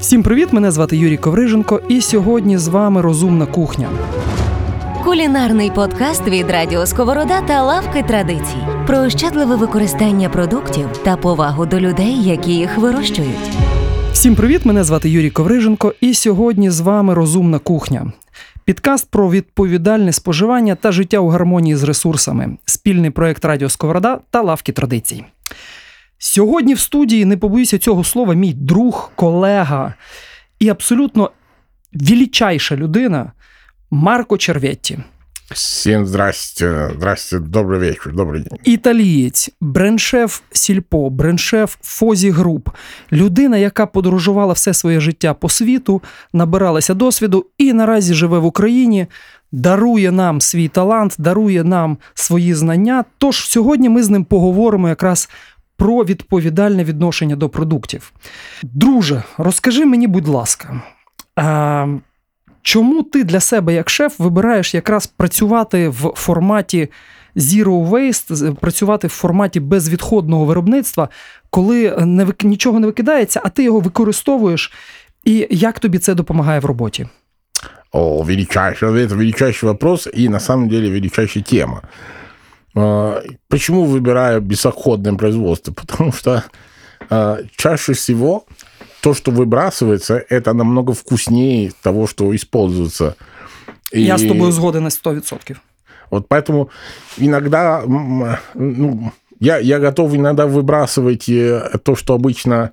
Всім 0.00 0.22
привіт! 0.22 0.52
Мене 0.52 0.70
звати 0.70 0.96
Юрій 0.96 1.16
Ковриженко, 1.16 1.80
і 1.88 2.00
сьогодні 2.00 2.58
з 2.58 2.68
вами 2.68 3.00
розумна 3.00 3.46
кухня. 3.46 3.90
Кулінарний 5.04 5.70
подкаст 5.70 6.28
від 6.28 6.50
Радіо 6.50 6.86
Сковорода 6.86 7.40
та 7.40 7.62
лавки 7.62 8.02
традицій 8.02 8.66
про 8.86 8.98
ощадливе 8.98 9.56
використання 9.56 10.28
продуктів 10.28 10.86
та 11.04 11.16
повагу 11.16 11.66
до 11.66 11.80
людей, 11.80 12.22
які 12.22 12.52
їх 12.52 12.78
вирощують. 12.78 13.50
Всім 14.12 14.34
привіт! 14.34 14.64
Мене 14.64 14.84
звати 14.84 15.10
Юрій 15.10 15.30
Ковриженко, 15.30 15.94
і 16.00 16.14
сьогодні 16.14 16.70
з 16.70 16.80
вами 16.80 17.14
розумна 17.14 17.58
кухня. 17.58 18.12
Підкаст 18.64 19.10
про 19.10 19.30
відповідальне 19.30 20.12
споживання 20.12 20.74
та 20.74 20.92
життя 20.92 21.18
у 21.18 21.28
гармонії 21.28 21.76
з 21.76 21.82
ресурсами, 21.82 22.56
спільний 22.64 23.10
проект 23.10 23.44
Радіо 23.44 23.68
Сковорода 23.68 24.18
та 24.30 24.42
лавки 24.42 24.72
традицій. 24.72 25.24
Сьогодні 26.18 26.74
в 26.74 26.80
студії 26.80 27.24
не 27.24 27.36
побоюся 27.36 27.78
цього 27.78 28.04
слова, 28.04 28.34
мій 28.34 28.52
друг, 28.52 29.10
колега 29.14 29.94
і 30.58 30.68
абсолютно 30.68 31.30
величайша 31.92 32.76
людина 32.76 33.32
Марко 33.90 34.38
Черветті. 34.38 34.98
Всем 35.50 36.06
здрасте, 36.06 36.90
здрасте, 36.96 37.38
добрый 37.38 37.78
вечер, 37.78 38.12
добрый 38.12 38.42
день. 38.42 38.58
Італієць, 38.64 39.50
брендшеф 39.60 40.40
Сільпо, 40.52 41.10
брендшеф 41.10 41.76
Фозі 41.82 42.30
Груп, 42.30 42.68
людина, 43.12 43.56
яка 43.56 43.86
подорожувала 43.86 44.52
все 44.52 44.74
своє 44.74 45.00
життя 45.00 45.34
по 45.34 45.48
світу, 45.48 46.02
набиралася 46.32 46.94
досвіду 46.94 47.46
і 47.58 47.72
наразі 47.72 48.14
живе 48.14 48.38
в 48.38 48.44
Україні, 48.44 49.06
дарує 49.52 50.12
нам 50.12 50.40
свій 50.40 50.68
талант, 50.68 51.14
дарує 51.18 51.64
нам 51.64 51.98
свої 52.14 52.54
знання. 52.54 53.04
Тож 53.18 53.48
сьогодні 53.48 53.88
ми 53.88 54.02
з 54.02 54.10
ним 54.10 54.24
поговоримо 54.24 54.88
якраз 54.88 55.28
про 55.76 56.04
відповідальне 56.04 56.84
відношення 56.84 57.36
до 57.36 57.48
продуктів. 57.48 58.12
Друже, 58.62 59.22
розкажи 59.38 59.86
мені, 59.86 60.06
будь 60.06 60.28
ласка. 60.28 60.82
Чому 62.62 63.02
ти 63.02 63.24
для 63.24 63.40
себе, 63.40 63.74
як 63.74 63.90
шеф, 63.90 64.18
вибираєш 64.18 64.74
якраз 64.74 65.06
працювати 65.06 65.88
в 65.88 66.12
форматі 66.16 66.88
Zero 67.36 67.88
Waste, 67.88 68.54
працювати 68.54 69.06
в 69.06 69.10
форматі 69.10 69.60
безвідходного 69.60 70.44
виробництва, 70.44 71.08
коли 71.50 71.96
не 71.98 72.26
нічого 72.42 72.80
не 72.80 72.86
викидається, 72.86 73.40
а 73.44 73.48
ти 73.48 73.64
його 73.64 73.80
використовуєш, 73.80 74.72
і 75.24 75.46
як 75.50 75.78
тобі 75.78 75.98
це 75.98 76.14
допомагає 76.14 76.60
в 76.60 76.64
роботі? 76.64 77.08
О, 77.92 78.22
величайший, 78.22 78.88
это 78.88 79.14
величайший 79.14 79.68
вопрос 79.68 80.08
и 80.18 80.28
на 80.28 80.40
самом 80.40 80.68
деле 80.68 80.90
величайшая 80.90 81.44
тема. 81.44 81.82
Почему 83.48 83.84
выбираю 83.84 84.42
бесотходное 84.42 85.14
производство? 85.14 85.72
Потому 85.72 86.12
что 86.12 86.44
чаще 87.56 87.94
всего 87.94 88.44
то, 89.00 89.14
что 89.14 89.30
выбрасывается, 89.30 90.22
это 90.28 90.52
намного 90.52 90.92
вкуснее 90.92 91.72
того, 91.82 92.06
что 92.06 92.34
используется. 92.34 93.16
И... 93.92 94.02
Я 94.02 94.18
с 94.18 94.22
тобой 94.22 94.52
сгоден 94.52 94.82
на 94.82 94.88
100%. 94.88 95.56
Вот 96.10 96.28
поэтому 96.28 96.68
иногда 97.16 97.82
ну, 97.86 99.12
я, 99.40 99.58
я 99.58 99.78
готов 99.78 100.14
иногда 100.14 100.46
выбрасывать 100.46 101.26
то, 101.26 101.96
что 101.96 102.14
обычно 102.14 102.72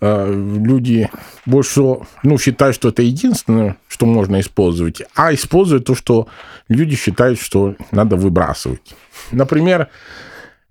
э, 0.00 0.32
люди 0.32 1.10
больше 1.46 1.82
ну, 2.22 2.38
считают, 2.38 2.74
что 2.74 2.88
это 2.88 3.02
единственное, 3.02 3.76
что 3.88 4.06
можно 4.06 4.40
использовать, 4.40 5.02
а 5.14 5.34
используют 5.34 5.86
то, 5.86 5.94
что 5.94 6.28
люди 6.68 6.96
считают, 6.96 7.40
что 7.40 7.74
надо 7.90 8.16
выбрасывать. 8.16 8.94
Например, 9.32 9.88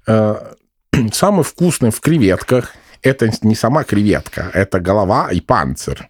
э, 0.07 0.35
самое 1.13 1.44
вкусное 1.44 1.91
в 1.91 1.99
креветках– 1.99 2.73
это 3.01 3.29
не 3.41 3.55
сама 3.55 3.83
креветка, 3.83 4.49
это 4.53 4.79
голова 4.79 5.29
и 5.31 5.39
панцирь. 5.39 6.09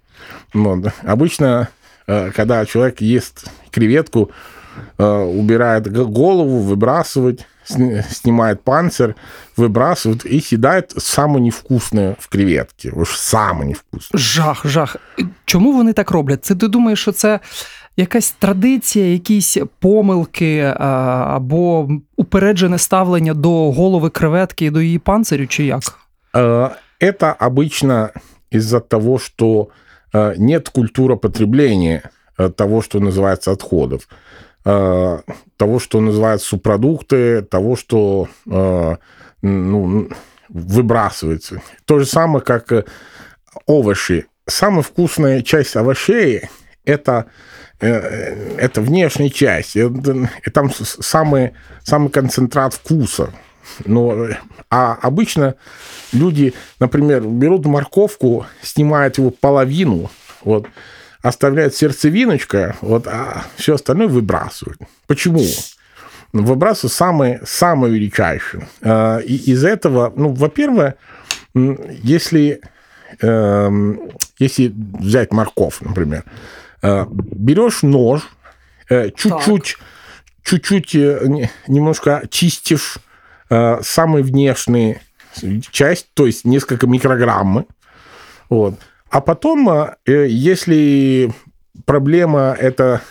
Вот. 0.53 0.93
Обычно, 1.03 1.69
э, 2.07 2.31
когда 2.31 2.65
человек 2.65 3.01
ест 3.01 3.49
креветку, 3.71 4.31
убирает 4.99 5.91
голову, 5.91 6.59
выбрасывать, 6.59 7.47
снимает 8.10 8.62
панцирь, 8.62 9.14
выбрасывает 9.56 10.26
и 10.26 10.40
съедает 10.40 10.94
самое 10.98 11.40
невкусное 11.40 12.16
в 12.18 12.28
креветці. 12.28 12.90
Уж 12.90 13.18
саме 13.18 13.64
невкусне. 13.64 14.20
Жах, 14.20 14.66
жах. 14.66 14.96
Чому 15.44 15.72
вони 15.72 15.92
так 15.92 16.10
роблять? 16.10 16.44
Це 16.44 16.54
ти 16.54 16.68
думаєш, 16.68 17.00
що 17.00 17.12
це 17.12 17.40
якась 17.96 18.30
традиція, 18.30 19.12
якісь 19.12 19.56
помилки 19.78 20.74
або 20.78 21.88
упереджене 22.16 22.78
ставлення 22.78 23.34
до 23.34 23.72
голови 23.72 24.10
креветки 24.10 24.64
і 24.64 24.70
до 24.70 24.80
її 24.80 24.98
панцирю, 24.98 25.46
чи 25.46 25.64
як? 25.64 25.98
Это 27.00 27.36
обычно 27.40 28.10
из-за 28.54 28.80
того, 28.80 29.18
что 29.18 29.68
нет 30.38 30.68
культуры 30.68 31.16
потребления 31.16 32.02
того, 32.56 32.82
что 32.82 33.00
называется 33.00 33.52
отходов. 33.52 34.08
Того, 34.67 35.79
что 35.79 36.01
называют 36.01 36.41
субпродукты, 36.41 37.41
того, 37.41 37.75
что 37.77 38.27
ну, 38.45 40.09
выбрасывается. 40.49 41.61
То 41.85 41.99
же 41.99 42.05
самое, 42.05 42.43
как 42.43 42.85
овощи. 43.65 44.25
Самая 44.45 44.81
вкусная 44.81 45.41
часть 45.41 45.75
овощей– 45.77 46.49
это, 46.85 47.27
это 47.79 48.81
внешняя 48.81 49.29
часть. 49.29 49.77
И 49.77 49.89
там 50.53 50.71
самый, 50.73 51.53
самый 51.83 52.09
концентрат 52.09 52.73
вкуса. 52.73 53.31
Но, 53.85 54.27
а 54.69 54.97
обычно 55.01 55.55
люди, 56.13 56.53
например, 56.79 57.21
берут 57.21 57.65
морковку, 57.65 58.45
снимают 58.61 59.17
его 59.17 59.29
половину, 59.29 60.09
вот, 60.43 60.67
оставляют 61.21 61.75
сердцевиночка, 61.75 62.75
вот, 62.81 63.07
а 63.07 63.45
все 63.55 63.75
остальное 63.75 64.07
выбрасывают. 64.07 64.79
Почему? 65.07 65.43
Выбрасывают 66.33 66.93
самые, 66.93 67.41
самые 67.45 67.93
величайшие. 67.93 68.67
И 69.25 69.51
из 69.51 69.63
этого, 69.63 70.13
ну, 70.15 70.33
во-первых, 70.33 70.93
если, 71.53 72.61
если 73.21 74.73
взять 74.99 75.31
морковь, 75.31 75.79
например, 75.81 76.23
берешь 76.83 77.81
нож, 77.81 78.29
чуть-чуть, 78.89 79.77
чуть-чуть 80.43 80.93
немножко 81.67 82.23
чистишь 82.29 82.99
самый 83.49 84.23
внешний 84.23 84.97
часть, 85.71 86.07
то 86.13 86.25
есть 86.25 86.45
несколько 86.45 86.87
микрограммы, 86.87 87.65
вот, 88.49 88.75
а 89.09 89.21
потом, 89.21 89.87
если 90.05 91.31
проблема 91.85 92.55
это 92.59 93.01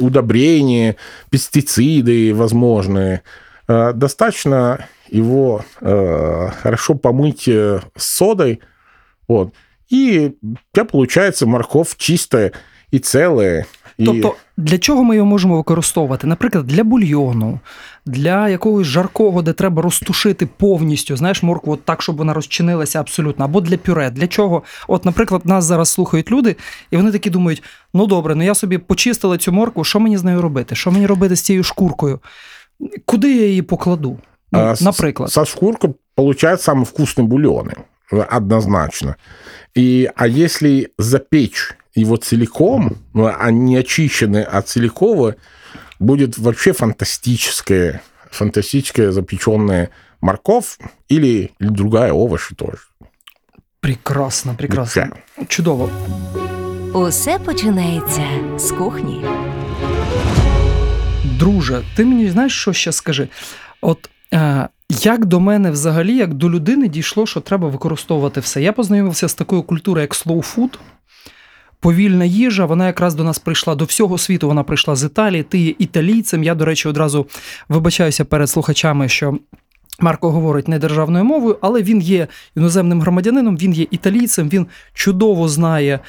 удобрения, 0.00 0.96
пестициды 1.30 2.34
возможные, 2.34 3.20
достаточно 3.68 4.86
его 5.08 5.64
хорошо 5.80 6.94
помыть 6.94 7.48
содой, 7.96 8.60
вот, 9.28 9.54
и 9.88 10.32
у 10.76 10.84
получается 10.84 11.46
морковь 11.46 11.96
чистая 11.96 12.52
і 12.90 12.98
целая. 12.98 13.64
Тобто, 13.98 14.34
для 14.56 14.78
чого 14.78 15.04
ми 15.04 15.16
його 15.16 15.26
можемо 15.26 15.56
використовувати? 15.56 16.26
Наприклад, 16.26 16.66
для 16.66 16.84
бульйону, 16.84 17.60
для 18.05 18.49
якогось 18.49 18.87
жаркого, 18.87 19.41
де 19.41 19.53
треба 19.53 19.81
розтушити 19.81 20.45
повністю, 20.57 21.17
знаєш, 21.17 21.43
моркву 21.43 21.73
от 21.73 21.85
так, 21.85 22.01
щоб 22.01 22.17
вона 22.17 22.33
розчинилася 22.33 22.99
абсолютно, 22.99 23.45
або 23.45 23.61
для 23.61 23.77
пюре. 23.77 24.09
Для 24.09 24.27
чого? 24.27 24.63
От, 24.87 25.05
наприклад, 25.05 25.41
нас 25.45 25.65
зараз 25.65 25.89
слухають 25.89 26.31
люди, 26.31 26.55
і 26.91 26.97
вони 26.97 27.11
такі 27.11 27.29
думають: 27.29 27.63
ну 27.93 28.07
добре, 28.07 28.35
ну 28.35 28.43
я 28.43 28.55
собі 28.55 28.77
почистила 28.77 29.37
цю 29.37 29.51
моркву, 29.51 29.83
що 29.83 29.99
мені 29.99 30.17
з 30.17 30.23
нею 30.23 30.41
робити? 30.41 30.75
Що 30.75 30.91
мені 30.91 31.05
робити 31.05 31.35
з 31.35 31.41
цією 31.41 31.63
шкуркою? 31.63 32.19
Куди 33.05 33.35
я 33.35 33.45
її 33.45 33.61
покладу? 33.61 34.19
Ну, 34.51 34.59
а, 34.59 34.75
наприклад. 34.81 35.31
Со 35.31 35.45
шкуркой 35.45 35.95
получают 36.15 36.61
самые 36.61 36.85
вкусные 36.85 37.27
бульоны, 37.27 37.73
однозначно. 38.11 39.15
И, 39.75 40.09
а 40.15 40.27
если 40.27 40.91
запечь 40.97 41.75
его 41.95 42.17
целиком, 42.17 42.97
а 43.13 43.51
не 43.51 43.77
очищенный 43.77 44.43
от 44.43 44.67
целикова, 44.67 45.35
будет 46.02 46.38
вообще 46.38 46.72
фантастическая, 46.72 48.02
фантастическая 48.30 49.12
запеченная 49.12 49.90
морковь 50.20 50.78
или, 51.08 51.52
или 51.60 51.68
другая 51.68 52.12
овощ 52.12 52.50
тоже. 52.56 52.78
Прекрасно, 53.80 54.54
прекрасно. 54.54 55.10
Чудово. 55.48 55.90
Усе 56.94 57.38
починається 57.38 58.22
з 58.56 58.72
кухні. 58.72 59.24
Друже, 61.24 61.82
ти 61.96 62.04
мені 62.04 62.30
знаєш, 62.30 62.60
що 62.60 62.72
ще 62.72 62.92
скажи? 62.92 63.28
От 63.80 64.10
е, 64.34 64.68
як 64.88 65.24
до 65.24 65.40
мене 65.40 65.70
взагалі, 65.70 66.16
як 66.16 66.34
до 66.34 66.50
людини 66.50 66.88
дійшло, 66.88 67.26
що 67.26 67.40
треба 67.40 67.68
використовувати 67.68 68.40
все. 68.40 68.62
Я 68.62 68.72
познайомився 68.72 69.28
з 69.28 69.34
такою 69.34 69.62
культурою, 69.62 70.02
як 70.02 70.14
slow 70.14 70.56
food. 70.56 70.78
Повільна 71.82 72.24
їжа, 72.24 72.64
вона 72.64 72.86
якраз 72.86 73.14
до 73.14 73.24
нас 73.24 73.38
прийшла 73.38 73.74
до 73.74 73.84
всього 73.84 74.18
світу. 74.18 74.48
Вона 74.48 74.62
прийшла 74.62 74.96
з 74.96 75.04
Італії. 75.04 75.42
Ти 75.42 75.58
є 75.58 75.74
італійцем. 75.78 76.44
Я, 76.44 76.54
до 76.54 76.64
речі, 76.64 76.88
одразу 76.88 77.26
вибачаюся 77.68 78.24
перед 78.24 78.50
слухачами, 78.50 79.08
що 79.08 79.38
Марко 80.00 80.30
говорить 80.30 80.68
не 80.68 80.78
державною 80.78 81.24
мовою, 81.24 81.58
але 81.60 81.82
він 81.82 82.00
є 82.00 82.26
іноземним 82.56 83.00
громадянином, 83.00 83.56
він 83.56 83.72
є 83.72 83.86
італійцем, 83.90 84.48
він 84.48 84.66
чудово 84.94 85.48
знає 85.48 86.00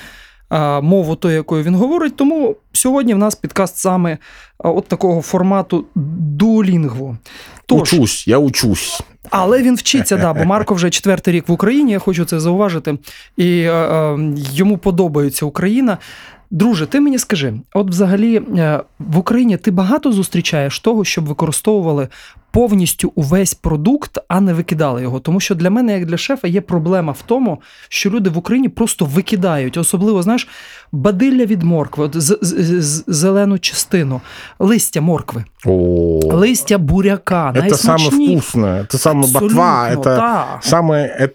мову, 0.82 1.16
тою, 1.16 1.36
якою 1.36 1.64
він 1.64 1.76
говорить. 1.76 2.16
Тому 2.16 2.56
сьогодні 2.74 3.14
в 3.14 3.18
нас 3.18 3.36
підкаст 3.36 3.78
саме 3.78 4.18
а, 4.58 4.70
от 4.70 4.88
такого 4.88 5.22
формату 5.22 5.86
дуолінгву. 5.96 7.18
Тож, 7.66 7.94
Учусь, 7.94 8.28
я 8.28 8.38
учусь. 8.38 9.02
але 9.30 9.62
він 9.62 9.76
вчиться, 9.76 10.18
да, 10.18 10.34
бо 10.34 10.46
Марко 10.46 10.74
вже 10.74 10.90
четвертий 10.90 11.34
рік 11.34 11.50
в 11.50 11.52
Україні, 11.52 11.92
я 11.92 12.00
хочу 12.00 12.26
це 12.26 12.40
зауважити. 12.40 12.98
І 13.38 13.60
е, 13.60 13.72
е, 13.72 14.18
йому 14.36 14.78
подобається 14.78 15.46
Україна. 15.46 15.98
Друже, 16.52 16.86
ти 16.86 17.00
мені 17.00 17.20
скажи, 17.20 17.54
от 17.74 17.90
взагалі 17.90 18.36
е, 18.58 18.80
в 19.00 19.18
Україні 19.18 19.58
ти 19.58 19.72
багато 19.72 20.12
зустрічаєш 20.12 20.80
того, 20.80 21.06
щоб 21.06 21.26
використовували 21.26 22.08
повністю 22.53 23.13
увесь 23.15 23.55
продукт, 23.55 24.19
а 24.29 24.41
не 24.41 24.55
викидали 24.55 25.03
його. 25.03 25.21
Тому 25.21 25.41
що 25.41 25.55
для 25.55 25.71
мене, 25.71 25.93
як 25.99 26.07
для 26.07 26.17
шефа, 26.17 26.49
є 26.49 26.61
проблема 26.61 27.13
в 27.13 27.23
тому, 27.27 27.59
що 27.89 28.11
люди 28.11 28.31
в 28.31 28.39
Україні 28.39 28.69
просто 28.69 29.05
викидають, 29.05 29.77
особливо, 29.77 30.23
знаєш, 30.23 30.49
бадилля 30.93 31.45
від 31.45 31.63
моркви, 31.63 32.05
от 32.05 32.21
з, 32.21 32.39
з, 32.43 32.83
з- 32.83 33.05
зелену 33.07 33.59
частину, 33.59 34.21
листя 34.59 35.01
моркви, 35.01 35.45
О, 35.65 36.21
листя 36.33 36.79
буряка. 36.79 37.53
это 37.57 37.75
самое 37.77 38.09
найсмачні- 38.11 38.33
вкусное, 38.37 38.83
это 38.83 38.99
самое 38.99 39.25
Абсолютно, 39.25 39.49
ботва, 39.49 39.89
это 39.91 40.03
да. 40.17 40.59
самое, 40.63 41.17
это, 41.21 41.35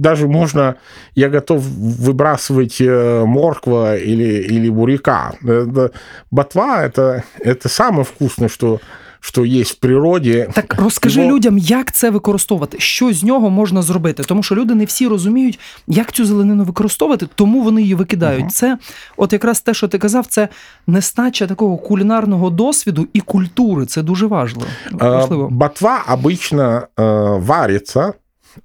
даже 0.00 0.26
можно, 0.26 0.74
я 1.14 1.28
готов 1.30 1.62
выбрасывать 2.06 2.80
э, 2.80 3.24
морква 3.26 3.94
или, 3.96 4.46
или 4.54 4.70
буряка. 4.70 5.32
Это- 5.44 5.90
ботва 6.30 6.82
это, 6.86 7.22
это 7.46 7.68
самое 7.68 8.04
вкусное, 8.04 8.48
что, 8.48 8.80
что 9.20 9.44
есть 9.44 9.72
в 9.72 9.74
природе. 9.78 10.48
Так 10.54 10.74
розкажи 10.80 11.20
Його- 11.20 11.32
людям, 11.32 11.58
як 11.58 11.92
це 11.92 12.10
використовувати, 12.10 12.76
що 12.80 13.12
з 13.12 13.24
нього 13.24 13.50
можна 13.50 13.82
зробити. 13.82 14.22
Тому 14.22 14.42
що 14.42 14.54
люди 14.54 14.74
не 14.74 14.84
всі 14.84 15.06
розуміють, 15.08 15.58
як 15.86 16.12
цю 16.12 16.24
зеленину 16.24 16.64
використовувати, 16.64 17.26
тому 17.34 17.62
вони 17.62 17.82
її 17.82 17.94
викидають. 17.94 18.52
Це, 18.52 18.78
от 19.16 19.32
якраз 19.32 19.60
те, 19.60 19.74
що 19.74 19.88
ти 19.88 19.98
казав, 19.98 20.26
це 20.26 20.48
нестача 20.86 21.46
такого 21.46 21.76
кулінарного 21.76 22.50
досвіду 22.50 23.06
і 23.12 23.20
культури. 23.20 23.86
Це 23.86 24.02
дуже 24.02 24.26
важливо. 24.26 24.68
Э, 24.92 25.10
важливо. 25.10 25.48
Ботва 25.50 26.04
обычно 26.08 26.82
э, 26.96 27.44
варится, 27.44 28.12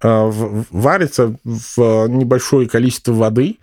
э, 0.02 0.30
в- 0.30 0.66
варится 0.72 1.30
в 1.46 2.08
небольшое 2.08 2.66
количество 2.68 3.14
воды, 3.30 3.56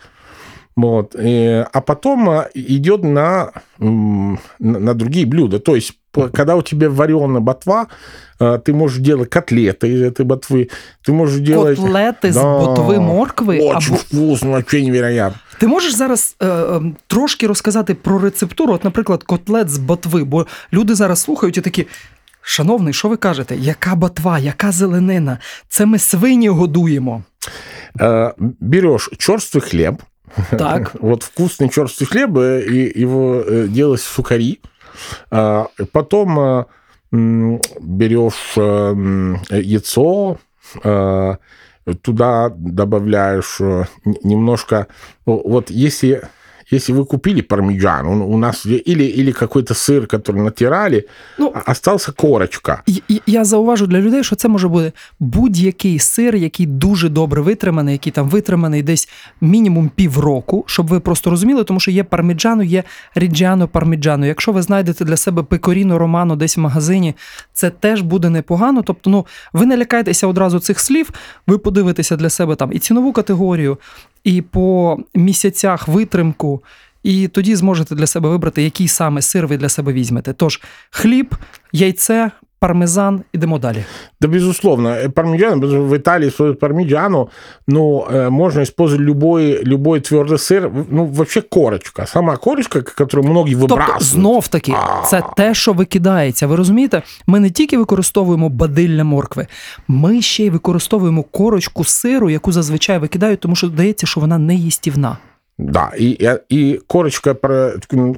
вот, 0.76 1.14
и- 1.14 1.66
а 1.72 1.80
потом 1.80 2.28
э, 2.30 2.44
идет 2.54 3.04
на, 3.04 3.50
м, 3.82 4.38
на 4.60 4.78
на 4.78 4.94
другие 4.94 5.26
блюда. 5.26 5.58
То 5.58 5.74
есть, 5.76 5.92
п- 5.92 5.96
когда 6.32 6.56
у 6.56 6.62
тебя 6.62 6.88
вареная 6.90 7.40
ботва, 7.40 7.86
э, 8.40 8.58
ты 8.64 8.72
можешь 8.72 8.98
делать 8.98 9.30
котлеты 9.30 9.88
из 9.88 10.02
этой 10.02 10.24
ботвы, 10.24 10.68
ты 11.06 11.12
можешь 11.12 11.40
делать... 11.40 11.78
Котлети 11.78 12.32
з 12.32 12.34
Да. 12.34 12.58
ботви 12.58 12.98
моркви. 12.98 13.58
Очень 13.60 13.94
Або 13.94 13.96
вкусно, 13.96 14.50
вообще 14.50 14.82
невероятно. 14.82 15.38
ти 15.58 15.66
можеш 15.66 15.94
зараз 15.94 16.36
е, 16.40 16.46
е, 16.46 16.80
трошки 17.06 17.46
розказати 17.46 17.94
про 17.94 18.18
рецептуру, 18.18 18.72
от, 18.72 18.84
наприклад, 18.84 19.22
котлет 19.22 19.68
з 19.68 19.78
ботви, 19.78 20.24
бо 20.24 20.46
люди 20.72 20.94
зараз 20.94 21.20
слухають 21.20 21.56
і 21.58 21.60
такі. 21.60 21.86
Шановний, 22.42 22.94
що 22.94 23.08
ви 23.08 23.16
кажете? 23.16 23.56
Яка 23.56 23.94
ботва, 23.94 24.38
яка 24.38 24.72
зеленина? 24.72 25.38
Це 25.68 25.86
ми 25.86 25.98
свині 25.98 26.48
годуємо. 26.48 27.22
Э, 27.98 28.32
Берешь 28.60 29.10
черствый 29.18 29.60
хлеб, 29.60 30.02
Так. 30.58 30.94
Вот 31.00 31.22
вкусный 31.24 31.68
черствый 31.68 32.06
хлеб, 32.06 32.36
э, 32.38 32.60
и 32.62 33.02
его 33.02 33.34
э, 33.40 33.68
делаешь 33.68 34.00
в 34.00 34.14
сухари. 34.14 34.58
А, 35.31 35.67
потом 35.91 36.39
а, 36.39 36.67
берешь 37.11 38.53
а, 38.57 38.93
яйцо, 39.51 40.37
туда 42.01 42.49
добавляешь 42.55 43.57
э, 43.59 43.85
немножко... 44.23 44.87
Ну, 45.25 45.41
вот 45.45 45.69
если 45.69 46.23
если 46.72 46.92
вы 46.94 47.06
купили 47.06 47.40
пармиджан, 47.42 48.06
он 48.06 48.20
у 48.22 48.38
нас 48.38 48.66
или, 48.66 49.04
или 49.04 49.32
какой-то 49.32 49.74
сыр, 49.74 50.06
который 50.06 50.42
натирали, 50.42 51.04
Ну, 51.38 51.52
а- 51.54 51.70
остался 51.70 52.12
корочка. 52.12 52.82
І- 52.86 53.02
і- 53.08 53.22
Я 53.26 53.44
зауважу 53.44 53.86
для 53.86 53.98
людей, 54.00 54.24
що 54.24 54.36
це 54.36 54.48
може 54.48 54.68
бути 54.68 54.92
будь-який 55.20 55.98
сир, 55.98 56.36
який 56.36 56.66
дуже 56.66 57.08
добре 57.08 57.42
витриманий, 57.42 57.92
який 57.92 58.12
там 58.12 58.28
витриманий 58.28 58.82
десь 58.82 59.08
мінімум 59.40 59.90
півроку, 59.96 60.64
щоб 60.66 60.86
ви 60.88 61.00
просто 61.00 61.30
розуміли, 61.30 61.64
тому 61.64 61.80
що 61.80 61.90
є 61.90 62.04
парміджано, 62.04 62.62
є 62.62 62.84
ріджано 63.14 63.68
парміджано. 63.68 64.26
Якщо 64.26 64.52
ви 64.52 64.62
знайдете 64.62 65.04
для 65.04 65.16
себе 65.16 65.42
пекоріно 65.42 65.98
романо 65.98 66.36
десь 66.36 66.56
в 66.56 66.60
магазині, 66.60 67.14
це 67.52 67.70
теж 67.70 68.00
буде 68.00 68.30
непогано. 68.30 68.82
Тобто, 68.82 69.10
ну 69.10 69.26
ви 69.52 69.66
не 69.66 69.76
лякайтеся 69.76 70.26
одразу 70.26 70.58
цих 70.60 70.80
слів, 70.80 71.10
ви 71.46 71.58
подивитеся 71.58 72.16
для 72.16 72.30
себе 72.30 72.54
там 72.56 72.70
і 72.72 72.78
цінову 72.78 73.12
категорію, 73.12 73.78
і 74.23 74.41
по 74.41 74.97
місяцях 75.15 75.87
витримку. 75.87 76.63
І 77.03 77.27
тоді 77.27 77.55
зможете 77.55 77.95
для 77.95 78.07
себе 78.07 78.29
вибрати, 78.29 78.63
який 78.63 78.87
саме 78.87 79.21
сир 79.21 79.47
ви 79.47 79.57
для 79.57 79.69
себе 79.69 79.93
візьмете. 79.93 80.33
Тож 80.33 80.61
хліб, 80.89 81.35
яйце, 81.71 82.31
пармезан, 82.62 83.22
ідемо 83.32 83.58
далі. 83.58 83.84
Да, 84.20 84.28
безусловно, 84.28 84.88
э, 84.88 85.08
пармиджано, 85.08 85.54
потому 85.60 85.72
что 85.72 85.82
в 85.82 85.94
Италии 85.94 86.28
используют 86.28 86.58
пармиджано, 86.60 87.28
но 87.68 88.08
э, 88.12 88.30
можно 88.30 88.62
использовать 88.62 89.06
любой, 89.06 89.64
любой 89.64 90.00
твердый 90.00 90.38
сыр, 90.38 90.70
ну, 90.90 91.06
вообще 91.06 91.40
корочка, 91.40 92.06
сама 92.06 92.36
корочка, 92.36 92.82
которую 92.82 93.28
многие 93.30 93.54
Тобто, 93.56 93.74
выбрасывают. 93.76 94.02
знов 94.02 94.48
таки, 94.48 94.74
це 95.10 95.22
те, 95.36 95.54
що 95.54 95.72
викидається. 95.72 96.46
Ви 96.46 96.56
розумієте? 96.56 97.02
Ми 97.26 97.40
не 97.40 97.50
тільки 97.50 97.78
використовуємо 97.78 98.48
бадилля 98.48 99.04
моркви, 99.04 99.46
ми 99.88 100.22
ще 100.22 100.44
й 100.44 100.50
використовуємо 100.50 101.22
корочку 101.22 101.84
сиру, 101.84 102.30
яку 102.30 102.52
зазвичай 102.52 102.98
викидають, 102.98 103.40
тому 103.40 103.56
що 103.56 103.66
здається, 103.66 104.06
що 104.06 104.20
вона 104.20 104.38
не 104.38 104.54
їстівна. 104.54 105.16
Да, 105.60 105.90
и, 106.00 106.16
и- 106.20 106.40
и 106.52 106.80
корочка, 106.86 107.34
про- 107.34 107.72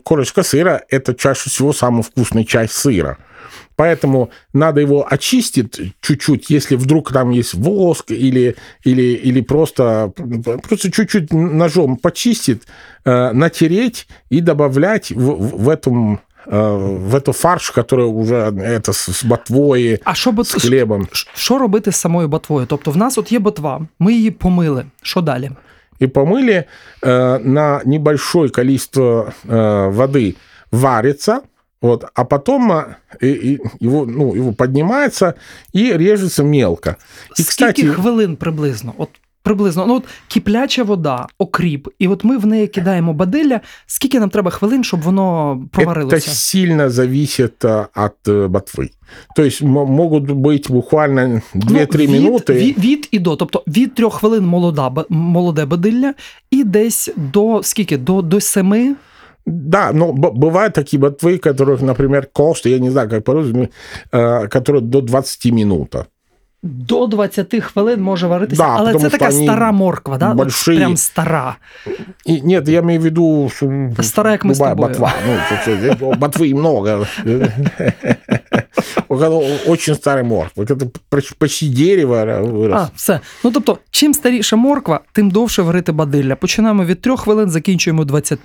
корочка 0.05 0.41
сыра – 0.43 0.93
это 0.93 1.15
чаще 1.15 1.51
всего 1.51 1.73
самая 1.73 2.03
вкусная 2.03 2.45
часть 2.45 2.87
сыра. 2.87 3.17
Поэтому 3.77 4.29
надо 4.53 4.81
его 4.81 5.07
очистить 5.11 5.81
чуть-чуть, 6.01 6.51
если 6.51 6.77
вдруг 6.77 7.13
там 7.13 7.31
есть 7.31 7.55
воск 7.55 8.11
или, 8.11 8.55
или, 8.85 9.03
или 9.29 9.41
просто, 9.43 10.13
просто 10.69 10.91
чуть-чуть 10.91 11.33
ножом 11.33 11.97
почистить, 11.97 12.63
э, 13.05 13.33
натереть 13.33 14.07
и 14.31 14.41
добавлять 14.41 15.11
в, 15.13 15.21
в- 15.31 15.65
в 15.65 15.69
этом 15.69 16.19
э, 16.47 16.77
в 17.11 17.15
эту 17.15 17.33
фарш, 17.33 17.71
который 17.71 18.07
уже 18.07 18.35
это 18.37 18.93
с, 18.93 19.09
с 19.13 19.25
ботвой, 19.25 19.99
А 20.05 20.15
що 20.15 20.33
бот... 20.33 20.47
с 20.47 20.55
хлебом. 20.55 21.09
Ш- 21.13 21.29
що 21.35 21.59
робити 21.59 21.93
з 21.93 21.97
самою 21.97 22.29
ботвою? 22.29 22.67
Тобто, 22.67 22.91
в 22.91 22.97
нас 22.97 23.19
от 23.19 23.33
є 23.33 23.39
ботва, 23.39 23.81
ми 23.99 24.13
її 24.13 24.31
помили. 24.31 24.85
Що 25.03 25.21
далі? 25.21 25.51
и 26.03 26.07
помыли 26.07 26.65
э, 27.03 27.39
на 27.45 27.83
небольшое 27.85 28.49
количество 28.49 29.33
э, 29.47 29.91
воды 29.93 30.35
варится, 30.73 31.41
вот, 31.85 32.05
а 32.15 32.25
потом 32.25 32.73
э, 32.73 32.85
и- 33.23 33.27
и 33.27 33.59
его, 33.87 34.07
ну, 34.07 34.35
его 34.37 34.53
поднимается 34.53 35.35
и 35.77 35.93
режется 35.97 36.43
мелко. 36.45 36.91
И, 36.91 36.95
Скільки 37.43 37.49
кстати, 37.51 37.87
хвилин 37.87 38.37
приблизно? 38.37 38.93
От 38.99 39.09
приблизно, 39.43 39.87
ну 39.87 39.95
от 39.95 40.05
кипляча 40.29 40.83
вода, 40.83 41.27
окріп, 41.39 41.89
і 41.99 42.09
от 42.09 42.25
ми 42.25 42.37
в 42.37 42.47
неї 42.47 42.67
кидаємо 42.67 43.13
бадилля. 43.13 43.61
Скільки 43.87 44.21
нам 44.21 44.31
треба 44.31 44.51
хвилин, 44.51 44.85
щоб 44.85 45.01
воно 45.03 45.55
это 45.65 45.69
проварилося? 45.69 46.31
сильно 46.31 46.91
зависит 46.91 47.65
э, 47.65 47.87
от 47.97 48.13
э, 48.29 48.49
ботвы. 48.49 48.89
То 49.37 49.43
есть 49.45 49.63
м- 49.63 49.69
могут 49.71 50.25
быть 50.31 50.73
буквально 50.73 51.21
2-3 51.21 51.41
Ну, 51.55 51.71
від, 51.99 52.11
минуты. 52.11 52.53
Від, 52.55 52.79
від 52.79 53.09
і 53.11 53.19
до. 53.19 53.37
Тобто 53.37 53.65
від 53.67 53.95
трьох 53.95 54.15
хвилин 54.15 54.47
молода, 54.47 54.91
ба- 54.91 55.05
молоде 55.09 55.65
бадилля, 55.65 56.15
і 56.51 56.65
десь 56.65 57.11
до 57.17 57.61
скільки? 57.63 57.97
До, 57.99 58.23
до 58.23 58.41
семи. 58.41 58.95
Да, 59.47 59.93
но 59.93 60.13
б- 60.13 60.31
бывают 60.31 60.75
такие 60.75 61.01
ботвы, 61.01 61.39
которых, 61.39 61.83
например, 61.83 62.27
кост, 62.33 62.67
я 62.67 62.79
не 62.79 62.91
знаю, 62.91 63.09
как 63.11 63.25
по-русски, 63.25 63.69
э, 64.13 64.49
которые 64.49 64.81
до 64.83 65.01
20 65.01 65.53
минут. 65.53 65.95
До 66.63 67.07
20 67.07 67.61
хвилин 67.61 68.03
може 68.03 68.27
варитися, 68.27 68.63
Да, 68.63 68.75
але 68.79 68.93
тому 68.93 69.05
це 69.05 69.09
що 69.09 69.19
така 69.19 69.31
вони 69.33 69.47
стара 69.47 69.73
морква, 69.73 70.19
да? 70.19 70.31
От 70.31 70.37
большие. 70.37 70.77
прям 70.77 70.97
стара. 70.97 71.57
И, 72.27 72.41
нет, 72.43 72.69
я 72.69 72.81
имею 72.81 73.01
в 73.01 73.05
виду, 73.05 73.51
что 73.57 74.03
Стара, 74.03 74.31
как 74.37 74.45
мы 74.45 74.51
с 74.55 74.59
любая 74.59 74.75
тобой. 74.75 74.89
ботва. 74.89 75.13
Ну, 75.27 75.35
то 75.65 75.71
есть, 75.71 76.01
э, 76.03 76.19
ботвы 76.19 76.55
много. 76.55 77.07
У 79.09 79.19
кого 79.19 79.45
Очень 79.67 79.95
старый 79.95 80.23
морг. 80.25 80.51
Вот 80.57 80.71
это 80.71 80.89
почти- 81.11 81.35
почти 81.39 81.69
дерево 81.69 82.15
вырос. 82.25 82.75
А, 82.75 82.91
все. 82.97 83.21
Ну 83.45 83.51
тобто, 83.51 83.79
чим 83.91 84.15
старіша 84.15 84.57
морква, 84.57 85.01
тим 85.13 85.31
довше 85.31 85.63
варити 85.63 85.93
бадилля. 85.93 86.37
Починаємо 86.37 86.85
від 86.85 87.01
трьох 87.01 87.21
хвилин, 87.21 87.51
закінчуємо 87.51 88.05
20. 88.05 88.39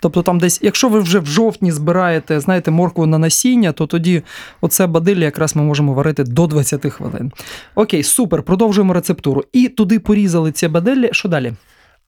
Тобто, 0.00 0.22
там 0.22 0.38
десь, 0.38 0.58
якщо 0.62 0.88
ви 0.88 1.00
вже 1.00 1.18
в 1.18 1.26
жовтні 1.26 1.72
збираєте, 1.72 2.40
знаєте, 2.40 2.70
моркву 2.70 3.06
на 3.06 3.18
насіння, 3.18 3.72
то 3.72 3.86
тоді 3.86 4.22
оце 4.60 4.86
бадилля 4.86 5.24
якраз 5.24 5.56
ми 5.56 5.62
можемо 5.62 5.94
варити 5.94 6.24
до 6.24 6.46
20 6.46 6.90
хвилин. 6.92 7.32
Окей, 7.74 8.02
супер, 8.02 8.42
продовжуємо 8.42 8.92
рецептуру. 8.92 9.44
І 9.52 9.68
туди 9.68 9.98
порізали 9.98 10.52
ці 10.52 10.68
бадилля. 10.68 11.08
Що 11.12 11.28
далі? 11.28 11.52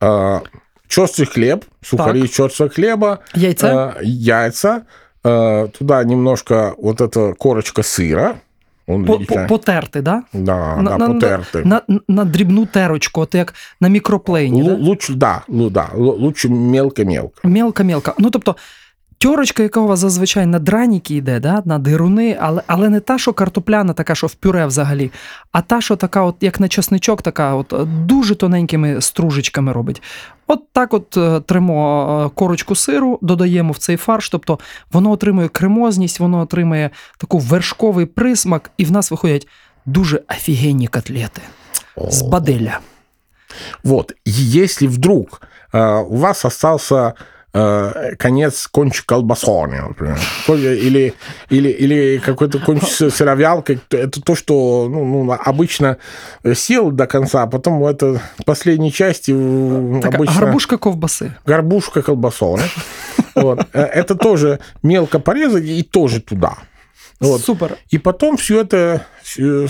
А, 0.00 0.40
черствый 0.88 1.26
хлеб, 1.26 1.64
сухари 1.82 2.20
из 2.20 2.30
черствого 2.30 2.70
хлеба, 2.70 3.18
Яйце? 3.34 3.74
а, 3.74 3.94
яйца, 4.02 4.82
а, 5.24 5.66
туда 5.78 6.04
немножко 6.04 6.74
вот 6.78 7.00
эта 7.00 7.34
корочка 7.34 7.82
сыра, 7.82 8.34
Он 8.86 9.04
По, 9.04 9.12
по, 9.12 9.18
величайший. 9.18 9.48
потерти, 9.48 10.00
да? 10.00 10.22
Да, 10.32 10.76
на- 10.76 10.90
да, 10.90 10.98
на- 10.98 11.14
потертый. 11.14 11.64
На, 11.64 11.82
на 12.08 12.24
дрібну 12.24 12.66
терочку, 12.66 13.20
от 13.20 13.34
як 13.34 13.54
на 13.80 13.88
мікроплейні. 13.88 14.62
Лу- 14.62 14.66
Да? 14.76 14.84
Лучше, 14.84 15.14
да, 15.14 15.42
ну 15.48 15.70
да, 15.70 15.88
лу- 15.94 16.18
лучше 16.18 16.48
мелко-мелко. 16.48 17.40
Мелка-мелка. 17.44 18.14
Ну, 18.18 18.30
тобто, 18.30 18.56
тьорочка, 19.17 19.63
яка 19.63 19.79
у 19.79 19.87
вас 19.87 19.99
зазвичай 19.99 20.45
на 20.45 20.59
драніки 20.59 21.15
йде, 21.15 21.39
да? 21.39 21.61
на 21.65 21.79
дируни, 21.79 22.37
але, 22.41 22.61
але 22.67 22.89
не 22.89 22.99
та, 22.99 23.17
що 23.17 23.33
картопляна, 23.33 23.93
така, 23.93 24.15
що 24.15 24.27
в 24.27 24.33
пюре 24.33 24.65
взагалі, 24.65 25.11
а 25.51 25.61
та, 25.61 25.81
що 25.81 25.95
така, 25.95 26.23
от, 26.23 26.35
як 26.41 26.59
на 26.59 26.67
чесничок, 26.67 27.21
така 27.21 27.55
от 27.55 27.73
е, 27.73 27.85
дуже 27.85 28.35
тоненькими 28.35 29.01
стружечками 29.01 29.71
робить. 29.71 30.01
От 30.47 30.71
так 30.71 30.93
от 30.93 31.17
е, 31.17 31.39
тримо 31.39 32.25
е, 32.25 32.35
корочку 32.35 32.75
сиру, 32.75 33.19
додаємо 33.21 33.71
в 33.71 33.77
цей 33.77 33.97
фарш, 33.97 34.29
тобто 34.29 34.59
воно 34.91 35.11
отримує 35.11 35.47
кремозність, 35.47 36.19
воно 36.19 36.39
отримує 36.39 36.89
таку 37.17 37.39
вершковий 37.39 38.05
присмак, 38.05 38.71
і 38.77 38.85
в 38.85 38.91
нас 38.91 39.11
виходять 39.11 39.47
дуже 39.85 40.21
офігенні 40.29 40.87
котлети 40.87 41.41
з 41.97 42.21
баделя. 42.21 42.79
Вот, 43.83 44.13
если 44.25 44.87
вдруг 44.87 45.41
э, 45.73 46.03
у 46.03 46.15
вас 46.17 46.45
остался 46.45 47.13
э, 47.55 48.15
конец 48.17 48.67
кончик 48.67 49.05
колбасоны, 49.05 49.81
например, 49.81 50.19
или, 50.47 51.13
или, 51.49 51.69
или 51.69 52.17
какой-то 52.17 52.59
кончик 52.59 53.13
сыровялкой, 53.13 53.79
то 53.87 53.97
это 53.97 54.21
то, 54.21 54.35
что 54.35 54.87
ну, 54.89 55.23
ну, 55.23 55.31
обычно 55.31 55.97
сел 56.53 56.91
до 56.91 57.07
конца, 57.07 57.43
а 57.43 57.47
потом 57.47 57.83
это 57.85 58.21
последней 58.45 58.91
части 58.91 59.33
э, 59.35 60.01
Така 60.01 60.17
обычно... 60.17 60.41
гарбушка 60.41 60.77
ковбаси. 60.77 61.31
горбушка 61.45 62.01
колбасоны. 62.01 62.63
Вот. 63.35 63.67
Э, 63.73 63.81
Это 63.83 64.15
тоже 64.15 64.59
мелко 64.83 65.19
порезать 65.19 65.65
и 65.65 65.83
тоже 65.83 66.21
туда. 66.21 66.57
Вот. 67.19 67.41
Супер. 67.41 67.77
И 67.89 67.97
потом 67.97 68.35
все 68.35 68.61
это, 68.61 69.05
все, 69.23 69.67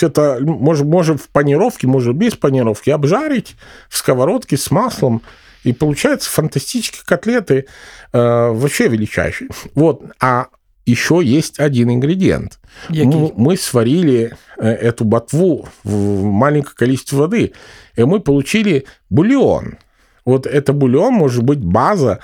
это 0.00 0.38
может, 0.40 0.84
может 0.84 1.20
в 1.20 1.28
панировке, 1.28 1.86
может 1.86 2.16
без 2.16 2.34
панировки, 2.34 2.90
обжарить 2.90 3.56
в 3.88 3.96
сковородке 3.96 4.56
с 4.56 4.70
маслом. 4.70 5.22
И 5.64 5.72
получаются 5.72 6.30
фантастические 6.30 7.02
котлеты, 7.06 7.66
э, 8.12 8.48
вообще 8.52 8.88
величайшие. 8.88 9.48
Вот. 9.74 10.02
А 10.20 10.46
еще 10.86 11.20
есть 11.22 11.60
один 11.60 11.90
ингредиент. 11.90 12.58
Який? 12.88 13.04
Ну, 13.06 13.32
мы 13.36 13.56
сварили 13.56 14.34
э, 14.58 14.68
эту 14.68 15.04
ботву 15.04 15.68
в 15.84 16.24
маленькое 16.24 16.74
количество 16.74 17.16
воды, 17.18 17.52
и 17.96 18.04
мы 18.04 18.20
получили 18.20 18.86
бульон. 19.10 19.78
Вот 20.24 20.46
это 20.46 20.72
бульон 20.72 21.14
может 21.14 21.42
быть 21.42 21.60
база 21.60 22.18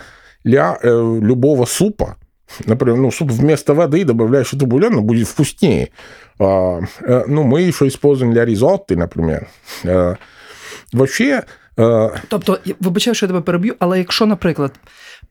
для 0.45 0.78
э, 0.83 1.18
любого 1.23 1.66
супа. 1.66 2.16
Например, 2.64 2.97
ну, 2.97 3.11
суп 3.11 3.30
вместо 3.30 3.75
воды 3.75 4.04
добавляешь 4.04 4.52
эту 4.52 4.66
бульон, 4.66 4.95
но 4.95 5.02
будет 5.02 5.28
вкуснее. 5.28 5.90
А, 6.38 6.80
э, 7.00 7.25
ну, 7.26 7.42
мы 7.42 7.62
еще 7.62 7.87
используем 7.87 8.33
для 8.33 8.45
ризотты, 8.45 8.97
например. 8.97 9.49
Э, 9.85 10.14
вообще, 10.92 11.45
Тобто, 12.28 12.60
я 12.66 12.75
вибачаю, 12.80 13.16
що 13.16 13.25
я 13.25 13.28
тебе 13.28 13.42
переб'ю, 13.42 13.75
але 13.80 13.98
якщо, 13.98 14.25
наприклад, 14.25 14.72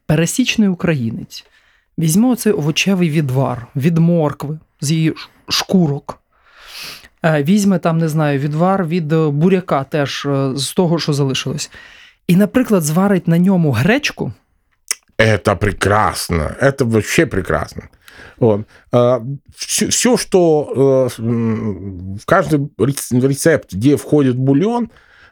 пересічний 0.07 0.69
українець 0.69 1.45
візьме 1.99 2.29
оцей 2.29 2.53
овочевий 2.53 3.11
відвар 3.11 3.67
від 3.77 3.99
моркви 3.99 4.59
з 4.81 4.91
її 4.91 5.15
ш- 5.17 5.29
шкурок, 5.49 6.19
е, 7.25 7.43
візьме 7.43 7.79
там, 7.79 7.99
не 7.99 8.09
знаю, 8.09 8.39
відвар 8.39 8.87
від 8.87 9.13
е, 9.13 9.29
буряка 9.29 9.85
теж 9.85 10.27
е, 10.27 10.51
з 10.57 10.73
того, 10.73 10.99
що 10.99 11.13
залишилось, 11.13 11.71
і, 12.27 12.37
наприклад, 12.37 12.83
зварить 12.83 13.29
на 13.29 13.39
ньому 13.39 13.73
гречку, 13.73 14.33
Это 15.19 15.57
прекрасно. 15.57 16.51
Это 16.63 16.85
вообще 16.85 17.27
прекрасно. 17.27 17.83
Вот. 18.39 18.61
все, 19.57 20.17
что 20.17 20.39
э, 21.19 21.23
м, 21.23 22.17
в 22.17 22.25
каждый 22.27 22.69
рец- 22.79 23.29
рецепт, 23.29 23.75
где 23.75 23.95
входит 23.97 24.37
бульон, 24.37 24.89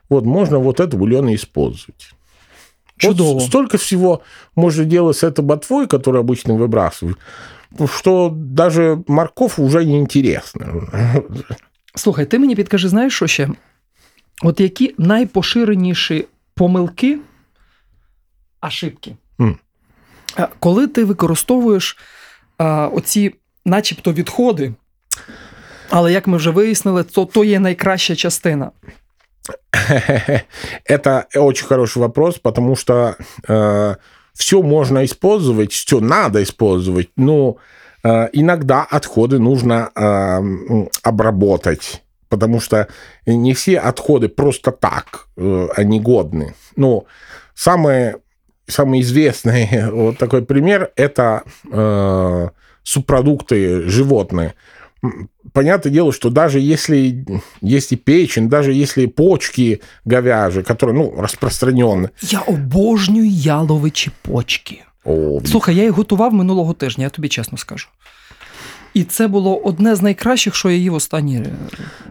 вот 0.08 0.24
можно 0.24 0.58
вот 0.58 0.80
этот 0.80 0.98
бульон 0.98 1.28
и 1.28 1.34
использовать. 1.34 2.14
Чудово. 2.96 3.34
Вот 3.34 3.42
столько 3.42 3.78
всего 3.78 4.22
можно 4.56 4.84
делать 4.84 5.16
с 5.16 5.22
этой 5.22 5.42
ботвой, 5.42 5.86
которую 5.86 6.22
обычно 6.22 6.54
выбрасывают, 6.54 7.18
что 7.86 8.30
даже 8.34 9.02
морковь 9.06 9.58
уже 9.58 9.84
не 9.84 9.98
интересно. 9.98 10.88
Слухай, 11.94 12.26
ти 12.26 12.38
мені 12.38 12.56
підкажи, 12.56 12.88
знаєш, 12.88 13.14
що 13.14 13.26
ще? 13.26 13.48
От 14.42 14.60
які 14.60 14.94
найпоширеніші 14.98 16.26
помилки, 16.54 17.18
ошибки? 18.62 19.16
М. 19.40 19.58
Е, 20.38 20.48
Коли 20.58 20.86
ти 20.86 21.04
використовуєш 21.04 21.98
а, 22.58 22.86
оці, 22.86 23.34
начебто, 23.64 24.12
відходи, 24.12 24.74
але 25.90 26.12
як 26.12 26.26
ми 26.26 26.36
вже 26.36 26.50
вияснили, 26.50 27.04
то, 27.04 27.24
то 27.24 27.44
є 27.44 27.60
найкраща 27.60 28.16
частина. 28.16 28.70
Это 30.85 31.27
очень 31.35 31.65
хороший 31.65 31.99
вопрос, 31.99 32.39
потому 32.39 32.75
что 32.75 33.15
все 34.35 34.61
можно 34.61 35.03
использовать, 35.05 35.71
все 35.71 35.99
надо 35.99 36.43
использовать, 36.43 37.09
но 37.15 37.57
э, 38.03 38.27
иногда 38.33 38.83
отходы 38.83 39.39
нужно 39.39 39.89
э, 39.95 40.87
обработать, 41.03 42.03
потому 42.27 42.59
что 42.59 42.89
не 43.25 43.53
все 43.53 43.79
отходы 43.79 44.27
просто 44.27 44.71
так, 44.71 45.27
э, 45.37 45.67
они 45.75 46.01
годны. 46.01 46.53
Ну, 46.75 47.07
самые, 47.55 48.17
самый 48.67 48.99
известный 49.01 49.89
вот 49.91 50.17
такой 50.17 50.43
пример– 50.43 50.91
это 50.97 51.43
э, 51.71 52.49
субпродукты 52.83 53.83
животные. 53.83 54.53
М, 55.04 55.28
Понятное 55.52 55.92
дело, 55.94 56.12
что 56.12 56.30
даже 56.30 56.60
если 56.60 57.24
есть 57.62 57.92
и 57.92 57.96
печень, 57.96 58.48
даже 58.48 58.72
если 58.72 59.06
почки 59.06 59.80
говяжьи, 60.04 60.62
которые, 60.62 60.92
ну, 60.92 61.14
распространенные. 61.18 62.08
Я 62.22 62.40
обожнюю 62.40 63.26
яловичі 63.30 64.10
почки. 64.22 64.82
О, 65.04 65.40
Слухай, 65.46 65.76
я 65.76 65.82
їх 65.82 65.92
готував 65.92 66.34
минулого 66.34 66.72
тижня, 66.72 67.04
я 67.04 67.10
тобі 67.10 67.28
чесно 67.28 67.58
скажу. 67.58 67.88
І 68.94 69.04
це 69.04 69.28
було 69.28 69.56
одне 69.56 69.94
з 69.94 70.02
найкращих, 70.02 70.54
що 70.54 70.70
я 70.70 70.76
їв 70.76 70.94
останній 70.94 71.36
е, 71.36 71.46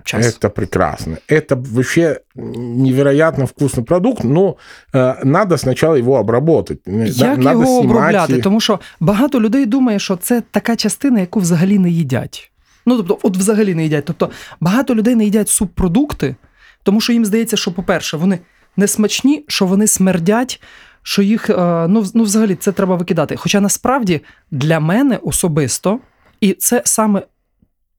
час. 0.04 0.26
Это 0.26 0.50
прекрасно. 0.50 1.18
Это 1.30 1.56
вообще 1.74 2.20
невероятно 2.36 3.46
вкусный 3.46 3.84
продукт, 3.84 4.24
но 4.24 4.56
э, 4.94 5.26
надо 5.26 5.58
сначала 5.58 5.96
его 6.00 6.14
обработать. 6.20 6.80
Як 7.06 7.38
надо 7.38 7.50
його 7.52 7.66
снимать 7.66 7.86
обробляти? 7.86 8.34
и- 8.34 8.42
Тому 8.42 8.62
що 8.62 8.80
багато 9.00 9.42
людей 9.42 9.66
думає, 9.66 10.00
що 10.00 10.16
це 10.16 10.42
така 10.52 10.76
частина, 10.76 11.20
яку 11.20 11.40
взагалі 11.40 11.80
не 11.80 11.90
їдять. 11.90 12.52
Ну, 12.87 12.97
тобто, 12.97 13.19
от 13.23 13.37
взагалі 13.37 13.75
не 13.75 13.83
їдять. 13.83 14.05
Тобто, 14.05 14.31
багато 14.61 14.95
людей 14.95 15.15
не 15.15 15.25
їдять 15.25 15.49
субпродукти, 15.49 16.37
тому 16.83 17.01
що 17.01 17.13
їм 17.13 17.25
здається, 17.25 17.57
що, 17.57 17.73
по-перше, 17.73 18.17
вони 18.17 18.39
не 18.77 18.89
смачні, 18.89 19.45
що 19.49 19.67
вони 19.67 19.87
смердять, 19.87 20.63
що 21.03 21.23
їх 21.23 21.51
е, 21.51 21.87
ну, 21.89 22.07
ну, 22.15 22.23
взагалі 22.23 22.55
це 22.55 22.73
треба 22.73 22.97
викидати. 22.97 23.37
Хоча 23.37 23.61
насправді 23.61 24.21
для 24.51 24.81
мене 24.81 25.17
особисто, 25.17 26.01
і 26.41 26.53
це 26.53 26.83
саме 26.85 27.23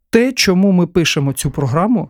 те, 0.09 0.31
чому 0.31 0.71
ми 0.71 0.87
пишемо 0.87 1.33
цю 1.33 1.51
програму. 1.51 2.09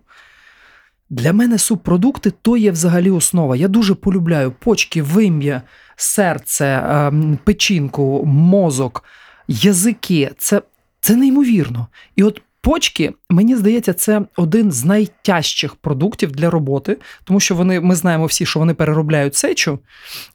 Для 1.09 1.33
мене 1.33 1.57
субпродукти 1.57 2.31
то 2.41 2.57
є 2.57 2.71
взагалі 2.71 3.11
основа. 3.11 3.55
Я 3.55 3.67
дуже 3.67 3.95
полюбляю 3.95 4.51
почки, 4.51 5.01
вим'я, 5.01 5.61
серце, 5.95 6.83
ем, 6.89 7.39
печінку, 7.43 8.25
мозок, 8.25 9.03
язики. 9.47 10.31
Це, 10.37 10.61
це 10.99 11.15
неймовірно. 11.15 11.87
І 12.15 12.23
от 12.23 12.41
почки, 12.65 13.13
мені 13.29 13.55
здається, 13.55 13.93
це 13.93 14.21
один 14.35 14.71
з 14.71 14.85
найтяжчих 14.85 15.75
продуктів 15.75 16.31
для 16.31 16.49
роботи, 16.49 16.97
тому 17.23 17.39
що 17.39 17.55
вони, 17.55 17.79
ми 17.79 17.95
знаємо 17.95 18.25
всі, 18.25 18.45
що 18.45 18.59
вони 18.59 18.73
переробляють 18.73 19.35
сечу, 19.35 19.79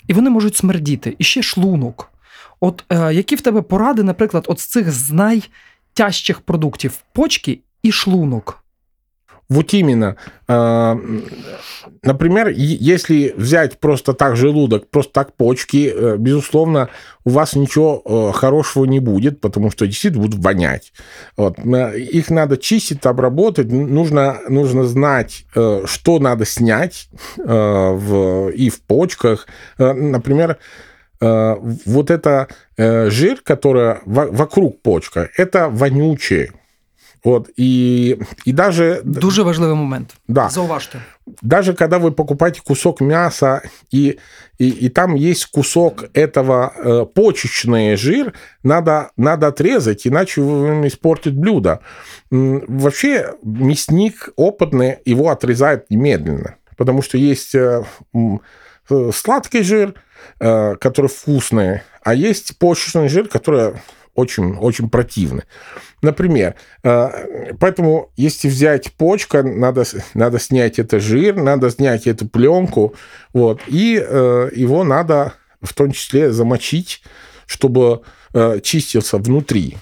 і 0.07 0.13
вони 0.13 0.31
можуть 0.31 0.57
смердіти. 0.57 1.17
І 1.19 1.25
ще 1.25 1.43
шлунок. 1.43 2.13
От 2.61 2.85
е, 2.93 3.15
які 3.15 3.37
в 3.37 3.41
тебе 3.41 3.63
поради, 3.63 4.03
наприклад, 4.03 4.45
от 4.49 4.61
з 4.61 4.67
цих 4.67 4.91
з 4.91 5.11
найтяжчих 5.11 6.41
продуктів 6.41 6.99
почки 7.13 7.59
і 7.83 7.93
шлунок. 7.93 8.60
Вот 9.51 9.75
именно. 9.75 10.17
Э, 10.49 10.97
Например, 12.03 12.49
если 12.49 13.35
взять 13.37 13.79
просто 13.79 14.15
так 14.15 14.35
желудок, 14.37 14.89
просто 14.89 15.13
так 15.13 15.37
почки, 15.37 15.93
э, 15.95 16.17
безусловно, 16.17 16.89
у 17.25 17.31
вас 17.31 17.55
ничего 17.57 18.03
э, 18.05 18.33
хорошего 18.33 18.87
не 18.87 19.01
будет, 19.01 19.43
потому 19.43 19.71
что 19.71 19.87
действительно 19.87 20.23
будут 20.23 20.43
вонять. 20.43 20.95
Вот. 21.37 21.59
Их 21.59 22.31
надо 22.31 22.57
чистить, 22.57 23.05
обработать. 23.05 23.71
Нужно, 23.71 24.39
нужно 24.49 24.85
знать, 24.85 25.45
э, 25.55 25.83
что 25.85 26.19
надо 26.21 26.47
снять 26.47 27.11
в, 27.37 28.49
и 28.49 28.71
в 28.71 28.81
почках. 28.83 29.47
Например, 29.79 30.57
вот 31.21 32.11
это 32.11 32.49
жир, 32.79 33.43
который 33.45 33.97
во- 34.07 34.31
вокруг 34.31 34.81
почка, 34.81 35.29
это 35.37 35.69
вонючее. 35.69 36.53
Вот, 37.23 37.51
и, 37.57 38.19
и 38.47 38.53
даже... 38.53 39.03
Дуже 39.05 39.43
важливий 39.43 39.75
момент. 39.75 40.15
Да. 40.27 40.49
Зауважте. 40.49 41.01
Даже 41.43 41.75
когда 41.75 41.99
вы 41.99 42.13
покупаете 42.13 42.63
кусок 42.63 43.01
мяса, 43.01 43.63
и, 43.91 44.19
и, 44.59 44.69
и 44.69 44.89
там 44.89 45.15
есть 45.15 45.47
кусок 45.47 46.05
этого 46.15 46.73
э, 46.77 47.07
почечный 47.15 47.97
жир, 47.97 48.33
надо, 48.63 49.11
надо 49.17 49.49
отрезать, 49.49 50.07
иначе 50.07 50.41
он 50.41 50.87
испортит 50.87 51.37
блюдо. 51.37 51.81
Вообще 52.31 53.35
мясник 53.43 54.31
опытный 54.37 54.99
его 55.05 55.29
отрезает 55.29 55.91
немедленно, 55.91 56.57
потому 56.77 57.03
что 57.03 57.19
есть 57.19 57.55
э, 57.55 57.85
э, 58.15 59.11
сладкий 59.15 59.63
жир, 59.63 59.95
э, 60.41 60.77
который 60.77 61.09
вкусный, 61.09 61.83
а 62.03 62.15
есть 62.15 62.59
почечный 62.59 63.09
жир, 63.09 63.29
который 63.29 63.75
очень, 64.15 64.57
очень 64.57 64.89
противный. 64.89 65.45
Например, 66.03 66.55
э, 66.83 67.53
поэтому 67.59 68.11
если 68.17 68.49
взять 68.49 68.93
почка, 68.93 69.43
надо, 69.43 69.85
надо 70.15 70.39
снять 70.39 70.79
это 70.79 70.99
жир, 70.99 71.37
надо 71.37 71.71
снять 71.71 72.07
эту 72.07 72.27
пленку, 72.27 72.95
вот, 73.35 73.61
и 73.67 74.03
э, 74.03 74.51
его 74.55 74.83
надо 74.83 75.35
в 75.61 75.75
том 75.75 75.93
числе 75.93 76.33
замочить, 76.33 77.03
чтобы 77.47 78.03
э, 78.33 78.61
чистился 78.63 79.19
внутри. 79.19 79.77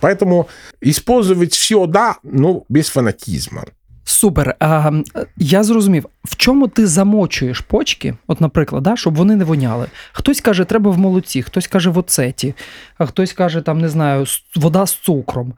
Поэтому 0.00 0.48
использовать 0.80 1.54
все, 1.54 1.86
да, 1.86 2.16
ну, 2.22 2.64
без 2.68 2.88
фанатизма. 2.88 3.64
Супер. 4.04 4.56
А, 4.60 4.90
я 5.36 5.62
зрозумів, 5.62 6.06
в 6.24 6.36
чому 6.36 6.68
ти 6.68 6.86
замочуєш 6.86 7.60
почки, 7.60 8.14
от, 8.26 8.40
наприклад, 8.40 8.82
да, 8.82 8.96
щоб 8.96 9.14
вони 9.14 9.36
не 9.36 9.44
воняли. 9.44 9.86
Хтось 10.12 10.40
каже, 10.40 10.64
треба 10.64 10.90
в 10.90 10.98
молоці, 10.98 11.42
хтось 11.42 11.66
каже 11.66 11.90
в 11.90 11.98
оцеті, 11.98 12.54
а 12.98 13.06
хтось 13.06 13.32
каже, 13.32 13.60
там, 13.60 13.80
не 13.80 13.88
знаю, 13.88 14.26
вода 14.56 14.86
з 14.86 14.94
цукром. 14.94 15.54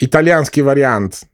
итальянский 0.00 0.62
вариант 0.62 1.24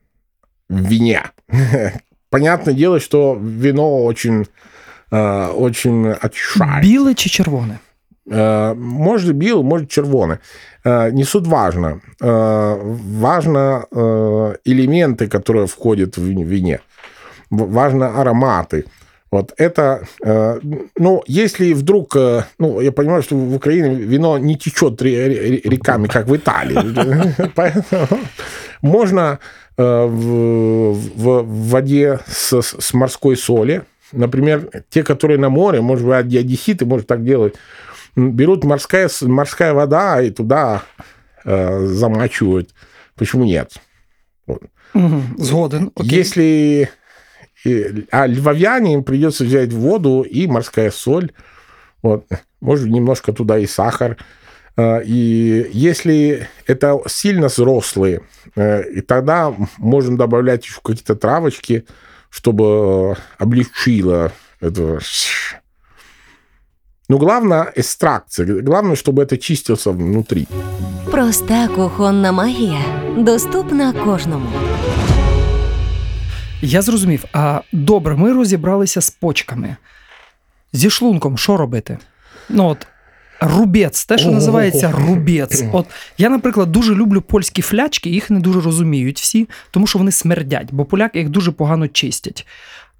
в 0.69 0.83
вине. 0.89 1.23
Понятное 2.31 2.75
дело, 2.75 3.01
что 3.01 3.35
вино 3.35 4.05
очень, 4.05 4.47
э, 5.11 5.47
очень 5.47 6.13
очищает. 6.21 6.83
Біле 6.83 7.15
чи 7.15 7.29
червоне? 7.29 7.79
Может 8.27 9.35
бил, 9.35 9.63
может 9.63 9.89
червоный. 9.91 10.37
Э, 10.85 11.11
Не 11.11 11.25
суть 11.25 11.47
важно. 11.47 12.01
Важно 12.21 13.87
элементы, 14.65 15.27
которые 15.29 15.67
входят 15.67 16.17
в 16.17 16.23
вине- 16.27 16.81
Важно 17.51 18.21
ароматы. 18.21 18.85
Вот 19.31 19.55
это, 19.57 20.07
э, 20.25 20.61
ну, 20.99 21.23
если 21.27 21.73
вдруг, 21.73 22.17
э, 22.17 22.45
ну, 22.59 22.81
я 22.81 22.93
понимаю, 22.93 23.23
что 23.23 23.35
в 23.37 23.55
Украине 23.55 23.95
вино 23.95 24.37
не 24.39 24.57
течет 24.57 25.01
ре- 25.03 25.27
ре- 25.27 25.61
реками, 25.65 26.07
как 26.07 26.27
в 26.29 26.37
Италии, 26.37 26.79
поэтому 27.55 28.19
можно 28.83 29.39
э, 29.79 30.07
в, 30.07 30.95
воде 31.71 32.19
с, 32.27 32.93
морской 32.95 33.37
соли, 33.37 33.83
например, 34.13 34.69
те, 34.91 35.03
которые 35.03 35.39
на 35.39 35.49
море, 35.49 35.81
может 35.81 36.07
быть, 36.07 36.37
одесситы, 36.37 36.85
может 36.85 37.07
так 37.07 37.25
делать, 37.25 37.55
берут 38.17 38.65
морская, 38.65 39.11
морская 39.23 39.73
вода 39.73 40.21
и 40.23 40.31
туда 40.31 40.83
э, 41.45 41.87
замачивают. 41.87 42.75
Почему 43.17 43.45
нет? 43.45 43.75
Угу, 44.47 45.23
згоден. 45.39 45.93
Окей. 45.97 46.19
Если... 46.19 46.91
А 48.11 48.27
львовяне 48.27 48.95
им 48.95 49.05
придется 49.05 49.45
взять 49.45 49.73
воду 49.73 50.23
и 50.23 50.49
морская 50.49 50.91
соль. 50.91 51.31
Вот. 52.03 52.27
Может, 52.61 52.89
немножко 52.89 53.33
туда 53.33 53.59
и 53.59 53.67
сахар. 53.67 54.17
А, 54.77 54.99
И 54.99 55.69
если 55.73 56.49
это 56.67 57.01
сильно 57.07 57.47
взрослые, 57.47 58.23
э, 58.57 58.91
и 58.91 59.01
тогда 59.01 59.55
можно 59.79 60.17
добавлять 60.17 60.65
еще 60.65 60.81
какие-то 60.83 61.15
травочки, 61.15 61.85
чтобы 62.31 62.65
э, 62.65 63.15
облегчило 63.39 64.33
это. 64.61 64.99
Но 67.10 67.18
главное 67.18 67.72
экстракция. 67.76 68.62
Главное, 68.62 68.96
чтобы 68.96 69.22
это 69.24 69.38
чистился 69.38 69.92
внутри. 69.92 70.48
Проста 71.12 71.68
кухонна 71.68 72.32
магія 72.32 72.82
доступна 73.18 73.94
кожному. 73.94 74.50
Я 76.62 76.82
зрозумів. 76.82 77.26
А 77.34 77.62
добре, 77.72 78.16
ми 78.16 78.34
розібралися 78.34 79.02
з 79.02 79.10
почками. 79.10 79.76
Зі 80.74 80.90
шлунком 80.90 81.38
що 81.38 81.58
робити? 81.58 81.98
Ну 82.50 82.68
от. 82.68 82.88
Рубець, 83.42 84.06
те, 84.06 84.18
що 84.18 84.28
Ого. 84.28 84.36
називається 84.36 84.92
рубець. 84.92 85.64
От 85.72 85.86
я, 86.18 86.30
наприклад, 86.30 86.72
дуже 86.72 86.96
люблю 86.96 87.22
польські 87.22 87.62
флячки, 87.62 88.10
їх 88.10 88.30
не 88.30 88.40
дуже 88.40 88.62
розуміють 88.62 89.20
всі, 89.20 89.50
тому 89.72 89.88
що 89.88 90.00
вони 90.00 90.12
смердять, 90.12 90.68
бо 90.72 90.86
поляки 90.86 91.20
їх 91.20 91.30
дуже 91.30 91.52
погано 91.52 91.88
чистять. 91.88 92.48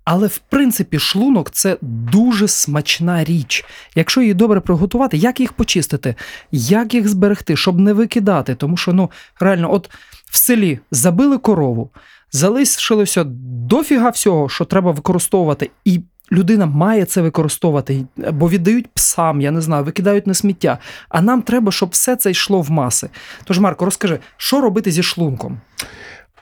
Але 0.05 0.27
в 0.27 0.39
принципі 0.39 0.99
шлунок 0.99 1.51
це 1.51 1.77
дуже 1.83 2.49
смачна 2.49 3.25
річ. 3.25 3.65
Якщо 3.95 4.21
її 4.21 4.35
добре 4.35 4.61
приготувати, 4.61 5.17
як 5.17 5.41
їх 5.41 5.53
почистити, 5.53 6.15
як 6.53 6.95
їх 6.95 7.09
зберегти, 7.09 7.57
щоб 7.57 7.81
не 7.81 7.93
викидати. 7.93 8.55
Тому 8.55 8.77
що 8.77 8.93
ну 8.93 9.11
реально, 9.41 9.73
от 9.73 9.91
в 10.31 10.37
селі 10.37 10.79
забили 10.91 11.39
корову, 11.39 11.91
залишилося 12.33 13.25
дофіга 13.69 14.11
всього, 14.11 14.49
що 14.49 14.65
треба 14.65 14.91
використовувати, 14.91 15.71
і 15.85 16.01
людина 16.33 16.67
має 16.67 17.05
це 17.05 17.23
використовувати, 17.23 18.05
бо 18.17 18.49
віддають 18.49 18.87
псам, 18.87 19.41
я 19.41 19.51
не 19.51 19.61
знаю, 19.61 19.85
викидають 19.85 20.27
на 20.27 20.35
сміття. 20.35 20.79
А 21.09 21.21
нам 21.21 21.43
треба, 21.43 21.73
щоб 21.73 21.89
все 21.91 22.17
це 22.17 22.31
йшло 22.31 22.61
в 22.61 22.71
маси. 22.71 23.09
Тож, 23.45 23.59
Марко, 23.59 23.85
розкажи, 23.85 24.19
що 24.37 24.61
робити 24.61 24.91
зі 24.91 25.03
шлунком? 25.03 25.61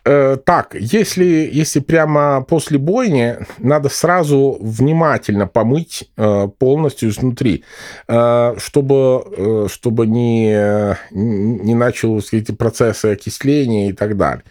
Э, 0.04 0.36
Так, 0.44 0.74
если, 0.74 1.50
если 1.52 1.80
прямо 1.80 2.42
после 2.48 2.78
бойни, 2.78 3.36
надо 3.58 3.88
сразу 3.88 4.56
внимательно 4.60 5.46
помыть 5.46 6.10
э, 6.16 6.48
полностью 6.58 7.10
изнутри, 7.10 7.64
э, 8.08 8.54
чтобы, 8.58 9.24
э, 9.36 9.66
чтобы 9.70 10.06
не, 10.06 10.96
не 11.12 11.74
начались 11.74 12.32
эти 12.32 12.52
процессы 12.52 13.06
окисления 13.06 13.90
и 13.90 13.92
так 13.92 14.16
далее. 14.16 14.44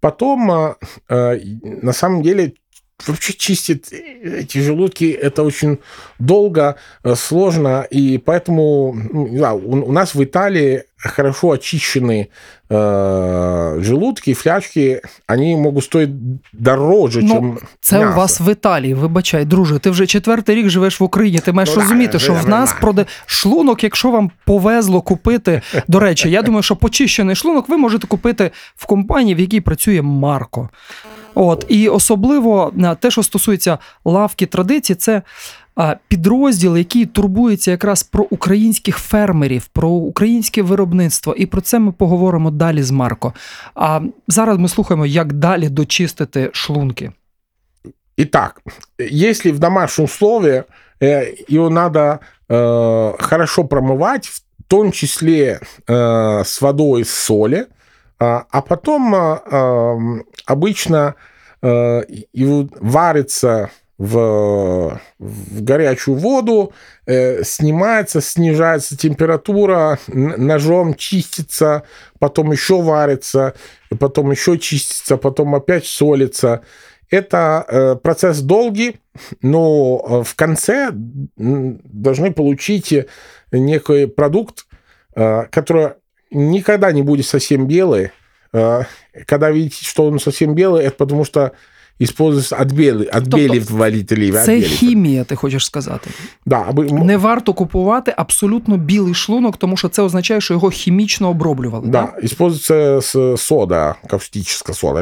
Потом, 0.00 0.50
э, 0.50 0.74
э, 1.08 1.38
на 1.62 1.92
самом 1.92 2.22
деле, 2.22 2.54
вообще 3.07 3.33
чистить 3.33 3.91
эти 4.23 4.59
желудки 4.61 5.11
это 5.11 5.43
очень 5.43 5.77
долго, 6.19 6.75
э, 7.03 7.15
сложно, 7.15 7.85
и 7.93 8.17
поэтому 8.17 8.93
ну, 9.13 9.27
не 9.27 9.37
знаю, 9.37 9.57
у, 9.57 9.71
у 9.89 9.91
нас 9.91 10.15
в 10.15 10.23
Италии 10.23 10.83
хорошо 10.97 11.51
очищенные 11.51 12.27
э, 12.69 13.79
желудки, 13.81 14.33
флячки, 14.33 15.01
они 15.27 15.55
могут 15.55 15.83
стоить 15.83 16.09
дороже, 16.53 17.21
Ну, 17.21 17.27
чем 17.33 17.57
Це 17.81 17.99
мясо. 17.99 18.11
у 18.11 18.15
вас 18.17 18.41
в 18.41 18.51
Італії. 18.51 18.93
Вибачай, 18.93 19.45
друже. 19.45 19.79
Ти 19.79 19.89
вже 19.89 20.07
четвертий 20.07 20.55
рік 20.55 20.69
живеш 20.69 20.99
в 20.99 21.03
Україні. 21.03 21.39
Ти 21.39 21.51
маєш 21.51 21.69
Ну, 21.69 21.75
да, 21.75 21.81
розуміти, 21.81 22.19
що 22.19 22.33
я 22.33 22.39
в 22.41 22.49
нас 22.49 22.69
знаю. 22.69 22.81
проде 22.81 23.05
шлунок, 23.25 23.83
якщо 23.83 24.11
вам 24.11 24.31
повезло 24.45 25.01
купити. 25.01 25.61
До 25.87 25.99
речі, 25.99 26.29
я 26.29 26.41
думаю, 26.41 26.63
що 26.63 26.75
почищений 26.75 27.35
шлунок 27.35 27.69
ви 27.69 27.77
можете 27.77 28.07
купити 28.07 28.51
в 28.75 28.85
компанії, 28.85 29.35
в 29.35 29.39
якій 29.39 29.61
працює 29.61 30.01
Марко. 30.01 30.69
От 31.35 31.65
і 31.69 31.89
особливо 31.89 32.73
е, 32.83 32.95
те, 32.99 33.11
що 33.11 33.23
стосується 33.23 33.77
лавки 34.05 34.45
традицій, 34.45 34.95
це 34.95 35.21
а, 35.75 35.95
підрозділ, 36.07 36.77
який 36.77 37.05
турбується 37.05 37.71
якраз 37.71 38.03
про 38.03 38.23
українських 38.29 38.97
фермерів, 38.97 39.65
про 39.65 39.89
українське 39.89 40.61
виробництво. 40.61 41.35
І 41.37 41.45
про 41.45 41.61
це 41.61 41.79
ми 41.79 41.91
поговоримо 41.91 42.51
далі 42.51 42.83
з 42.83 42.91
Марко. 42.91 43.33
А 43.75 44.01
зараз 44.27 44.57
ми 44.57 44.69
слухаємо, 44.69 45.05
як 45.05 45.33
далі 45.33 45.69
дочистити 45.69 46.49
шлунки. 46.53 47.11
Итак, 48.17 48.61
если 48.97 49.51
в 49.51 49.59
домашнем 49.59 50.05
условии 50.05 50.63
э, 51.01 51.33
его 51.49 51.69
надо 51.69 52.19
э, 52.47 53.13
хорошо 53.19 53.63
промывать, 53.63 54.27
в 54.27 54.41
том 54.67 54.91
числе 54.91 55.59
э, 55.87 56.43
с 56.45 56.61
водой, 56.61 57.03
с 57.03 57.11
соли, 57.11 57.65
а, 58.20 58.46
а 58.50 58.60
потом 58.60 59.14
э, 59.14 59.38
э, 59.50 59.96
обычно 60.44 61.14
э, 61.62 62.02
его 62.34 62.68
варится 62.78 63.70
в, 63.96 65.00
в 65.18 65.62
горячую 65.62 66.18
воду, 66.18 66.72
э, 67.06 67.42
снимается, 67.44 68.20
снижается 68.20 68.96
температура, 68.96 69.98
ножом 70.06 70.94
чистится, 70.94 71.84
потом 72.18 72.52
еще 72.52 72.82
варится, 72.82 73.54
потом 73.98 74.30
еще 74.30 74.58
чистится, 74.58 75.16
потом 75.16 75.54
опять 75.54 75.86
солится. 75.86 76.60
Это 77.08 77.64
э, 77.66 77.96
процесс 77.96 78.40
долгий, 78.40 79.00
но 79.40 80.04
э, 80.04 80.22
в 80.24 80.34
конце 80.34 80.90
должны 80.92 82.32
получить 82.32 82.92
э, 82.92 83.06
некий 83.50 84.06
продукт, 84.06 84.66
э, 85.16 85.44
который 85.50 85.94
никогда 86.31 86.91
не 86.91 87.01
будет 87.01 87.25
совсем 87.25 87.67
белый. 87.67 88.11
Э, 88.53 88.83
Когда 89.25 89.51
видите, 89.51 89.85
что 89.85 90.05
он 90.05 90.19
совсем 90.19 90.55
белый, 90.55 90.85
это 90.85 90.95
потому 90.97 91.25
что 91.25 91.53
используется 92.00 92.56
отбели, 92.56 93.04
отбеливатели. 93.14 93.60
Це 93.60 94.12
отбеливатели. 94.14 94.62
хімія, 94.62 95.24
ти 95.24 95.36
хочеш 95.36 95.66
сказати. 95.66 96.10
Да, 96.46 96.64
аби- 96.68 96.84
Не 96.92 97.16
варто 97.16 97.54
купувати 97.54 98.14
абсолютно 98.16 98.76
білий 98.76 99.14
шлунок, 99.14 99.56
тому 99.56 99.76
що 99.76 99.88
це 99.88 100.02
означає, 100.02 100.40
що 100.40 100.54
його 100.54 100.70
хімічно 100.70 101.28
оброблювали. 101.28 101.88
Да, 101.88 102.02
так? 102.02 102.24
используется 102.24 103.00
сода, 103.36 103.94
каустическая 104.10 104.74
сода, 104.74 105.00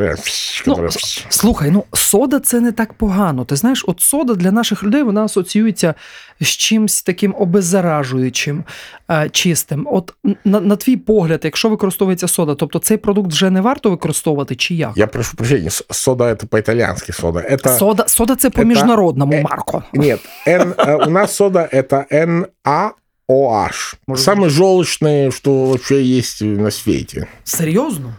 Ну, 0.66 0.74
которая- 0.74 0.90
слухай, 1.28 1.70
ну 1.70 1.84
сода 1.92 2.40
це 2.40 2.61
не 2.61 2.72
так 2.72 2.92
погано. 2.92 3.44
Ти 3.44 3.56
знаєш, 3.56 3.84
от 3.88 4.00
сода 4.00 4.34
для 4.34 4.52
наших 4.52 4.84
людей 4.84 5.02
вона 5.02 5.24
асоціюється 5.24 5.94
з 6.40 6.46
чимсь 6.46 7.02
таким 7.02 7.34
обеззаражуючим, 7.38 8.64
е, 9.11 9.28
чистим. 9.32 9.87
От 9.90 10.14
на, 10.44 10.61
на 10.61 10.76
твій 10.76 10.96
погляд, 10.96 11.40
якщо 11.44 11.68
використовується 11.68 12.28
сода, 12.28 12.54
тобто 12.54 12.78
цей 12.78 12.96
продукт 12.96 13.32
вже 13.32 13.50
не 13.50 13.61
варто 13.61 13.90
використовувати, 13.90 14.56
чи 14.56 14.74
як? 14.74 14.92
Я 14.96 15.06
прошу 15.06 15.37
прощения, 15.37 15.70
с- 15.70 15.84
сода 15.90 16.24
это 16.24 16.46
по-итальянски 16.88 17.12
сода. 17.12 17.40
Это 17.40 17.79
Сода, 17.79 18.09
сода 18.09 18.37
це 18.37 18.51
по 18.51 18.64
міжнародному, 18.64 19.33
е, 19.33 19.42
Марко. 19.42 19.83
нет, 19.92 20.20
N, 20.46 20.74
э, 20.74 21.07
у 21.07 21.11
нас 21.11 21.37
сода 21.37 21.68
это 21.72 22.05
NaOH. 22.11 23.94
Может 24.07 24.29
Самый 24.29 24.48
желчный, 24.48 25.31
что 25.31 25.66
вообще 25.66 26.03
есть 26.03 26.42
на 26.42 26.70
свете. 26.70 27.27
Серйозно? 27.44 28.14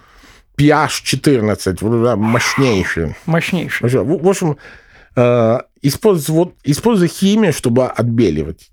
pH 0.58 1.04
14, 1.04 1.82
вот, 1.82 2.04
да, 2.04 2.16
мощнейший. 2.16 3.16
В 3.26 3.32
в 4.24 4.28
общем, 4.28 4.58
э, 5.16 5.60
используй, 5.82 6.36
вот, 6.36 6.54
используй 6.66 7.08
химию, 7.08 7.54
чтобы 7.54 7.86
отбеливать. 7.86 8.70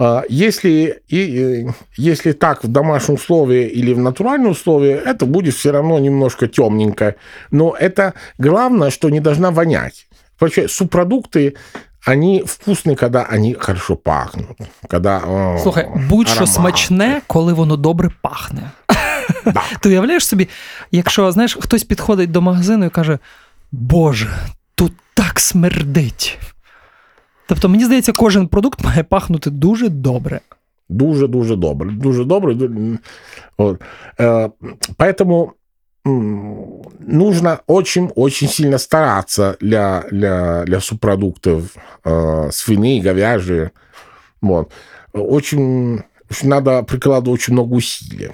А, 0.00 0.22
Если, 0.28 1.00
и, 1.08 1.66
э, 1.66 1.72
если 1.96 2.32
так 2.32 2.64
в 2.64 2.68
домашнем 2.68 3.14
условии 3.14 3.66
или 3.78 3.94
в 3.94 3.98
натуральном 3.98 4.50
условии, 4.50 4.92
это 4.92 5.26
будет 5.26 5.54
все 5.54 5.72
равно 5.72 5.98
немножко 5.98 6.46
темненько. 6.46 7.14
Но 7.50 7.74
это 7.80 8.12
главное, 8.38 8.90
что 8.90 9.10
не 9.10 9.20
должна 9.20 9.50
вонять. 9.50 10.06
Вообще, 10.40 10.68
субпродукты, 10.68 11.54
они 12.06 12.42
вкусные, 12.46 12.96
когда 12.96 13.22
они 13.32 13.54
хорошо 13.54 13.96
пахнут. 13.96 14.56
Когда, 14.88 15.18
о, 15.18 15.58
Слухай, 15.62 15.88
будь-що 16.08 16.36
аромат. 16.36 16.54
смачне, 16.54 17.22
коли 17.26 17.52
воно 17.52 17.76
добре 17.76 18.10
пахне. 18.22 18.70
Ти 19.80 19.88
уявляєш 19.88 20.26
собі, 20.26 20.48
якщо 20.92 21.32
знаєш, 21.32 21.58
хтось 21.60 21.84
підходить 21.84 22.30
до 22.30 22.40
магазину 22.40 22.84
і 22.86 22.90
каже: 22.90 23.18
Боже, 23.72 24.28
тут 24.74 24.92
так 25.14 25.40
смердить. 25.40 26.38
Тобто, 27.50 27.68
мені 27.68 27.84
здається, 27.84 28.12
кожен 28.12 28.48
продукт 28.48 28.84
має 28.84 29.02
пахнути 29.04 29.50
дуже 29.50 29.88
добре. 29.88 30.40
Дуже-дуже 30.88 31.56
добре. 31.56 31.90
Дуже 31.90 32.24
добре. 32.24 32.54
Ду- 32.54 32.98
Вот. 33.58 33.80
Э, 34.18 34.50
Поэтому 34.98 35.50
м, 36.06 36.56
нужно 37.00 37.58
очень-очень 37.66 38.48
сильно 38.48 38.78
стараться 38.78 39.56
для, 39.60 40.04
для, 40.12 40.64
для 40.64 40.80
субпродуктов 40.80 41.62
э, 42.04 42.50
свиные, 42.52 43.02
говяжьи. 43.02 43.70
Вот. 44.42 44.72
Очень 45.12 46.02
очень 46.30 46.48
надо 46.48 46.82
прикладывать 46.82 47.34
очень 47.34 47.54
много 47.54 47.74
усилий. 47.76 48.30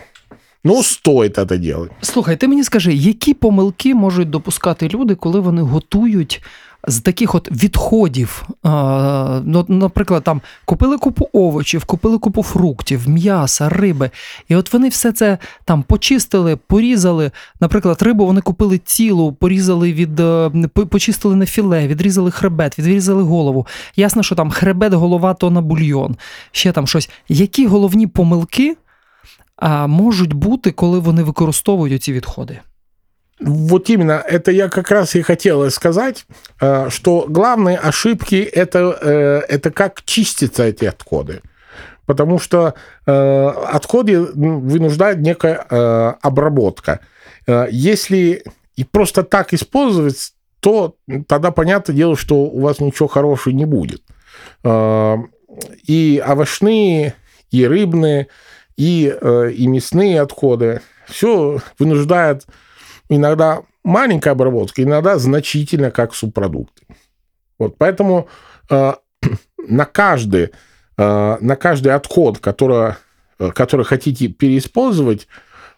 Ну, 0.68 0.84
стоит 0.84 1.38
это 1.38 1.58
делать. 1.58 1.92
Слухай, 2.02 2.36
ти 2.36 2.48
мені 2.48 2.64
скажи, 2.64 2.94
які 2.94 3.34
помилки 3.34 3.96
можуть 3.96 4.30
допускати 4.30 4.88
люди, 4.88 5.16
коли 5.16 5.40
вони 5.40 5.62
готують 5.62 6.42
з 6.88 7.00
таких 7.00 7.36
от 7.36 7.52
відходів? 7.52 8.48
А, 8.64 9.42
ну, 9.46 9.66
наприклад, 9.68 10.24
там 10.24 10.42
купили 10.66 10.98
купу 10.98 11.30
овочів, 11.34 11.86
купили 11.86 12.18
купу 12.18 12.44
фруктів, 12.44 13.10
м'яса, 13.10 13.70
риби. 13.70 14.10
І 14.48 14.56
от 14.56 14.74
вони 14.74 14.90
все 14.90 15.12
це 15.12 15.38
там 15.66 15.84
почистили, 15.84 16.56
порізали. 16.56 17.32
Наприклад, 17.60 18.02
рибу 18.02 18.26
вони 18.26 18.42
купили 18.42 18.78
цілу, 18.78 19.34
порізали 19.34 19.94
від 19.94 20.20
е, 20.20 20.52
почистили 20.90 21.36
на 21.36 21.46
філе, 21.46 21.88
відрізали 21.88 22.32
хребет, 22.32 22.80
відрізали 22.80 23.24
голову. 23.24 23.68
Ясно, 23.96 24.24
що 24.24 24.36
там 24.36 24.52
хребет, 24.52 24.94
голова 24.94 25.34
то 25.34 25.52
на 25.52 25.62
бульйон, 25.62 26.16
ще 26.52 26.72
там 26.72 26.88
щось. 26.88 27.10
Які 27.30 27.68
головні 27.68 28.08
помилки? 28.08 28.76
А, 29.58 29.88
можуть 29.88 30.34
бути, 30.34 30.72
коли 30.72 31.00
вони 31.00 31.24
використовують 31.24 32.04
ці 32.04 32.14
відходи. 32.14 32.60
Вот 33.40 33.90
именно 33.90 34.24
это 34.28 34.52
я 34.52 34.68
как 34.68 34.90
раз 34.90 35.16
и 35.16 35.22
хотел 35.22 35.70
сказать, 35.70 36.26
э, 36.60 36.90
что 36.90 37.26
главные 37.30 37.78
ошибки 37.78 38.36
это, 38.36 38.98
э, 39.00 39.42
это 39.48 39.70
как 39.70 40.02
чистятся 40.06 40.64
эти 40.64 40.86
отходы. 40.86 41.42
Потому 42.08 42.40
что 42.40 42.74
э, 43.06 43.48
отходы 43.74 44.14
м, 44.14 44.62
вынуждают 44.62 45.20
некая 45.20 45.56
обработка. 46.22 47.00
Если 47.70 48.44
и 48.76 48.84
просто 48.84 49.24
так 49.24 49.54
использовать, 49.54 50.34
то 50.60 50.96
тогда 51.28 51.52
понятное 51.52 51.96
дело, 51.96 52.18
что 52.18 52.36
у 52.36 52.60
вас 52.62 52.80
ничего 52.80 53.08
хорошего 53.08 53.54
не 53.54 53.66
будет. 53.66 54.02
И 55.88 56.24
овощные, 56.28 57.14
и 57.52 57.66
рыбные, 57.66 58.28
и, 58.78 59.14
э, 59.20 59.52
и 59.52 59.68
мясные 59.68 60.22
отходы, 60.22 60.82
все 61.08 61.60
вынуждает 61.80 62.46
иногда 63.10 63.64
маленькая 63.84 64.32
обработка, 64.32 64.84
иногда 64.84 65.18
значительно 65.18 65.92
как 65.92 66.14
субпродукты. 66.14 66.84
Вот, 67.58 67.78
поэтому 67.78 68.28
э, 68.70 68.94
на, 69.68 69.86
каждый, 69.86 70.52
э, 70.98 71.38
на 71.40 71.56
каждый 71.56 71.94
отход, 71.94 72.40
который, 72.40 72.94
э, 73.40 73.52
который 73.52 73.86
хотите 73.86 74.28
переиспользовать, 74.28 75.28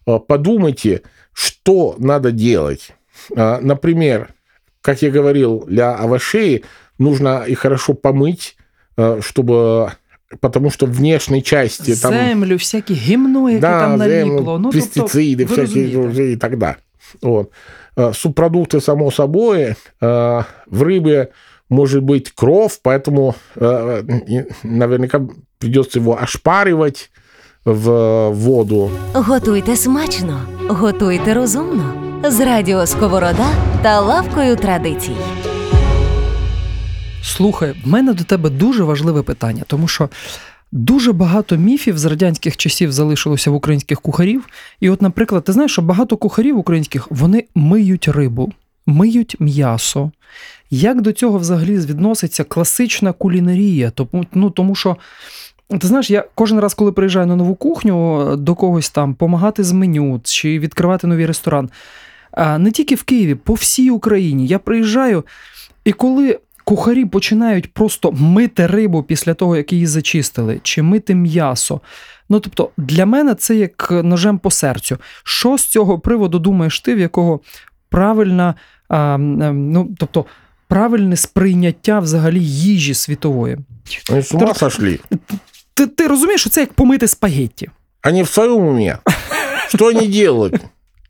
э, 0.05 0.19
подумайте, 0.19 1.03
что 1.33 1.95
надо 1.97 2.31
делать. 2.31 2.93
Э, 3.35 3.59
например, 3.62 4.33
как 4.81 5.01
я 5.01 5.12
говорил, 5.12 5.65
для 5.67 5.95
овощей 5.95 6.65
нужно 6.97 7.43
их 7.43 7.59
хорошо 7.59 7.93
помыть, 7.93 8.57
э, 8.97 9.21
чтобы 9.21 9.93
потому 10.40 10.70
что 10.70 10.87
в 10.87 10.92
внешней 10.92 11.42
части 11.42 11.96
там 11.96 12.12
Землю, 12.14 12.57
всякі 12.57 12.94
гімно, 12.94 13.50
яке 13.50 13.61
да, 13.61 13.80
там 13.80 13.94
взаимно, 13.94 14.35
наліпло. 14.35 14.59
Ну, 14.59 14.70
пестициды, 14.70 15.37
тобто, 15.37 15.54
ви 15.54 15.64
всякие 15.64 15.85
розумієте. 15.85 15.98
уже 15.98 16.33
и 16.33 16.37
так 16.37 16.57
далее. 16.57 16.76
Вот. 17.22 17.50
Э, 17.96 18.12
Субпродукты, 18.12 18.80
само 18.80 19.11
собой, 19.11 19.74
э, 20.00 20.42
в 20.66 20.83
рыбе 20.83 21.28
может 21.68 22.02
быть 22.02 22.33
кровь, 22.35 22.78
поэтому 22.83 23.35
э, 23.57 24.02
и 24.28 24.44
наверняка 24.62 25.20
придется 25.59 25.98
его 25.98 26.18
ошпаривать 26.22 27.11
в 27.64 28.30
воду. 28.30 28.90
Готуйте 29.14 29.76
смачно, 29.76 30.40
готуйте 30.68 31.35
розумно. 31.35 31.94
З 32.24 32.40
радіо 32.40 32.87
Сковорода 32.87 33.46
та 33.83 34.00
лавкою 34.00 34.57
традицій. 34.57 35.16
Слухай, 37.23 37.75
в 37.84 37.88
мене 37.88 38.13
до 38.13 38.23
тебе 38.23 38.49
дуже 38.49 38.84
важливе 38.84 39.23
питання, 39.23 39.63
тому 39.67 39.88
що 39.88 40.10
дуже 40.71 41.13
багато 41.13 41.58
міфів 41.58 41.97
з 41.97 42.05
радянських 42.05 42.58
часів 42.58 42.91
залишилося 42.91 43.51
в 43.51 43.55
українських 43.55 44.01
кухарів. 44.01 44.45
І, 44.79 44.89
от, 44.89 45.01
наприклад, 45.01 45.43
ти 45.43 45.51
знаєш, 45.51 45.71
що 45.71 45.82
багато 45.82 46.17
кухарів 46.17 46.58
українських 46.58 47.08
вони 47.10 47.45
миють 47.55 48.08
рибу, 48.08 48.53
миють 48.86 49.36
м'ясо. 49.39 50.12
Як 50.71 51.01
до 51.01 51.12
цього 51.12 51.38
взагалі 51.38 51.77
відноситься 51.77 52.43
класична 52.43 53.13
кулінарія? 53.13 53.89
Тому, 53.89 54.25
ну, 54.34 54.49
тому 54.49 54.75
що. 54.75 54.97
Ти 55.79 55.88
знаєш, 55.88 56.10
я 56.10 56.25
кожен 56.36 56.60
раз, 56.60 56.73
коли 56.73 56.91
приїжджаю 56.91 57.27
на 57.27 57.36
нову 57.36 57.55
кухню 57.55 58.36
до 58.36 58.55
когось 58.55 58.89
там 58.89 59.13
помагати 59.13 59.63
з 59.63 59.71
меню 59.71 60.21
чи 60.23 60.60
відкривати 60.60 61.08
новий 61.08 61.25
ресторан, 61.25 61.69
не 62.58 62.71
тільки 62.71 62.95
в 62.95 63.03
Києві, 63.03 63.36
по 63.36 63.53
всій 63.53 63.89
Україні. 63.89 64.47
Я 64.47 64.60
приїжджаю, 64.60 65.25
і 65.86 65.91
коли 65.91 66.39
кухарі 66.69 67.05
починають 67.05 67.73
просто 67.73 68.12
мити 68.12 68.67
рибу 68.67 69.03
після 69.03 69.34
того, 69.34 69.58
як 69.58 69.73
її 69.73 69.88
зачистили, 69.88 70.60
чи 70.63 70.82
мити 70.82 71.15
м'ясо. 71.15 71.82
Ну, 72.29 72.39
тобто, 72.39 72.69
для 72.77 73.05
мене 73.05 73.36
це 73.36 73.55
як 73.55 73.91
ножем 73.91 74.39
по 74.39 74.51
серцю. 74.51 74.97
Що 75.23 75.58
з 75.58 75.65
цього 75.65 75.99
приводу 75.99 76.39
думаєш 76.39 76.79
ти, 76.79 76.95
в 76.95 76.99
якого 76.99 77.39
правильна, 77.89 78.55
а, 78.89 79.17
ну, 79.17 79.89
тобто, 79.97 80.25
правильне 80.67 81.15
сприйняття 81.15 81.99
взагалі 81.99 82.43
їжі 82.43 82.93
світової? 82.93 83.58
Они 84.12 84.19
с 84.19 84.34
ума 84.34 84.53
сошли. 84.53 84.99
Ти, 85.73 85.88
ти 85.88 86.08
розумієш, 86.08 86.41
що 86.41 86.49
це 86.49 86.62
як 86.62 86.73
помити 86.73 87.08
спагетті? 87.08 87.69
Они 88.08 88.23
в 88.23 88.29
своем 88.29 88.67
уме. 88.67 88.97
Что 89.69 89.86
они 89.86 90.08
делают? 90.08 90.62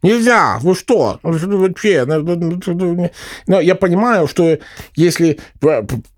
Нельзя, 0.01 0.59
вы 0.61 0.75
что? 0.75 1.19
Вообще, 1.23 2.05
ну, 2.05 2.21
ну, 2.21 2.59
ну, 2.65 3.11
ну, 3.47 3.59
я 3.59 3.75
понимаю, 3.75 4.27
что 4.27 4.57
если 4.95 5.39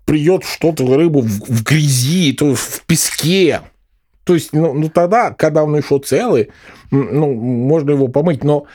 придет 0.04 0.44
что-то, 0.44 0.96
рыбу 0.96 1.22
в, 1.22 1.64
грязи, 1.64 2.32
то 2.32 2.54
в 2.54 2.82
песке, 2.86 3.62
то 4.24 4.34
есть, 4.34 4.52
ну, 4.52 4.72
ну, 4.72 4.88
тогда, 4.88 5.32
когда 5.32 5.64
он 5.64 5.76
еще 5.76 5.98
целый, 5.98 6.50
ну, 6.92 7.34
можно 7.34 7.90
его 7.90 8.06
помыть, 8.06 8.44
но, 8.44 8.66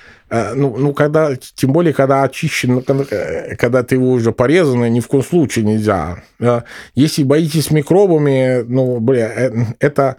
ну, 0.55 0.76
ну, 0.78 0.94
когда, 0.94 1.37
тем 1.55 1.72
более, 1.72 1.92
когда 1.92 2.22
очищен, 2.22 2.74
ну, 2.74 2.83
когда, 2.83 3.05
э, 3.11 3.57
когда 3.57 3.83
ты 3.83 3.96
его 3.96 4.12
уже 4.12 4.33
порезанный, 4.33 4.90
ни 4.90 5.00
в 5.00 5.07
коем 5.07 5.24
случае 5.24 5.64
нельзя. 5.64 6.22
Э, 6.40 6.62
Если 6.94 7.24
боитесь 7.24 7.70
микробами, 7.70 8.64
ну, 8.68 8.98
бля, 9.00 9.28
э, 9.37 9.50
это, 9.81 10.14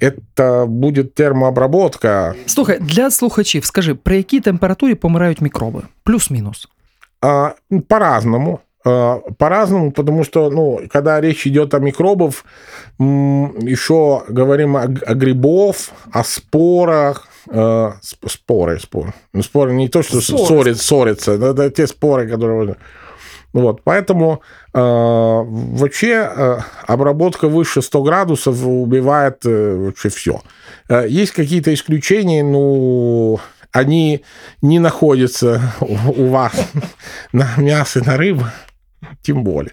это 0.00 0.66
будет 0.66 1.14
термообработка. 1.14 2.34
Слухай, 2.46 2.78
для 2.80 3.10
слухачів, 3.10 3.64
скажи, 3.64 3.94
при 3.94 4.16
якій 4.16 4.40
температурі 4.40 4.94
помирають 4.94 5.40
мікроби? 5.40 5.82
Плюс-мінус. 6.04 6.68
А, 7.20 7.50
по-разному. 7.88 8.58
А, 8.85 9.19
По-разному, 9.37 9.91
потому 9.91 10.23
что, 10.23 10.49
ну, 10.49 10.81
когда 10.91 11.21
речь 11.21 11.47
идет 11.47 11.73
о 11.73 11.79
микробах, 11.79 12.43
м, 12.99 13.57
еще 13.59 14.23
говорим 14.27 14.75
о, 14.75 14.83
о 14.83 15.13
грибов, 15.15 15.91
о 16.11 16.23
спорах, 16.23 17.27
э, 17.49 17.55
сп- 18.01 18.29
споры, 18.29 18.79
споры. 18.79 19.13
Ну, 19.33 19.41
споры 19.43 19.73
не 19.73 19.87
то, 19.89 20.03
что 20.03 20.21
Ссоры. 20.21 20.45
ссорят, 20.45 20.77
ссорятся, 20.81 21.31
это, 21.33 21.69
те 21.69 21.87
споры, 21.87 22.27
которые... 22.29 22.75
Вот, 23.53 23.81
поэтому 23.83 24.41
э, 24.73 24.79
вообще 24.79 26.27
э, 26.35 26.57
обработка 26.87 27.47
выше 27.47 27.81
100 27.83 28.01
градусов 28.03 28.65
убивает 28.65 29.45
э, 29.45 29.75
вообще 29.77 30.09
все. 30.09 30.41
Есть 30.89 31.33
какие-то 31.33 31.71
исключения, 31.73 32.43
ну, 32.43 33.39
они 33.71 34.23
не 34.61 34.79
находятся 34.79 35.61
у, 35.81 36.23
у 36.23 36.27
вас 36.29 36.53
на 37.31 37.47
мясо, 37.57 38.03
на 38.03 38.17
рыбу, 38.17 38.45
тем 39.21 39.43
более. 39.43 39.71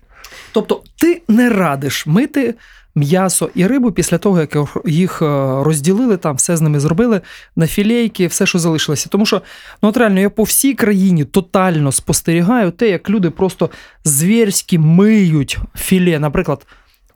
Тобто 0.52 0.82
ти 0.96 1.22
не 1.28 1.50
радиш 1.50 2.06
мити 2.06 2.54
м'ясо 2.94 3.50
і 3.54 3.66
рибу 3.66 3.92
після 3.92 4.18
того, 4.18 4.40
як 4.40 4.56
їх 4.86 5.22
е, 5.22 5.26
розділили, 5.62 6.16
там 6.16 6.36
все 6.36 6.56
з 6.56 6.60
ними 6.60 6.80
зробили 6.80 7.20
на 7.56 7.66
філейки, 7.66 8.26
все, 8.26 8.46
що 8.46 8.58
залишилося. 8.58 9.08
Тому 9.08 9.26
що 9.26 9.42
ну 9.82 9.88
от 9.88 9.96
реально 9.96 10.20
я 10.20 10.30
по 10.30 10.42
всій 10.42 10.74
країні 10.74 11.24
тотально 11.24 11.92
спостерігаю 11.92 12.70
те, 12.70 12.88
як 12.88 13.10
люди 13.10 13.30
просто 13.30 13.70
звірськи 14.04 14.78
миють 14.78 15.58
філе. 15.76 16.18
Наприклад, 16.18 16.66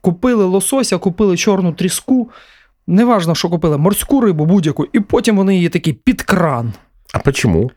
купили 0.00 0.44
лосося, 0.44 0.98
купили 0.98 1.36
чорну 1.36 1.72
тріску. 1.72 2.30
Неважно, 2.86 3.34
що 3.34 3.48
купили 3.48 3.78
морську 3.78 4.20
рибу, 4.20 4.46
будь-яку, 4.46 4.86
і 4.92 5.00
потім 5.00 5.36
вони 5.36 5.56
її 5.56 5.68
такі 5.68 5.92
під 5.92 6.22
кран. 6.22 6.72
А 7.12 7.18
почему? 7.18 7.70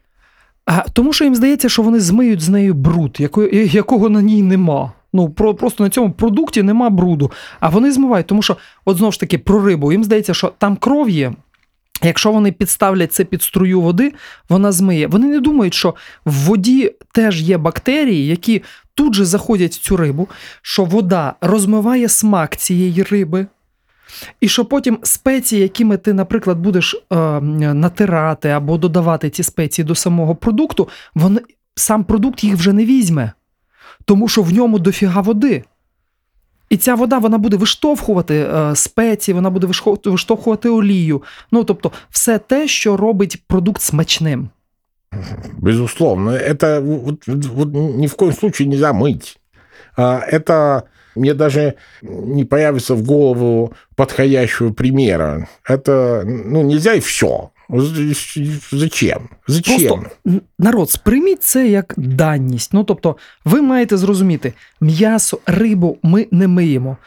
А 0.68 0.82
тому, 0.94 1.14
що 1.14 1.24
їм 1.24 1.36
здається, 1.36 1.70
що 1.70 1.82
вони 1.82 2.00
змиють 2.00 2.42
з 2.42 2.50
нею 2.50 2.74
бруд, 2.74 3.18
якого 3.52 4.10
на 4.10 4.22
ній 4.22 4.44
нема. 4.44 4.92
Ну, 5.14 5.30
про, 5.30 5.56
просто 5.56 5.84
на 5.84 5.90
цьому 5.90 6.12
продукті 6.12 6.64
нема 6.64 6.90
бруду. 6.90 7.32
А 7.60 7.70
вони 7.70 7.92
змивають, 7.92 8.28
тому 8.28 8.42
що, 8.42 8.58
от 8.86 8.98
знову 8.98 9.12
ж 9.12 9.20
таки, 9.20 9.38
про 9.38 9.66
рибу. 9.66 9.92
Їм 9.92 10.04
здається, 10.04 10.34
що 10.34 10.54
там 10.58 10.76
кров 10.76 11.10
є. 11.10 11.34
Якщо 12.04 12.32
вони 12.32 12.52
підставлять 12.52 13.14
це 13.14 13.24
під 13.26 13.42
струю 13.42 13.82
води, 13.82 14.14
вона 14.50 14.72
змиє. 14.72 15.08
Вони 15.08 15.28
не 15.28 15.40
думають, 15.40 15.74
що 15.74 15.96
в 16.26 16.34
воді 16.34 16.92
теж 17.12 17.42
є 17.42 17.58
бактерії, 17.58 18.28
які 18.28 18.64
тут 18.94 19.14
же 19.14 19.26
заходять 19.26 19.74
в 19.74 19.80
цю 19.80 19.98
рибу, 19.98 20.28
що 20.62 20.84
вода 20.86 21.34
розмиває 21.42 22.10
смак 22.10 22.58
цієї 22.58 23.04
риби. 23.04 23.48
І 24.41 24.49
що 24.49 24.65
потім 24.65 24.99
спеції, 25.03 25.63
якими 25.63 25.97
ти, 25.97 26.13
наприклад, 26.13 26.59
будеш 26.59 26.95
е, 27.13 27.17
натирати 27.75 28.49
або 28.49 28.79
додавати 28.79 29.31
ці 29.31 29.43
спеції 29.43 29.85
до 29.85 29.95
самого 29.95 30.35
продукту, 30.35 30.89
вони, 31.15 31.41
сам 31.75 32.05
продукт 32.05 32.45
їх 32.45 32.55
вже 32.55 32.73
не 32.73 32.85
візьме, 32.85 33.33
тому 34.05 34.29
що 34.29 34.43
в 34.43 34.53
ньому 34.53 34.79
дофіга 34.79 35.21
води. 35.21 35.65
І 36.71 36.77
ця 36.77 36.95
вода 36.95 37.19
вона 37.19 37.39
буде 37.39 37.57
виштовхувати 37.57 38.35
е, 38.37 38.77
спеції, 38.77 39.35
вона 39.35 39.51
буде 39.51 39.67
вишхо- 39.67 40.11
виштовхувати 40.11 40.69
олію. 40.69 41.23
Ну 41.51 41.65
тобто, 41.65 41.93
все 42.11 42.39
те, 42.39 42.69
що 42.69 42.97
робить 42.97 43.43
продукт 43.47 43.83
смачним. 43.83 44.49
Безусловно. 45.59 46.31
Это 46.31 46.81
вот, 46.81 47.29
вот- 47.29 47.47
вот 47.47 47.69
ни 47.75 48.07
в 48.07 48.15
коем 48.15 48.33
случае 48.33 48.69
нельзя 48.69 48.93
мыть. 48.93 49.37
А, 49.97 50.21
Это 50.33 50.83
мне 51.18 51.34
даже 51.34 51.74
не 52.02 52.46
появится 52.46 52.96
в 52.96 53.04
голову 53.04 53.74
подходящего 53.96 54.74
примера. 54.74 55.48
Это, 55.68 56.24
ну, 56.26 56.64
нельзя 56.64 56.94
и 56.94 57.00
все. 57.00 57.50
Зачем? 58.72 59.30
Зачем? 59.48 59.78
Просто 59.78 60.42
народ, 60.60 60.90
сприйміть 60.90 61.44
це 61.44 61.68
як 61.68 61.94
даність. 61.98 62.74
Ну 62.74 62.84
тобто, 62.84 63.18
ви 63.46 63.62
маєте 63.62 63.98
зрозуміти, 63.98 64.54
м'ясо, 64.82 65.40
рибу 65.46 65.98
ми 66.04 66.28
не 66.32 66.48
миємо. 66.48 66.98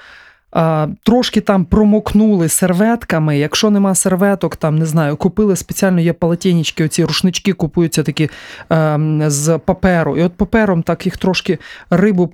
А, 0.53 0.89
трошки 1.03 1.41
там 1.41 1.65
промокнули 1.65 2.49
серветками. 2.49 3.39
Якщо 3.39 3.71
нема 3.71 3.95
серветок, 3.95 4.57
там 4.57 4.79
не 4.79 4.87
знаю, 4.87 5.17
купили 5.17 5.57
спеціально 5.57 6.01
є 6.01 6.13
полотенечки, 6.13 6.85
оці 6.85 7.05
рушнички 7.05 7.53
купуються 7.53 8.03
такі 8.03 8.31
ем, 8.71 9.23
з 9.27 9.59
паперу. 9.59 10.17
І 10.17 10.23
от 10.23 10.33
папером 10.33 10.83
так 10.83 11.07
їх 11.07 11.17
трошки 11.17 11.59
рибу 11.91 12.27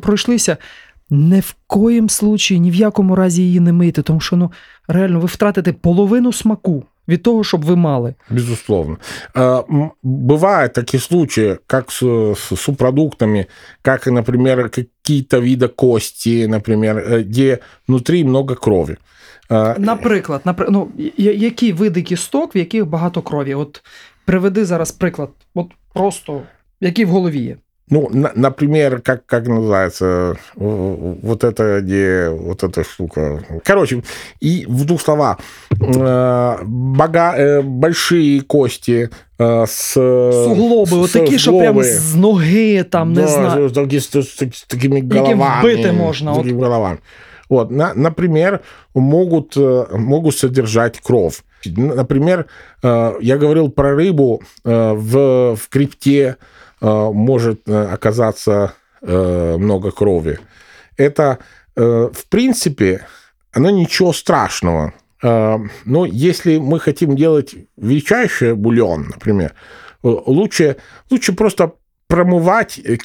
пройшлися. 0.00 0.56
Не 1.09 1.39
в 1.39 1.55
коїм 1.67 2.09
случаї, 2.09 2.59
ні 2.59 2.71
в 2.71 2.75
якому 2.75 3.15
разі 3.15 3.41
її 3.43 3.59
не 3.59 3.73
мийте, 3.73 4.01
тому 4.01 4.19
що 4.19 4.35
ну 4.35 4.51
реально 4.87 5.19
ви 5.19 5.25
втратите 5.25 5.73
половину 5.73 6.33
смаку 6.33 6.83
від 7.07 7.23
того, 7.23 7.43
щоб 7.43 7.65
ви 7.65 7.75
мали. 7.75 8.15
Безусловно. 8.29 8.97
А, 9.33 9.63
м, 9.69 9.91
Бывают 10.03 10.69
такие 10.73 11.01
случаи, 11.01 11.57
как 11.67 11.91
с, 11.91 12.05
с 12.35 12.55
субпродуктами, 12.55 13.45
как, 13.81 14.07
например, 14.07 14.69
какие-то 14.69 15.41
виды 15.41 15.67
кости, 15.67 16.47
например, 16.47 16.97
э, 16.97 17.19
где 17.23 17.57
внутри 17.87 18.23
много 18.23 18.55
крови. 18.55 18.97
А, 19.49 19.75
Наприклад, 19.79 20.41
напри... 20.45 20.67
ну, 20.69 20.87
я- 21.17 21.33
які 21.33 21.73
види 21.73 22.01
кісток, 22.01 22.55
в 22.55 22.57
яких 22.57 22.85
багато 22.85 23.21
крові? 23.21 23.53
От 23.55 23.81
приведи 24.25 24.65
зараз 24.65 24.91
приклад. 24.91 25.29
От 25.55 25.67
просто 25.93 26.41
які 26.81 27.05
в 27.05 27.09
голові 27.09 27.39
є. 27.39 27.57
Ну, 27.90 28.08
на- 28.12 28.32
например, 28.34 29.00
как, 29.02 29.26
как 29.26 29.46
называется 29.46 30.36
вот 30.56 31.44
это, 31.44 31.80
где 31.82 32.28
вот 32.30 32.62
эта 32.64 32.82
штука. 32.84 33.44
Короче, 33.64 34.02
и 34.40 34.64
в 34.68 34.84
двух 34.84 35.00
словах. 35.02 35.38
Э, 35.70 36.56
бога- 36.64 37.34
э, 37.36 37.60
большие 37.62 38.40
кости 38.40 39.10
э, 39.38 39.66
с... 39.66 39.92
Суглоби, 40.44 40.90
с- 40.90 40.92
от 40.92 41.12
такі, 41.12 41.38
що 41.38 41.50
суглоби. 41.50 41.84
з 41.84 42.14
ноги, 42.14 42.82
там, 42.84 43.12
не 43.12 43.20
Да, 43.20 43.26
знаю. 43.28 43.68
с, 43.68 43.72
таки- 43.72 44.00
с- 44.00 44.16
с- 44.22 44.42
с 44.52 44.62
такими 44.66 45.00
головами. 45.02 45.60
вбити 45.60 45.92
можна, 45.92 46.32
С 46.32 46.36
от. 46.38 46.42
такими 46.42 46.62
головами. 46.62 46.98
Вот, 47.50 47.70
на- 47.70 47.92
например, 47.94 48.60
могут, 48.94 49.56
э, 49.56 49.96
могут 49.98 50.36
содержать 50.36 51.00
кровь. 51.00 51.42
Например, 51.76 52.44
э, 52.84 53.12
я 53.22 53.36
говорил 53.36 53.70
про 53.70 53.94
рыбу, 53.94 54.38
э, 54.64 54.92
в, 54.92 55.52
в 55.54 55.68
крипте 55.68 56.34
может 56.80 57.68
э, 57.68 57.92
оказаться 57.92 58.74
э, 59.02 59.56
много 59.58 59.90
крови. 59.90 60.38
Это, 60.96 61.38
э, 61.76 62.10
в 62.12 62.28
принципе, 62.28 63.06
оно 63.52 63.70
ничего 63.70 64.12
страшного. 64.12 64.92
Э, 65.22 65.58
Но 65.84 66.06
если 66.06 66.58
мы 66.58 66.80
хотим 66.80 67.16
делать 67.16 67.54
величайший 67.76 68.54
бульон, 68.54 69.08
например, 69.14 69.54
э, 70.02 70.08
лучше, 70.26 70.76
лучше 71.10 71.32
просто 71.32 71.72
промывать 72.08 72.80
э, 72.84 72.96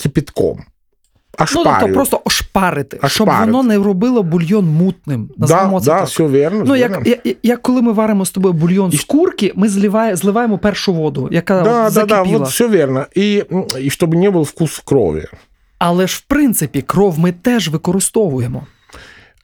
кипятком. 1.39 1.63
Ну, 1.63 1.65
тобто 1.65 1.71
Ошпаривать. 1.71 1.95
просто 1.95 2.21
ошпарити, 2.25 2.97
щоб 3.07 3.29
Ошпарити. 3.29 3.53
воно 3.53 3.63
не 3.69 3.77
робило 3.79 4.23
бульйон 4.23 4.65
мутним. 4.67 5.31
да, 5.37 5.41
Назвемо 5.55 5.81
це 5.81 5.87
да, 5.87 5.99
так. 5.99 6.09
все 6.09 6.23
верно. 6.25 6.59
Ну, 6.67 6.73
все 6.73 6.79
як, 6.81 6.91
верно. 6.91 7.07
як, 7.25 7.37
як 7.43 7.63
коли 7.63 7.83
ми 7.83 7.93
варимо 7.93 8.25
з 8.25 8.31
тобою 8.31 8.55
бульйон 8.55 8.91
І- 8.93 8.97
з 8.97 9.05
курки, 9.05 9.53
ми 9.55 9.69
зливає, 9.69 10.17
зливаємо 10.17 10.59
першу 10.59 10.93
воду, 10.95 11.29
яка 11.33 11.55
Да, 11.55 11.61
от 11.61 11.67
да, 11.67 11.83
да, 11.83 11.91
закипіла. 12.15 12.39
вот 12.39 12.49
все 12.49 12.67
верно. 12.67 13.07
И, 13.17 13.45
м, 13.53 13.59
и 13.77 13.89
чтобы 13.89 14.15
не 14.17 14.31
был 14.31 14.43
вкус 14.43 14.83
крови. 14.85 15.25
Але 15.79 16.07
ж 16.07 16.17
в 16.17 16.21
принципі 16.21 16.83
кров 16.83 17.19
ми 17.19 17.33
теж 17.33 17.69
використовуємо. 17.69 18.67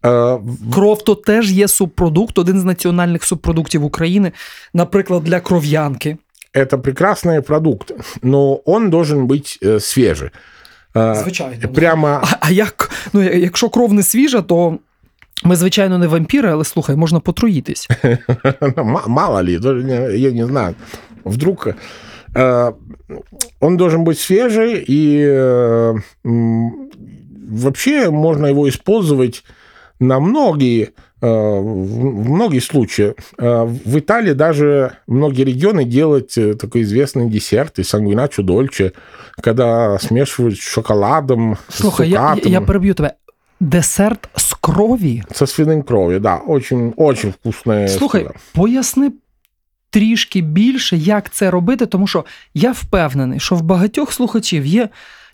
Э, 0.03 0.39
в- 0.43 0.75
Кров 0.75 1.05
то 1.05 1.15
теж 1.15 1.53
є 1.53 1.69
субпродукт, 1.69 2.39
один 2.39 2.61
з 2.61 2.65
національних 2.65 3.25
субпродуктів 3.25 3.85
України, 3.85 4.33
наприклад, 4.75 5.25
для 5.25 5.41
кров'янки. 5.41 6.17
Это 6.55 6.77
прекрасный 6.77 7.41
продукт, 7.41 7.93
но 8.23 8.61
он 8.65 8.91
должен 8.91 9.27
быть 9.27 9.59
э, 9.67 9.81
свежий. 9.81 10.31
Э, 10.95 11.15
Звичайно. 11.15 11.69
Прямо 11.75 12.07
А, 12.09 12.37
а 12.41 12.51
як, 12.51 12.91
ну, 13.13 13.23
я- 13.23 13.35
якщо 13.35 13.69
кров 13.69 13.93
не 13.93 14.03
свіжа, 14.03 14.43
то 14.43 14.79
ми, 15.45 15.57
звичайно, 15.57 15.99
не 15.99 16.07
вампіри, 16.07 16.51
але 16.53 16.65
слухай, 16.65 16.97
можна 16.97 17.21
потруїтись. 17.21 17.89
М- 18.79 18.97
Мало 19.07 19.43
ли, 19.43 19.59
даже 19.59 19.85
не- 19.85 20.17
я 20.19 20.31
не 20.31 20.47
знаю. 20.47 20.75
Вдруг 21.25 21.69
э, 22.35 22.73
он 23.61 23.77
должен 23.77 24.05
быть 24.05 24.15
свежий, 24.19 24.85
и 24.89 25.19
э, 25.29 26.03
м, 26.27 26.73
вообще 27.51 28.11
можно 28.11 28.47
его 28.51 28.69
использовать 28.69 29.45
на 30.01 30.19
многие, 30.21 30.89
э, 31.14 31.14
в 31.25 31.27
в 31.27 32.31
многие 32.31 32.61
случаи. 32.61 33.15
Э, 33.39 33.65
В 33.65 33.99
Италии 33.99 34.33
даже 34.33 34.93
многие 35.07 35.45
регионы 35.45 35.85
делают 35.85 36.39
э, 36.39 36.55
такой 36.55 36.83
известный 36.83 37.29
десерт 37.29 37.79
из 37.79 37.89
сангвиначо 37.89 38.43
дольче, 38.43 38.93
когда 39.43 39.99
смешивают 39.99 40.55
с 40.59 40.63
шоколадом, 40.63 41.57
Слухай, 41.69 42.07
с 42.07 42.11
я, 42.11 42.21
я, 42.21 42.29
цукатом, 42.35 42.53
я 42.53 42.61
переб'ю 42.61 42.95
тебе. 42.95 43.13
Десерт 43.61 44.29
з 44.37 44.55
крові. 44.55 45.23
со 45.33 45.45
свиным 45.47 45.83
кровью, 45.83 46.21
да, 46.21 46.37
очень, 46.37 46.95
очень 46.97 47.31
вкусная 47.33 47.89
Слухай, 47.89 48.21
штука. 48.25 48.39
поясни 48.55 49.13
трішки 49.91 50.41
більше, 50.41 50.97
як 50.97 51.31
це 51.31 51.51
робити, 51.51 51.87
тому 51.87 52.07
що 52.07 52.25
я 52.55 52.73
впевнений, 52.73 53.41
що 53.41 53.55
в 53.55 53.63
багатьох 53.63 54.13
слухачів 54.13 54.67
є 54.67 54.89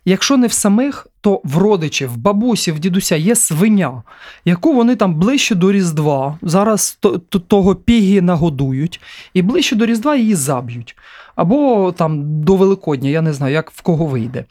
якщо 0.05 0.37
не 0.37 0.47
в 0.47 0.51
самих, 0.51 1.07
то 1.21 1.41
в 1.43 1.57
родичів, 1.57 2.09
в 2.13 2.17
бабусі, 2.17 2.71
в 2.71 2.79
дідуся 2.79 3.15
є 3.15 3.35
свиня, 3.35 4.03
яку 4.45 4.73
вони 4.73 4.95
там 4.95 5.15
ближче 5.15 5.55
до 5.55 5.71
Різдва. 5.71 6.37
Зараз 6.41 6.97
то- 6.99 7.17
то- 7.17 7.39
того 7.39 7.75
піги 7.75 8.21
нагодують, 8.21 9.01
і 9.33 9.41
ближче 9.41 9.75
до 9.75 9.85
Різдва 9.85 10.15
її 10.15 10.35
заб'ють. 10.35 10.95
Або 11.35 11.91
там 11.97 12.41
до 12.43 12.55
Великодня, 12.55 13.09
я 13.09 13.21
не 13.21 13.33
знаю, 13.33 13.53
як 13.53 13.71
в 13.71 13.81
кого 13.81 14.05
вийде. 14.05 14.45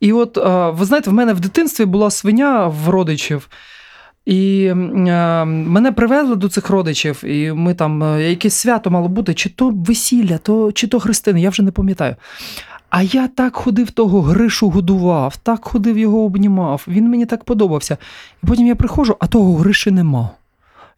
І 0.00 0.12
от, 0.12 0.38
е, 0.38 0.70
ви 0.70 0.84
знаєте, 0.84 1.10
в 1.10 1.12
мене 1.12 1.32
в 1.32 1.40
дитинстві 1.40 1.84
була 1.84 2.10
свиня 2.10 2.66
в 2.66 2.88
родичів. 2.88 3.48
І 4.26 4.64
е, 4.64 4.74
мене 5.44 5.92
привезли 5.92 6.36
до 6.36 6.48
цих 6.48 6.70
родичів, 6.70 7.24
і 7.24 7.52
ми 7.52 7.74
там 7.74 8.02
е, 8.02 8.30
якесь 8.30 8.54
свято 8.54 8.90
мало 8.90 9.08
бути, 9.08 9.34
чи 9.34 9.48
то 9.48 9.70
весілля, 9.70 10.38
то, 10.38 10.72
чи 10.72 10.86
то 10.86 11.00
хрестини, 11.00 11.40
я 11.40 11.50
вже 11.50 11.62
не 11.62 11.70
пам'ятаю. 11.70 12.16
А 12.92 13.02
я 13.02 13.28
так 13.28 13.56
ходив 13.56 13.90
того 13.90 14.22
Гришу 14.22 14.70
годував, 14.70 15.36
так 15.36 15.64
ходив 15.64 15.98
його 15.98 16.24
обнімав. 16.24 16.84
Він 16.88 17.08
мені 17.08 17.26
так 17.26 17.44
подобався. 17.44 17.96
І 18.42 18.46
потім 18.46 18.66
я 18.66 18.74
приходжу, 18.74 19.16
а 19.20 19.26
того 19.26 19.56
Гриші 19.56 19.90
нема. 19.90 20.30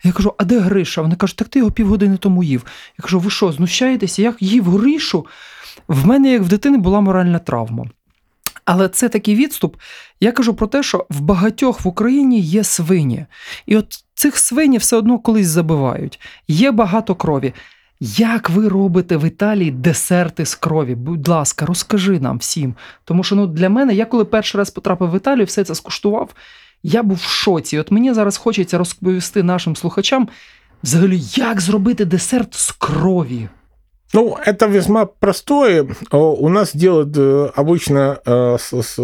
Я 0.04 0.12
кажу, 0.12 0.34
а 0.38 0.44
де 0.44 0.58
Гриша? 0.58 1.02
Вони 1.02 1.16
кажуть, 1.16 1.36
так 1.36 1.48
ти 1.48 1.58
його 1.58 1.70
півгодини 1.70 2.16
тому 2.16 2.42
їв. 2.42 2.64
Я 2.98 3.02
кажу, 3.02 3.18
ви 3.18 3.30
що, 3.30 3.52
знущаєтеся? 3.52 4.22
Як 4.22 4.42
їв 4.42 4.64
Гришу? 4.64 5.26
В 5.88 6.06
мене, 6.06 6.32
як 6.32 6.42
в 6.42 6.48
дитини, 6.48 6.78
була 6.78 7.00
моральна 7.00 7.38
травма. 7.38 7.84
Але 8.64 8.88
це 8.88 9.08
такий 9.08 9.34
відступ. 9.34 9.76
Я 10.20 10.32
кажу 10.32 10.54
про 10.54 10.66
те, 10.66 10.82
що 10.82 11.06
в 11.10 11.20
багатьох 11.20 11.84
в 11.84 11.88
Україні 11.88 12.40
є 12.40 12.64
свині. 12.64 13.26
І 13.66 13.76
от 13.76 14.04
цих 14.14 14.38
свині 14.38 14.78
все 14.78 14.96
одно 14.96 15.18
колись 15.18 15.46
забивають. 15.46 16.20
Є 16.48 16.70
багато 16.70 17.14
крові. 17.14 17.52
Як 18.03 18.49
ви 18.49 18.67
робите 18.67 19.17
в 19.17 19.25
Італії 19.25 19.71
десерти 19.71 20.45
з 20.45 20.55
крові? 20.55 20.95
Будь 20.95 21.27
ласка, 21.27 21.65
розкажи 21.65 22.19
нам 22.19 22.37
всім. 22.37 22.75
Тому 23.05 23.23
що 23.23 23.35
ну, 23.35 23.47
для 23.47 23.69
мене, 23.69 23.93
я 23.93 24.05
коли 24.05 24.25
перший 24.25 24.57
раз 24.57 24.69
потрапив 24.69 25.11
в 25.11 25.15
Італію, 25.15 25.45
все 25.45 25.63
це 25.63 25.75
скуштував, 25.75 26.29
я 26.83 27.03
був 27.03 27.17
в 27.17 27.29
шоці. 27.29 27.79
От 27.79 27.91
мені 27.91 28.13
зараз 28.13 28.37
хочеться 28.37 28.77
розповісти 28.77 29.43
нашим 29.43 29.75
слухачам, 29.75 30.29
взагалі, 30.83 31.21
як 31.35 31.61
зробити 31.61 32.05
десерт 32.05 32.53
з 32.53 32.71
крові. 32.71 33.47
Ну, 34.13 34.35
это 34.47 34.67
весьма 34.67 35.05
простое. 35.05 35.87
О, 36.11 36.31
У 36.31 36.49
нас 36.49 36.75
делают 36.75 37.15
э, 37.15 37.51
обычно 37.55 38.19
э, 38.25 38.57
с, 38.57 38.73
с, 38.73 38.95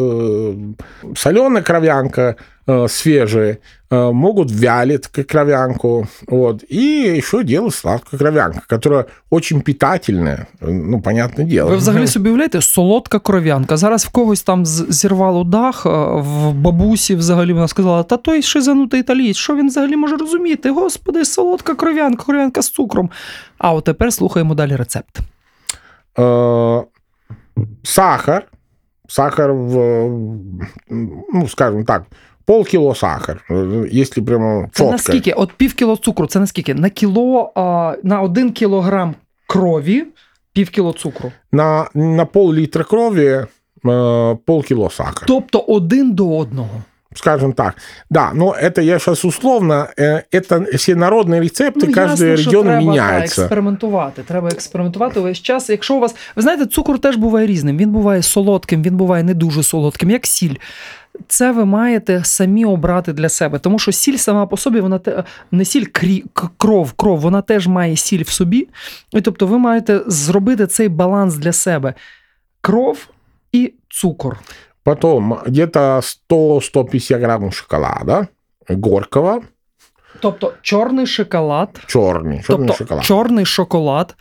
соленая 1.15 1.63
кровянка, 1.63 2.35
э, 2.67 2.87
свежая, 2.89 3.57
э, 3.91 4.11
могут 4.11 4.51
вялить 4.51 5.07
к- 5.07 5.23
кровянку, 5.23 6.07
вот, 6.27 6.63
и 6.71 7.15
еще 7.17 7.43
делают 7.43 7.73
сладкую 7.75 8.19
кровянку, 8.19 8.59
которая 8.67 9.05
очень 9.29 9.61
питательная, 9.61 10.47
э, 10.61 10.71
ну, 10.71 11.01
понятное 11.01 11.45
дело. 11.47 11.69
Ви 11.69 11.75
взагалі 11.77 12.07
собі 12.07 12.29
уявляєте, 12.29 12.61
солодка 12.61 13.19
кров'янка. 13.19 13.77
Зараз 13.77 14.05
в 14.05 14.09
когось 14.09 14.41
там 14.41 14.65
з- 14.65 14.85
зірвало 14.89 15.43
дах, 15.43 15.85
а 15.85 16.05
в 16.15 16.53
бабусі 16.53 17.15
взагалі 17.15 17.53
вона 17.53 17.67
сказала: 17.67 18.03
та 18.03 18.17
той 18.17 18.41
шизанутий 18.41 18.99
італієць, 18.99 19.37
що 19.37 19.55
він 19.55 19.67
взагалі 19.67 19.95
може 19.95 20.17
розуміти? 20.17 20.69
Господи, 20.71 21.25
солодка 21.25 21.75
кров'янка, 21.75 22.23
кров'янка 22.23 22.61
з 22.61 22.69
цукром. 22.69 23.09
А 23.57 23.73
от 23.73 23.83
тепер 23.83 24.13
слухаємо 24.13 24.55
далі 24.55 24.75
рецепт. 24.75 25.19
Э, 26.17 26.83
сахар, 27.83 28.45
сахар 29.07 29.51
в, 29.53 29.75
ну, 31.33 31.47
скажем 31.47 31.85
так, 31.85 32.03
полкило 32.49 32.95
сахар, 32.95 33.43
э, 33.49 33.99
если 34.01 34.23
прямо 34.23 34.69
Це 34.71 34.77
четко. 34.77 34.91
наскільки? 34.91 35.31
От 35.31 35.51
пів 35.51 35.73
кіло 35.73 35.97
цукру, 35.97 36.27
це 36.27 36.39
наскільки? 36.39 36.73
На 36.73 36.89
кіло, 36.89 37.51
а, 37.55 37.95
на 38.03 38.21
один 38.21 38.51
кілограм 38.51 39.15
крові, 39.47 40.05
пів 40.53 40.69
кіло 40.69 40.93
цукру. 40.93 41.31
На, 41.51 41.87
на 41.93 42.25
пол-литра 42.25 42.83
крови 42.83 43.47
э, 43.83 44.37
полкило 44.45 44.89
сахара. 44.89 45.25
Тобто 45.27 45.59
один 45.59 46.13
до 46.13 46.37
одного. 46.37 46.83
скажем 47.17 47.53
так. 47.53 47.75
Да, 48.09 48.33
но 48.33 48.53
это 48.53 48.81
я 48.81 48.99
сейчас 48.99 49.25
условно, 49.25 49.87
э, 49.97 50.21
это 50.31 50.65
все 50.77 50.95
народные 50.95 51.41
рецепты, 51.41 51.93
каждый 51.93 52.29
ясно, 52.29 52.37
що 52.37 52.51
регион 52.51 52.65
треба, 52.65 52.79
та, 52.79 52.87
меняется. 52.87 53.41
експериментувати. 53.41 54.23
Треба 54.23 54.47
експериментувати 54.47 55.19
весь 55.19 55.41
час. 55.41 55.69
Якщо 55.69 55.95
у 55.95 55.99
вас. 55.99 56.15
Ви 56.35 56.41
знаєте, 56.41 56.65
цукор 56.65 56.99
теж 56.99 57.15
буває 57.15 57.47
різним. 57.47 57.77
Він 57.77 57.91
буває 57.91 58.21
солодким, 58.21 58.83
він 58.83 58.97
буває 58.97 59.23
не 59.23 59.33
дуже 59.33 59.63
солодким, 59.63 60.11
як 60.11 60.25
сіль. 60.25 60.55
Це 61.28 61.52
ви 61.52 61.64
маєте 61.64 62.24
самі 62.24 62.64
обрати 62.64 63.12
для 63.12 63.28
себе. 63.28 63.58
Тому 63.58 63.78
що 63.78 63.92
сіль 63.92 64.16
сама 64.16 64.46
по 64.46 64.56
собі, 64.56 64.80
вона 64.80 64.98
те, 64.98 65.24
не 65.50 65.64
сіль, 65.64 65.86
крі, 65.92 66.24
кров, 66.56 66.92
кров, 66.92 67.20
вона 67.20 67.42
теж 67.42 67.66
має 67.66 67.96
сіль 67.96 68.22
в 68.22 68.28
собі. 68.28 68.68
І 69.12 69.20
тобто 69.20 69.46
ви 69.46 69.58
маєте 69.58 70.00
зробити 70.06 70.66
цей 70.66 70.88
баланс 70.88 71.34
для 71.34 71.52
себе: 71.52 71.94
кров 72.60 73.08
і 73.52 73.72
цукор. 73.88 74.38
Потом 74.82 75.38
где-то 75.46 76.00
100-150 76.30 77.20
грамм 77.20 77.52
шоколада 77.52 78.26
горького, 78.68 79.42
Тобто 80.20 80.54
чорний 80.62 81.06
шоколад, 81.06 81.80
черный, 81.86 82.42
черный 82.42 82.44
тобто 82.46 82.72
шоколад. 82.74 83.04
чорний 83.04 83.44
шоколад. 83.44 84.16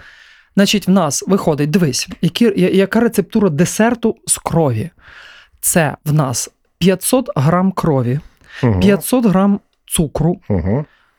Значить, 0.55 0.87
в 0.87 0.91
нас 0.91 1.23
виходить, 1.27 1.69
дивись, 1.69 2.09
які, 2.21 2.53
яка 2.55 2.99
рецептура 2.99 3.49
десерту 3.49 4.15
з 4.27 4.37
крові. 4.37 4.89
Це 5.61 5.97
в 6.05 6.13
нас 6.13 6.49
500 6.79 7.29
грам 7.35 7.71
крові, 7.71 8.19
Мгм, 8.63 8.79
500 8.79 9.25
грам 9.25 9.59
цукру, 9.85 10.39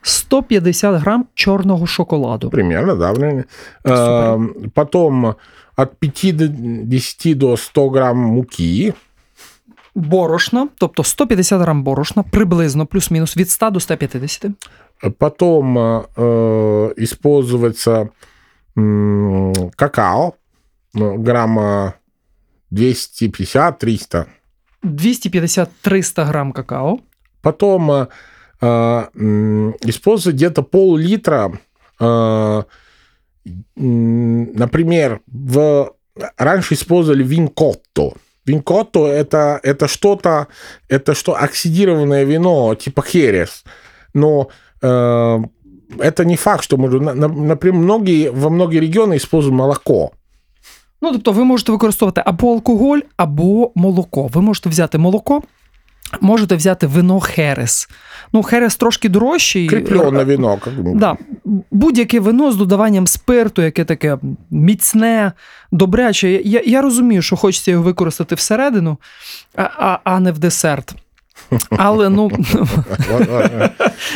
150 0.01 1.01
грам 1.01 1.25
чорного 1.33 1.87
шоколаду. 1.87 2.49
Примерно, 2.49 2.95
да. 2.95 3.13
примерно. 3.13 3.43
Э, 3.85 4.69
Потом 4.73 5.35
от 5.75 5.99
50 5.99 7.37
до 7.37 7.57
100 7.57 7.89
грамм 7.89 8.17
муки, 8.17 8.93
Борошна, 9.95 10.67
тобто 10.77 11.03
150 11.03 11.61
грам 11.61 11.83
борошна, 11.83 12.23
приблизно 12.23 12.85
плюс-мінус 12.85 13.37
від 13.37 13.49
100 13.49 13.69
до 13.69 13.79
150. 13.79 14.45
Потом 15.17 15.77
э, 15.77 16.93
используется 17.03 18.09
м, 18.77 19.53
какао, 19.75 20.33
ну, 20.93 21.23
грамма 21.23 21.93
250-300. 22.71 24.25
250-300 24.83 26.27
грам 26.27 26.51
какао. 26.51 26.99
Потом 27.41 27.91
э, 27.91 28.07
э, 28.61 29.03
м, 29.15 29.75
используется 29.81 30.31
где-то 30.31 30.61
пол-литра, 30.63 31.51
э, 31.99 32.63
например, 33.75 35.21
в... 35.27 35.93
раньше 36.37 36.73
использовали 36.75 37.23
винкотто. 37.23 38.13
Винкотто 38.45 39.05
это, 39.07 39.59
это 39.63 39.87
что-то, 39.87 40.47
это 40.89 41.13
что 41.15 41.35
оксидированное 41.35 42.23
вино, 42.23 42.75
типа 42.75 43.03
херес. 43.03 43.63
Но 44.13 44.49
э, 44.81 45.39
это 45.99 46.25
не 46.25 46.35
факт, 46.35 46.63
что 46.63 46.77
на- 46.77 47.13
Например, 47.13 47.79
многие, 47.79 48.29
во 48.29 48.49
многие 48.49 48.79
регионы 48.79 49.17
используют 49.17 49.55
молоко. 49.55 50.13
Ну, 51.01 51.11
тобто, 51.11 51.31
ви 51.31 51.43
можете 51.43 51.71
використовувати 51.71 52.23
або 52.25 52.53
алкоголь, 52.53 52.99
або 53.17 53.71
молоко. 53.75 54.27
Ви 54.27 54.41
можете 54.41 54.69
взяти 54.69 54.97
молоко, 54.97 55.41
можете 56.21 56.55
взяти 56.55 56.87
вино 56.87 57.19
Херес. 57.19 57.89
Ну, 58.33 58.43
Херес 58.43 58.75
трошки 58.75 59.09
дорожчий. 59.09 59.67
Крепленное 59.67 60.25
вино. 60.25 60.57
Как... 60.63 60.73
Да, 60.95 61.17
будь-яке 61.71 62.19
вино 62.19 62.51
з 62.51 62.55
додаванням 62.55 63.07
спирту, 63.07 63.61
яке 63.61 63.85
таке 63.85 64.17
міцне, 64.49 65.31
добряче. 65.71 66.29
Я, 66.31 66.61
я 66.65 66.81
розумію, 66.81 67.21
що 67.21 67.35
хочеться 67.35 67.71
його 67.71 67.83
використати 67.83 68.35
всередину, 68.35 68.97
а, 69.55 69.61
а, 69.63 69.99
а 70.03 70.19
не 70.19 70.31
в 70.31 70.39
десерт. 70.39 70.95
Але 71.69 72.09
ну 72.09 72.31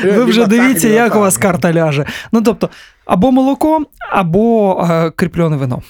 ви 0.03 0.23
вже 0.23 0.45
дивіться, 0.45 0.87
як 0.87 1.15
у 1.15 1.19
вас 1.19 1.37
карта 1.37 1.73
ляже. 1.73 2.05
Ну 2.31 2.41
тобто, 2.41 2.69
або 3.05 3.31
молоко, 3.31 3.85
або 4.11 4.79
е, 4.91 5.11
кріплене 5.11 5.57
вино. 5.57 5.81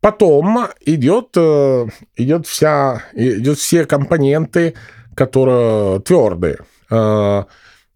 Потом 0.00 0.58
идет, 0.86 1.36
э, 1.36 1.86
идет 2.16 2.46
вся, 2.46 3.02
идет 3.14 3.58
все 3.58 3.84
компоненты, 3.84 4.72
которые 5.16 6.00
твердые. 6.00 6.56
Э, 6.90 7.44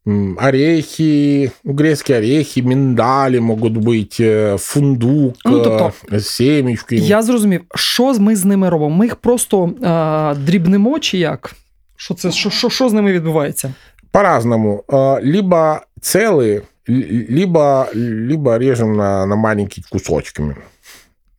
м, 0.07 0.37
Орехи, 0.41 1.51
ну, 1.65 1.73
грецкие 1.75 2.19
орехи, 2.19 2.61
миндали 2.63 3.39
могут 3.39 3.73
быть, 3.77 4.21
э, 4.21 4.57
фундук, 4.59 5.35
Ну, 5.45 5.63
тобто, 5.63 5.93
э, 6.11 6.21
семечки. 6.21 6.97
Я 6.97 7.23
зрозумів, 7.23 7.61
що 7.75 8.15
ми 8.19 8.37
з 8.37 8.45
ними 8.45 8.69
робимо? 8.69 8.91
Ми 8.97 9.05
їх 9.07 9.17
просто 9.17 9.65
е, 9.83 10.35
дрібнемо 10.35 10.99
чи 10.99 11.19
як? 11.19 11.55
Що 11.97 12.15
це 12.15 12.31
що, 12.31 12.51
що, 12.51 12.71
що 12.71 12.89
з 12.89 12.93
ними 12.93 13.13
відбувається? 13.13 13.75
По-разному. 14.11 14.85
Э, 14.89 15.33
Либо 15.37 15.81
целые, 16.03 16.63
л- 16.89 17.39
либо, 17.39 17.87
либо 17.95 18.59
режем 18.59 18.97
на, 18.97 19.27
на 19.27 19.37
маленькие 19.37 19.85
кусочками. 19.91 20.57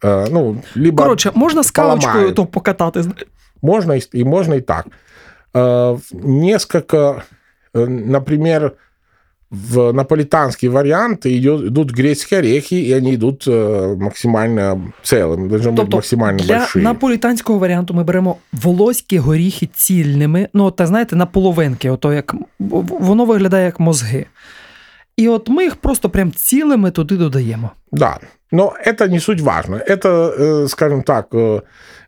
Э, 0.06 0.28
Ну, 0.32 0.56
либо 0.76 1.04
Коротше, 1.04 1.32
можна 1.36 1.64
скалочкою 1.64 2.12
поламають. 2.14 2.36
то 2.36 2.46
покатати. 2.46 3.04
Можно 3.62 3.96
и, 3.96 4.02
и 4.16 4.24
можно 4.24 4.56
и 4.56 4.62
так. 4.62 4.86
Э, 5.54 6.00
Несколько, 6.24 7.22
э, 7.74 7.88
например, 7.88 8.72
в 9.52 9.94
наполитанский 9.94 10.70
вариант 10.70 11.26
идет, 11.26 11.62
идут 11.62 11.92
грецкие 11.92 12.40
орехи, 12.40 12.76
и 12.76 12.94
они 12.98 13.14
идут 13.16 13.48
э, 13.48 13.96
максимально 13.98 14.94
целым, 15.04 15.48
должны 15.50 15.72
быть 15.72 15.76
Тобто 15.76 15.98
максимально 15.98 16.40
для 16.40 16.58
большие. 16.58 16.84
наполітанського 16.84 17.60
варіанту 17.60 17.94
ми 17.94 18.04
беремо 18.04 18.36
волоські 18.54 19.18
горіхи 19.18 19.70
цільними, 19.76 20.48
ну, 20.54 20.72
та 20.72 20.86
знаєте, 20.88 21.16
на 21.16 21.26
половинки, 21.26 21.90
ото 21.90 22.14
як 22.14 22.34
в- 22.60 23.00
воно 23.00 23.26
виглядає 23.26 23.66
як 23.66 23.80
мозги. 23.80 24.26
І 25.18 25.28
от 25.28 25.50
ми 25.50 25.64
їх 25.64 25.76
просто 25.76 26.10
прям 26.10 26.32
цілими 26.32 26.92
туди 26.92 27.18
додаємо. 27.18 27.72
Да, 27.92 28.20
но 28.52 28.74
это 28.86 29.10
не 29.10 29.20
суть 29.20 29.42
важно. 29.42 29.78
Это, 29.78 30.40
э, 30.40 30.68
скажем 30.68 31.04
так, 31.04 31.34
э, 31.34 31.62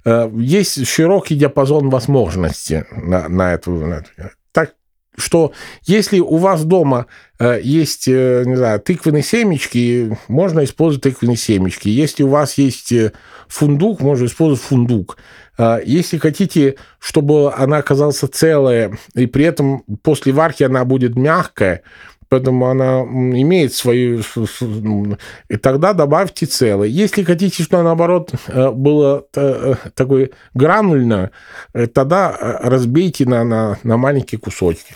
э, 0.06 0.30
есть 0.42 0.86
широкий 0.86 1.36
диапазон 1.38 1.90
возможностей 1.90 2.84
на, 2.92 3.30
на 3.30 3.54
эту. 3.54 3.72
на 3.72 3.96
эту. 3.96 4.10
Так 4.52 4.76
что 5.18 5.52
если 5.88 6.20
у 6.20 6.38
вас 6.38 6.64
дома 6.64 7.06
э, 7.40 7.60
есть, 7.64 8.08
э, 8.08 8.44
не 8.46 8.56
знаю, 8.56 8.80
тыквенные 8.80 9.24
семечки, 9.24 10.18
можно 10.28 10.64
использовать 10.64 11.04
тыквенные 11.04 11.38
семечки. 11.38 11.90
Если 11.90 12.24
у 12.24 12.30
вас 12.30 12.58
есть 12.58 12.92
э, 12.92 13.12
фундук, 13.48 14.02
можно 14.02 14.26
использовать 14.26 14.62
фундук. 14.62 15.18
Э, 15.58 15.80
Если 15.86 16.18
хотите, 16.20 16.76
чтобы 17.00 17.54
она 17.54 17.78
оказалась 17.78 18.20
целая, 18.32 18.98
и 19.14 19.28
при 19.28 19.46
этом 19.46 19.84
после 20.02 20.34
варки 20.34 20.64
она 20.64 20.84
будет 20.86 21.16
мягкая, 21.16 21.82
поэтому 22.30 22.66
она 22.70 23.02
м, 23.02 23.34
имеет 23.36 23.74
свою... 23.74 24.24
с- 24.24 24.38
с- 24.48 24.62
м, 24.62 25.18
И 25.50 25.58
тогда 25.58 25.94
добавьте 25.94 26.46
целое. 26.46 26.88
Если 27.04 27.24
хотите, 27.24 27.64
чтобы 27.64 27.84
наоборот 27.84 28.32
э, 28.48 28.72
было 28.72 29.24
э, 29.36 29.76
такое 29.94 30.30
гранульное, 30.56 31.30
э, 31.76 31.88
тогда 31.88 32.32
э, 32.32 32.70
разбейте 32.70 33.26
на, 33.26 33.44
на, 33.44 33.78
на 33.84 33.98
маленькие 33.98 34.40
кусочки. 34.40 34.96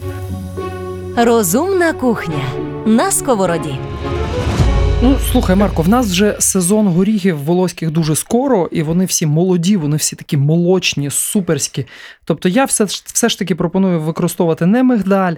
Розумна 1.16 1.94
кухня 1.94 2.42
на 2.86 3.12
сковороді. 3.12 3.76
Ну, 5.04 5.16
слухай, 5.32 5.56
Марко, 5.56 5.82
в 5.82 5.90
нас 5.90 6.08
вже 6.08 6.36
сезон 6.40 6.88
горіхів 6.88 7.44
волоських 7.44 7.92
дуже 7.92 8.16
скоро, 8.16 8.70
і 8.72 8.84
вони 8.84 9.06
всі 9.06 9.26
молоді, 9.26 9.78
вони 9.78 9.98
всі 9.98 10.16
такі 10.16 10.38
молочні, 10.38 11.10
суперські. 11.12 11.86
Тобто 12.26 12.50
я 12.50 12.66
все, 12.66 12.88
ж- 12.88 13.04
все 13.06 13.30
ж 13.30 13.40
таки 13.40 13.56
пропоную 13.56 14.00
використовувати 14.02 14.66
не 14.66 14.84
мигдаль, 14.84 15.34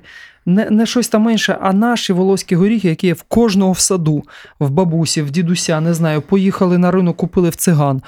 не, 0.45 0.70
не 0.70 0.86
щось 0.86 1.07
там 1.07 1.30
інше, 1.30 1.57
а 1.61 1.74
наші 1.74 2.13
волоські 2.13 2.55
горіхи, 2.55 2.89
які 2.89 3.07
є 3.07 3.13
в 3.13 3.22
кожного 3.22 3.72
в 3.72 3.80
саду, 3.80 4.24
в 4.59 4.70
бабусі, 4.70 5.22
в 5.22 5.32
дідуся, 5.32 5.82
не 5.82 5.93
знаю, 5.93 6.22
поїхали 6.22 6.78
на 6.78 6.91
ринок, 6.91 7.17
купили 7.17 7.49
в 7.49 7.55
циган. 7.55 8.01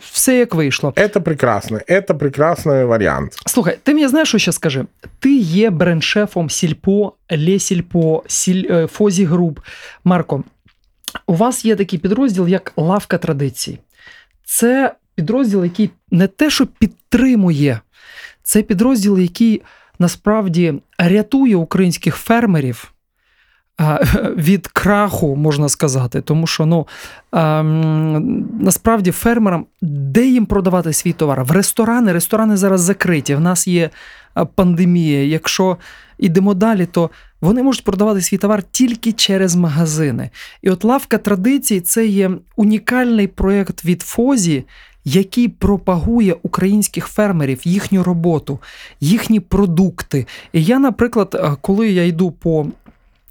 Все 0.00 0.38
як 0.38 0.54
вийшло. 0.54 0.92
Это 0.96 1.20
прекрасно. 1.20 1.80
Это 1.86 2.14
прекрасный 2.14 2.84
вариант. 2.84 3.32
Слухай, 3.46 3.78
ти 3.82 3.94
мені 3.94 4.08
знаєш, 4.08 4.28
що 4.28 4.38
ще 4.38 4.52
скажи? 4.52 4.84
Ти 5.18 5.36
є 5.36 5.70
бренд-шефом 5.70 6.50
Сільпо, 6.50 7.12
Лє 7.32 7.58
Сільпо, 7.58 8.22
Сіль, 8.26 8.64
е, 8.70 8.86
Фозі 8.86 9.24
Груп. 9.24 9.60
Марко, 10.04 10.44
у 11.26 11.34
вас 11.34 11.64
є 11.64 11.76
такий 11.76 11.98
підрозділ, 11.98 12.48
як 12.48 12.72
лавка 12.76 13.18
традицій. 13.18 13.78
Це 14.44 14.94
підрозділ, 15.14 15.64
який 15.64 15.90
не 16.10 16.26
те, 16.26 16.50
що 16.50 16.66
підтримує, 16.66 17.80
це 18.42 18.62
підрозділ, 18.62 19.18
який 19.18 19.62
насправді 19.99 20.73
рятує 20.97 21.55
українських 21.55 22.15
фермерів. 22.15 22.93
Від 24.37 24.67
краху, 24.67 25.35
можна 25.35 25.69
сказати, 25.69 26.21
тому 26.21 26.47
що 26.47 26.65
ну 26.65 26.87
ем, 27.33 28.49
насправді 28.59 29.11
фермерам 29.11 29.65
де 29.81 30.27
їм 30.27 30.45
продавати 30.45 30.93
свій 30.93 31.13
товар? 31.13 31.43
В 31.43 31.51
ресторани. 31.51 32.11
Ресторани 32.11 32.57
зараз 32.57 32.81
закриті. 32.81 33.35
В 33.35 33.39
нас 33.39 33.67
є 33.67 33.89
пандемія. 34.55 35.23
Якщо 35.23 35.77
йдемо 36.17 36.53
далі, 36.53 36.85
то 36.85 37.09
вони 37.41 37.63
можуть 37.63 37.83
продавати 37.83 38.21
свій 38.21 38.37
товар 38.37 38.63
тільки 38.71 39.11
через 39.11 39.55
магазини. 39.55 40.29
І 40.61 40.69
от 40.69 40.83
лавка 40.83 41.17
традицій 41.17 41.81
це 41.81 42.05
є 42.05 42.31
унікальний 42.55 43.27
проєкт 43.27 43.85
від 43.85 44.01
Фозі, 44.01 44.65
який 45.07 45.47
пропагує 45.47 46.35
українських 46.43 47.05
фермерів, 47.05 47.61
їхню 47.63 48.03
роботу, 48.03 48.59
їхні 48.99 49.39
продукти. 49.39 50.27
І 50.53 50.63
я, 50.63 50.79
наприклад, 50.79 51.57
коли 51.61 51.89
я 51.89 52.05
йду 52.05 52.31
по 52.31 52.65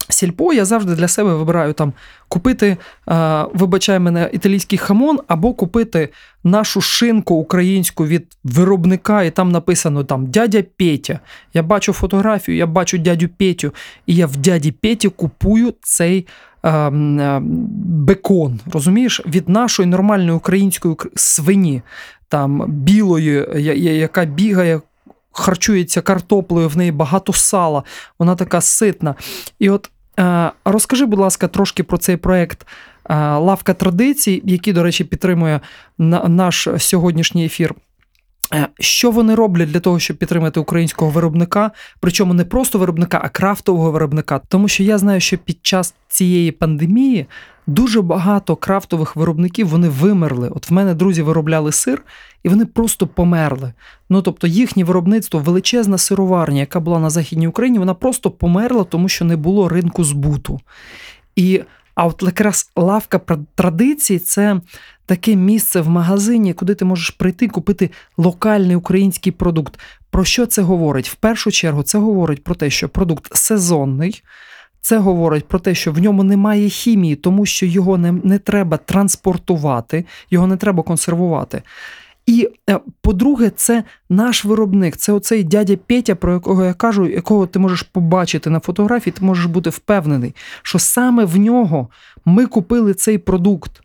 сільпо, 0.09 0.53
я 0.53 0.65
завжди 0.65 0.95
для 0.95 1.09
себе 1.09 1.35
вибираю 1.35 1.73
там 1.73 1.93
купити, 2.29 2.77
е, 3.09 3.45
вибачай 3.55 3.99
мене, 3.99 4.31
італійський 4.33 4.79
хамон, 4.79 5.21
або 5.29 5.55
купити 5.55 6.09
нашу 6.45 6.81
шинку 6.81 7.35
українську 7.35 8.07
від 8.07 8.27
виробника, 8.45 9.23
і 9.23 9.31
там 9.31 9.53
написано 9.53 10.05
там 10.05 10.27
дядя 10.27 10.65
Петя. 10.79 11.21
Я 11.55 11.63
бачу 11.63 11.93
фотографію, 11.93 12.57
я 12.57 12.67
бачу 12.67 12.99
дядю 12.99 13.29
Петю, 13.29 13.75
і 14.07 14.15
я 14.15 14.27
в 14.27 14.37
дяді 14.37 14.73
Петі 14.73 15.09
купую 15.09 15.75
цей. 15.83 16.27
Е, 16.67 16.71
м, 16.71 17.21
е, 17.21 17.41
Бекон, 17.85 18.61
розумієш, 18.73 19.21
від 19.27 19.49
нашої 19.49 19.89
нормальної 19.89 20.37
української 20.37 20.97
свині, 21.15 21.83
там 22.29 22.65
білої, 22.69 23.47
яка 23.97 24.25
бігає, 24.25 24.81
харчується 25.33 26.01
картоплею, 26.01 26.69
в 26.69 26.77
неї 26.77 26.93
багато 26.93 27.33
сала, 27.33 27.83
вона 28.19 28.35
така 28.35 28.61
ситна. 28.61 29.15
І 29.59 29.71
от 29.71 29.91
е, 30.19 30.51
розкажи, 30.65 31.07
будь 31.07 31.19
ласка, 31.19 31.49
трошки 31.49 31.83
про 31.83 31.99
цей 31.99 32.17
проект 32.17 32.67
е, 33.11 33.15
Лавка 33.37 33.75
традицій, 33.75 34.43
який, 34.45 34.73
до 34.73 34.83
речі, 34.83 35.05
підтримує 35.05 35.61
на, 35.99 36.29
наш 36.29 36.69
сьогоднішній 36.79 37.45
ефір. 37.45 37.75
Е, 38.55 38.69
Що 38.81 39.11
вони 39.11 39.35
роблять 39.35 39.71
для 39.71 39.81
того, 39.81 39.99
щоб 39.99 40.17
підтримати 40.17 40.61
українського 40.61 41.11
виробника, 41.11 41.71
причому 42.01 42.35
не 42.35 42.45
просто 42.45 42.79
виробника, 42.79 43.21
а 43.25 43.29
крафтового 43.29 43.91
виробника. 43.91 44.41
Тому 44.49 44.69
що 44.69 44.83
я 44.83 44.99
знаю, 44.99 45.21
що 45.21 45.39
під 45.39 45.59
час 45.63 45.95
цієї 46.09 46.53
пандемії 46.53 47.27
дуже 47.67 48.03
багато 48.03 48.57
крафтових 48.57 49.17
виробників 49.17 49.69
вони 49.69 49.89
вимерли. 49.89 50.49
От 50.49 50.71
в 50.71 50.73
мене 50.73 50.95
друзі 50.95 51.23
виробляли 51.23 51.73
сир, 51.73 52.03
і 52.43 52.49
вони 52.49 52.67
просто 52.67 53.07
померли. 53.07 53.73
Ну 54.11 54.23
тобто 54.23 54.47
їхнє 54.47 54.85
виробництво, 54.85 55.41
величезна 55.41 55.99
сироварня, 55.99 56.61
яка 56.61 56.81
була 56.81 56.99
на 56.99 57.11
Західній 57.11 57.49
Україні, 57.49 57.79
вона 57.79 57.95
просто 57.95 58.31
померла, 58.31 58.85
тому 58.85 59.09
що 59.09 59.25
не 59.25 59.37
було 59.37 59.69
ринку 59.69 60.05
збуту. 60.05 60.61
І 61.37 61.63
а 61.97 62.07
от 62.07 62.23
якраз 62.23 62.71
лавка 62.77 63.21
традицій 63.55 64.19
це 64.19 64.61
таке 65.07 65.37
місце 65.37 65.81
в 65.81 65.89
магазині, 65.89 66.55
куди 66.55 66.75
ти 66.75 66.85
можеш 66.85 67.11
прийти 67.11 67.49
купити 67.49 67.91
локальний 68.17 68.77
український 68.77 69.33
продукт. 69.33 69.81
Про 70.11 70.25
що 70.25 70.47
це 70.47 70.63
говорить? 70.63 71.09
В 71.09 71.15
першу 71.15 71.51
чергу 71.51 71.83
це 71.83 71.99
говорить 71.99 72.45
про 72.45 72.55
те, 72.55 72.71
що 72.71 72.89
продукт 72.89 73.37
сезонний. 73.37 74.23
Це 74.81 74.99
говорить 74.99 75.49
про 75.49 75.59
те, 75.59 75.75
що 75.75 75.93
в 75.93 75.99
ньому 75.99 76.25
немає 76.25 76.69
хімії, 76.69 77.17
тому 77.17 77.47
що 77.47 77.67
його 77.67 77.99
не, 77.99 78.13
не 78.13 78.39
треба 78.39 78.77
транспортувати, 78.77 80.05
його 80.31 80.47
не 80.47 80.57
треба 80.57 80.83
консервувати. 80.83 81.63
І 82.27 82.49
е, 82.71 82.81
по-друге, 83.01 83.51
це 83.57 83.85
наш 84.09 84.45
виробник, 84.45 84.97
це 84.97 85.13
оцей 85.13 85.45
дядя 85.45 85.77
Петя, 85.77 86.15
про 86.15 86.33
якого 86.33 86.65
я 86.65 86.75
кажу, 86.75 87.07
якого 87.07 87.47
ти 87.47 87.59
можеш 87.59 87.83
побачити 87.83 88.51
на 88.51 88.61
фотографії, 88.61 89.15
ти 89.19 89.25
можеш 89.25 89.45
бути 89.45 89.71
впевнений, 89.71 90.35
що 90.63 90.79
саме 90.79 91.25
в 91.25 91.37
нього 91.37 91.89
ми 92.25 92.47
купили 92.47 92.95
цей 92.95 93.19
продукт. 93.19 93.81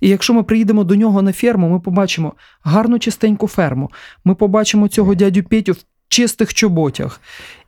І 0.00 0.08
якщо 0.08 0.34
ми 0.34 0.42
приїдемо 0.42 0.84
до 0.84 0.96
нього 0.96 1.22
на 1.22 1.32
ферму, 1.32 1.68
ми 1.68 1.80
побачимо 1.80 2.32
гарну 2.62 2.98
чистеньку 2.98 3.46
ферму, 3.48 3.90
ми 4.24 4.34
побачимо 4.34 4.88
цього 4.88 5.14
дядю 5.14 5.42
Петю 5.42 5.72
в 5.72 5.84
чистих 6.08 6.54
чоботях 6.54 7.20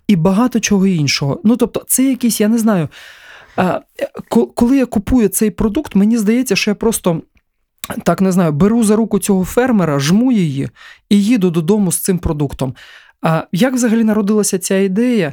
і 0.09 0.17
багато 0.17 0.61
чого 0.61 0.87
іншого. 0.87 1.41
Ну 1.45 1.57
тобто, 1.57 1.85
це 1.87 2.05
якийсь, 2.05 2.41
я 2.41 2.49
не 2.49 2.59
знаю. 2.59 2.89
е, 3.59 3.81
Коли 4.55 4.77
я 4.77 4.87
купую 4.87 5.29
цей 5.29 5.51
продукт, 5.51 5.95
мені 5.95 6.19
здається, 6.19 6.57
що 6.57 6.71
я 6.71 6.75
просто 6.75 7.23
так 8.05 8.21
не 8.21 8.33
знаю, 8.33 8.53
беру 8.53 8.85
за 8.85 8.97
руку 8.97 9.19
цього 9.19 9.45
фермера, 9.45 9.99
жму 9.99 10.33
її 10.33 10.69
і 11.11 11.25
їду 11.25 11.51
додому 11.51 11.93
з 11.93 11.99
цим 11.99 12.19
продуктом. 12.19 12.75
А 13.23 13.45
як 13.53 13.75
взагалі 13.75 14.05
народилася 14.05 14.59
ця 14.59 14.79
ідея? 14.79 15.33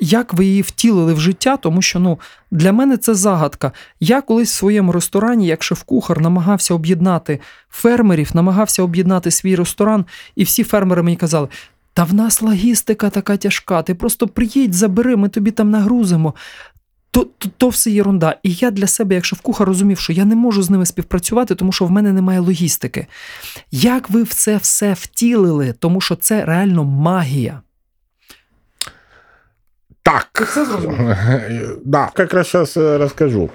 Як 0.00 0.34
ви 0.34 0.44
її 0.44 0.62
втілили 0.62 1.14
в 1.14 1.20
життя? 1.20 1.56
Тому 1.56 1.82
що 1.82 1.98
ну, 2.00 2.18
для 2.50 2.72
мене 2.72 2.96
це 2.96 3.14
загадка. 3.14 3.72
Я 4.00 4.20
колись 4.20 4.52
в 4.52 4.54
своєму 4.54 4.92
ресторані, 4.92 5.46
як 5.46 5.62
шеф-кухар, 5.62 6.20
намагався 6.20 6.74
об'єднати 6.74 7.40
фермерів, 7.70 8.30
намагався 8.34 8.82
об'єднати 8.82 9.30
свій 9.30 9.56
ресторан, 9.56 10.04
і 10.36 10.44
всі 10.44 10.64
фермери 10.64 11.02
мені 11.02 11.16
казали: 11.16 11.48
та 11.94 12.04
в 12.04 12.14
нас 12.14 12.42
логістика 12.42 13.10
така 13.10 13.36
тяжка, 13.36 13.82
ти 13.82 13.94
просто 13.94 14.28
приїдь, 14.28 14.74
забери, 14.74 15.16
ми 15.16 15.28
тобі 15.28 15.50
там 15.50 15.70
нагрузимо 15.70 16.34
То, 17.13 17.27
то, 17.37 17.49
то 17.57 17.69
все 17.69 17.91
єрунда. 17.91 18.35
І 18.43 18.53
я 18.53 18.71
для 18.71 18.87
себе, 18.87 19.15
як 19.15 19.25
шеф-кухар, 19.25 19.67
розумів, 19.67 19.99
що 19.99 20.13
я 20.13 20.25
не 20.25 20.35
можу 20.35 20.63
з 20.63 20.69
ними 20.69 20.85
співпрацювати, 20.85 21.55
тому 21.55 21.71
що 21.71 21.85
в 21.85 21.91
мене 21.91 22.13
немає 22.13 22.39
логістики. 22.39 23.07
Як 23.71 24.09
ви 24.09 24.23
в 24.23 24.33
це 24.33 24.57
все 24.57 24.93
втілили? 24.93 25.73
Тому 25.79 26.01
що 26.01 26.15
це 26.15 26.45
реально 26.45 26.83
магія. 26.83 27.61
Так, 30.03 30.49
да, 31.85 32.09
как 32.13 32.33
раз 32.33 32.47
сейчас 32.47 32.77
расскажу. 32.77 33.49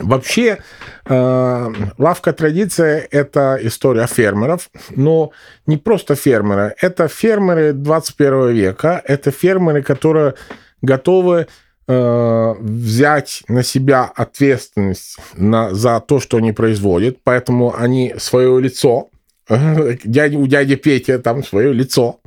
Вообще, 0.00 0.58
э, 1.06 1.74
лавка 1.98 2.32
традиция – 2.32 3.10
это 3.10 3.58
история 3.62 4.06
фермеров, 4.06 4.70
но 4.96 5.30
не 5.66 5.76
просто 5.76 6.14
фермеры. 6.14 6.74
Это 6.80 7.08
фермеры 7.08 7.72
21 7.72 8.52
века, 8.52 9.02
это 9.04 9.30
фермеры, 9.30 9.82
которые 9.82 10.34
готовы 10.82 11.46
э, 11.87 12.53
взять 12.59 13.43
на 13.47 13.63
себя 13.63 14.11
ответственность 14.15 15.17
на, 15.35 15.73
за 15.73 15.99
то, 15.99 16.19
что 16.19 16.37
они 16.37 16.51
производят, 16.51 17.17
поэтому 17.23 17.75
они 17.75 18.15
свое 18.17 18.59
лицо, 18.61 19.09
дядя, 19.47 20.37
у 20.37 20.47
дяди 20.47 20.75
Петя 20.75 21.19
там 21.19 21.43
свое 21.43 21.73
лицо, 21.73 22.19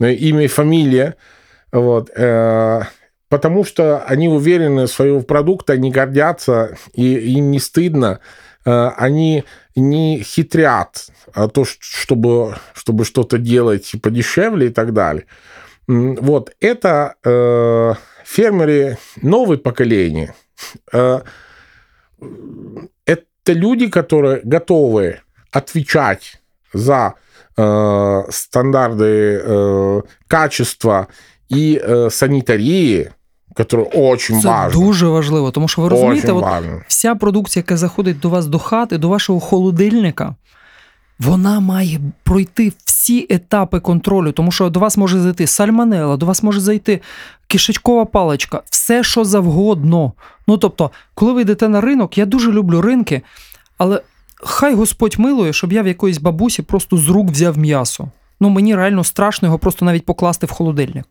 э, 0.00 0.12
имя 0.12 0.44
и 0.44 0.48
фамилия, 0.48 1.16
вот, 1.72 2.10
э, 2.14 2.82
потому 3.28 3.64
что 3.64 4.02
они 4.04 4.28
уверены 4.28 4.86
в 4.86 4.90
своего 4.90 5.20
продукта, 5.20 5.74
они 5.74 5.90
гордятся, 5.90 6.76
и 6.92 7.14
им 7.14 7.50
не 7.50 7.58
стыдно, 7.58 8.20
э, 8.64 8.88
они 8.96 9.44
не 9.74 10.22
хитрят, 10.22 11.06
а 11.34 11.48
то, 11.48 11.64
чтобы, 11.64 12.56
чтобы 12.74 13.04
что-то 13.04 13.38
делать 13.38 13.92
подешевле 14.02 14.66
и 14.66 14.70
так 14.70 14.92
далее. 14.92 15.24
Вот, 15.86 16.52
это 16.60 17.14
э, 17.24 17.94
фермеры 18.25 18.97
новое 19.21 19.57
поколение. 19.57 20.33
Э, 20.93 21.21
это 23.05 23.53
люди, 23.53 23.87
которые 23.87 24.41
готовы 24.43 25.19
отвечать 25.51 26.41
за 26.73 27.13
э, 27.57 28.23
стандарты 28.29 29.41
э, 29.45 30.01
качества 30.27 31.07
і 31.49 31.81
е, 31.89 32.09
санітарії, 32.09 33.09
яке 33.57 33.77
очень 33.93 34.41
Це 34.41 34.47
важно. 34.47 34.81
дуже 34.81 35.07
важливо, 35.07 35.51
тому 35.51 35.67
що 35.67 35.81
ви 35.81 35.89
розумієте, 35.89 36.27
Очень 36.31 36.37
от 36.37 36.43
важно. 36.43 36.81
вся 36.87 37.15
продукція, 37.15 37.61
яка 37.67 37.77
заходить 37.77 38.19
до 38.19 38.29
вас 38.29 38.45
до 38.47 38.59
хати, 38.59 38.97
до 38.97 39.09
вашого 39.09 39.39
холодильника, 39.39 40.35
вона 41.18 41.60
має 41.60 42.00
пройти 42.22 42.72
всі 42.84 43.26
етапи 43.30 43.80
контролю, 43.80 44.32
тому 44.32 44.52
що 44.52 44.70
до 44.70 44.80
вас 44.80 44.96
може 44.96 45.20
зайти 45.20 45.46
сальмонела, 45.46 46.16
до 46.16 46.26
вас 46.26 46.42
може 46.42 46.60
зайти 46.60 47.00
кишечкова 47.46 48.04
паличка, 48.04 48.62
все, 48.70 49.02
що 49.02 49.24
завгодно. 49.24 50.12
Ну 50.46 50.56
тобто, 50.56 50.90
коли 51.14 51.32
ви 51.32 51.42
йдете 51.42 51.68
на 51.68 51.80
ринок, 51.80 52.18
я 52.18 52.26
дуже 52.26 52.52
люблю 52.52 52.80
ринки, 52.80 53.22
але 53.78 54.02
хай 54.36 54.74
Господь 54.74 55.18
милує, 55.18 55.52
щоб 55.52 55.72
я 55.72 55.82
в 55.82 55.86
якоїсь 55.86 56.18
бабусі 56.18 56.62
просто 56.62 56.96
з 56.96 57.08
рук 57.08 57.30
взяв 57.30 57.58
м'ясо. 57.58 58.08
Ну 58.40 58.48
мені 58.48 58.74
реально 58.74 59.04
страшно 59.04 59.46
його 59.46 59.58
просто 59.58 59.84
навіть 59.84 60.06
покласти 60.06 60.46
в 60.46 60.50
холодильник. 60.50 61.04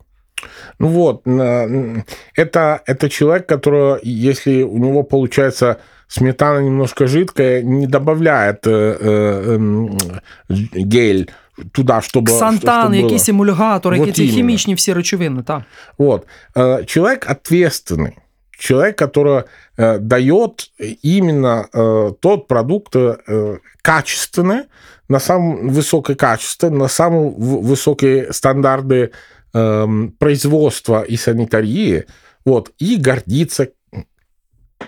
Ну 0.78 0.88
вот, 0.88 1.26
на- 1.26 2.04
это, 2.34 2.80
это 2.86 3.08
человек, 3.08 3.46
который, 3.46 4.00
если 4.02 4.62
у 4.62 4.78
него 4.78 5.02
получается 5.02 5.76
сметана 6.08 6.60
немножко 6.60 7.06
жидкая, 7.06 7.62
не 7.62 7.86
добавляет 7.86 8.66
э, 8.66 8.96
э, 9.00 9.54
м, 9.54 9.98
гель 10.48 11.30
туда, 11.72 12.00
чтобы... 12.02 12.26
Ксантан, 12.26 12.92
чтобы 12.92 12.96
было. 13.00 13.02
якийсь 13.04 13.28
емульгатор, 13.28 13.96
Вот 13.96 14.06
які 14.06 14.12
ці 14.16 14.22
іменно. 14.22 14.36
хімічні 14.36 14.74
всі 14.74 14.92
речовини. 14.92 15.42
Так. 15.42 15.62
Вот. 15.98 16.26
Э, 16.54 16.84
Человек 16.84 17.26
ответственный. 17.30 18.12
Человек, 18.58 18.96
который 19.02 19.44
э, 19.78 19.98
дает 19.98 20.70
именно 21.02 21.66
э, 21.74 22.12
тот 22.20 22.46
продукт 22.48 22.96
э, 22.96 23.58
качественный, 23.82 24.62
на 25.08 25.20
самом 25.20 25.70
высокое 25.70 26.14
качество, 26.16 26.70
на 26.70 26.88
самые 26.88 27.30
в- 27.30 27.62
высокие 27.74 28.32
стандарты 28.32 29.10
эм, 29.53 30.11
производства 30.19 31.01
и 31.03 31.17
санитарии, 31.17 32.05
вот, 32.45 32.71
и 32.79 32.97
гордиться 32.97 33.67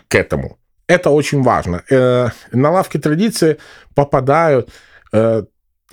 к 0.08 0.16
этому. 0.16 0.58
Это 0.88 1.10
очень 1.10 1.44
важно. 1.44 1.82
Э, 1.92 2.30
на 2.52 2.72
лавке 2.72 3.00
традиции 3.00 3.58
попадают 3.96 4.70
э, 5.14 5.44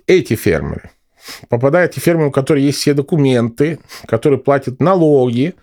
эти 0.06 0.34
фермеры. 0.36 0.90
Попадают 1.48 1.92
те 1.92 2.00
фермеры, 2.00 2.28
у 2.28 2.32
которых 2.32 2.64
есть 2.64 2.78
все 2.78 2.94
документы, 2.94 3.78
которые 4.08 4.38
платят 4.38 4.80
налоги. 4.80 5.54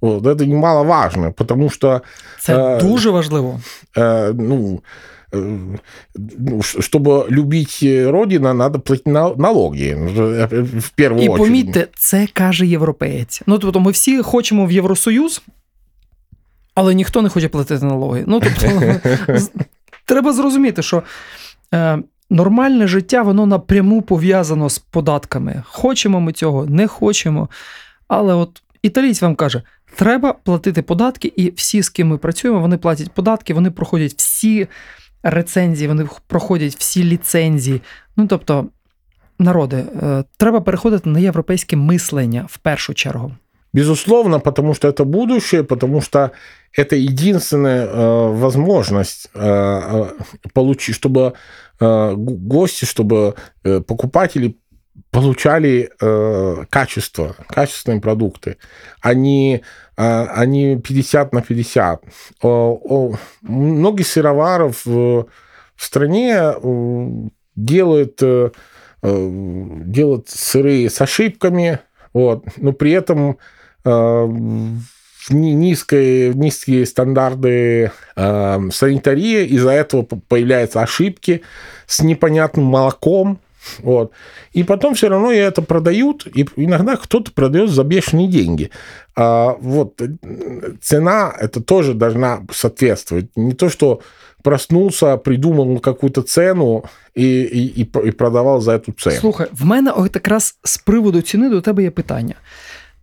Вот, 0.00 0.26
это 0.26 0.46
немаловажно, 0.46 1.32
потому 1.32 1.70
что 1.70 2.02
Це 2.40 2.76
Е, 2.76 2.80
дуже 2.80 3.10
важливо. 3.10 3.60
э, 3.96 4.32
ну, 4.34 4.56
э, 4.56 4.80
чтобы 6.61 7.27
любить 7.29 7.79
э, 7.83 8.09
Родину, 8.11 8.53
надо 8.53 8.79
платить 8.79 9.07
на- 9.07 9.35
налоги 9.35 9.95
э, 9.95 10.79
в 10.79 10.89
первую 10.89 11.23
І 11.23 11.27
очередь. 11.29 11.47
помітьте, 11.47 11.87
це 11.95 12.27
каже 12.33 12.67
європеєць. 12.67 13.41
Ну 13.47 13.59
тобто, 13.59 13.79
ми 13.79 13.91
всі 13.91 14.21
хочемо 14.21 14.65
в 14.65 14.71
Євросоюз, 14.71 15.41
але 16.75 16.93
ніхто 16.93 17.21
не 17.21 17.29
хоче 17.29 17.49
платити 17.49 17.85
налоги. 17.85 18.23
Ну 18.27 18.39
тобто, 18.39 18.93
з- 19.39 19.51
треба 20.05 20.33
зрозуміти, 20.33 20.81
що 20.83 21.03
е, 21.73 21.99
нормальне 22.29 22.87
життя 22.87 23.21
воно 23.21 23.45
напряму 23.45 24.01
пов'язано 24.01 24.69
з 24.69 24.79
податками. 24.79 25.63
Хочемо 25.67 26.19
ми 26.21 26.31
цього, 26.33 26.65
не 26.65 26.87
хочемо. 26.87 27.49
Але 28.07 28.33
от 28.33 28.61
італійць 28.81 29.21
вам 29.21 29.35
каже: 29.35 29.61
треба 29.95 30.33
платити 30.33 30.81
податки, 30.81 31.33
і 31.35 31.51
всі, 31.55 31.81
з 31.81 31.89
ким 31.89 32.07
ми 32.07 32.17
працюємо, 32.17 32.59
вони 32.59 32.77
платять 32.77 33.11
податки, 33.11 33.53
вони 33.53 33.71
проходять 33.71 34.13
всі 34.17 34.67
рецензії, 35.23 35.87
вони 35.87 36.07
проходять 36.27 36.75
всі 36.75 37.03
ліцензії. 37.03 37.81
Ну 38.15 38.27
тобто, 38.27 38.67
народи, 39.39 39.83
е, 40.03 40.23
треба 40.37 40.61
переходити 40.61 41.09
на 41.09 41.19
європейське 41.19 41.75
мислення 41.75 42.45
в 42.49 42.57
першу 42.57 42.93
чергу. 42.93 43.31
Безусловно, 43.73 44.39
потому 44.39 44.73
что 44.73 44.87
это 44.87 45.05
будущее, 45.05 45.63
потому 45.63 46.01
что 46.01 46.31
это 46.79 46.95
единственная 46.95 47.85
э, 47.85 48.31
возможность 48.39 49.29
э, 49.35 49.41
э, 49.41 50.05
получить, 50.53 50.95
чтобы 50.95 51.33
э, 51.79 52.15
г- 52.15 52.37
гости, 52.47 52.85
чтобы 52.85 53.33
э, 53.65 53.81
покупатели 53.81 54.55
получали 55.10 55.90
э, 56.00 56.64
качество, 56.68 57.36
качественные 57.48 58.00
продукты, 58.00 58.58
а, 59.02 59.10
а 59.10 60.46
не 60.46 60.76
50 60.76 61.32
на 61.32 61.42
50. 61.42 62.02
О, 62.42 62.80
о, 62.82 63.14
многие 63.42 64.02
сыроваров 64.02 64.84
в, 64.84 65.26
в 65.76 65.84
стране 65.84 66.34
э, 66.34 67.08
делают, 67.56 68.22
э, 68.22 68.50
э, 69.02 69.28
делают 69.84 70.28
сыры 70.28 70.88
с 70.88 71.00
ошибками, 71.00 71.80
вот, 72.12 72.44
но 72.56 72.72
при 72.72 72.92
этом 72.92 73.38
э, 73.84 73.90
в 75.22 75.30
ни- 75.30 75.52
низкой, 75.52 76.30
в 76.30 76.36
низкие 76.36 76.86
стандарты 76.86 77.92
э, 78.16 78.60
санитарии, 78.72 79.46
из-за 79.46 79.70
этого 79.70 80.02
появляются 80.02 80.82
ошибки 80.82 81.42
с 81.86 82.00
непонятным 82.00 82.64
молоком, 82.64 83.40
вот. 83.83 84.11
И 84.53 84.63
потом 84.63 84.93
все 84.93 85.09
равно 85.09 85.31
это 85.31 85.61
продают, 85.61 86.27
и 86.37 86.45
иногда 86.57 86.95
кто-то 86.95 87.31
продает 87.31 87.69
за 87.69 87.83
бешеные 87.83 88.27
деньги. 88.27 88.69
А, 89.15 89.55
вот 89.61 90.01
э, 90.01 90.07
цена 90.81 91.33
это 91.41 91.61
тоже 91.61 91.93
должна 91.93 92.39
соответствовать. 92.51 93.25
Не 93.35 93.53
то, 93.53 93.69
что 93.69 93.99
проснулся, 94.43 95.17
придумал 95.17 95.79
какую-то 95.79 96.21
цену 96.21 96.83
и, 97.15 97.23
и, 97.43 97.81
и 97.81 97.83
п- 97.85 98.07
и 98.07 98.11
продавал 98.11 98.61
за 98.61 98.71
эту 98.71 98.93
цену. 98.93 99.15
Слухай, 99.19 99.47
в 99.51 99.65
мене 99.65 99.91
от 99.91 100.15
якраз 100.15 100.57
з 100.63 100.77
приводу 100.77 101.21
ціни 101.21 101.49
до 101.49 101.61
тебе 101.61 101.83
є 101.83 101.91
питання. 101.91 102.35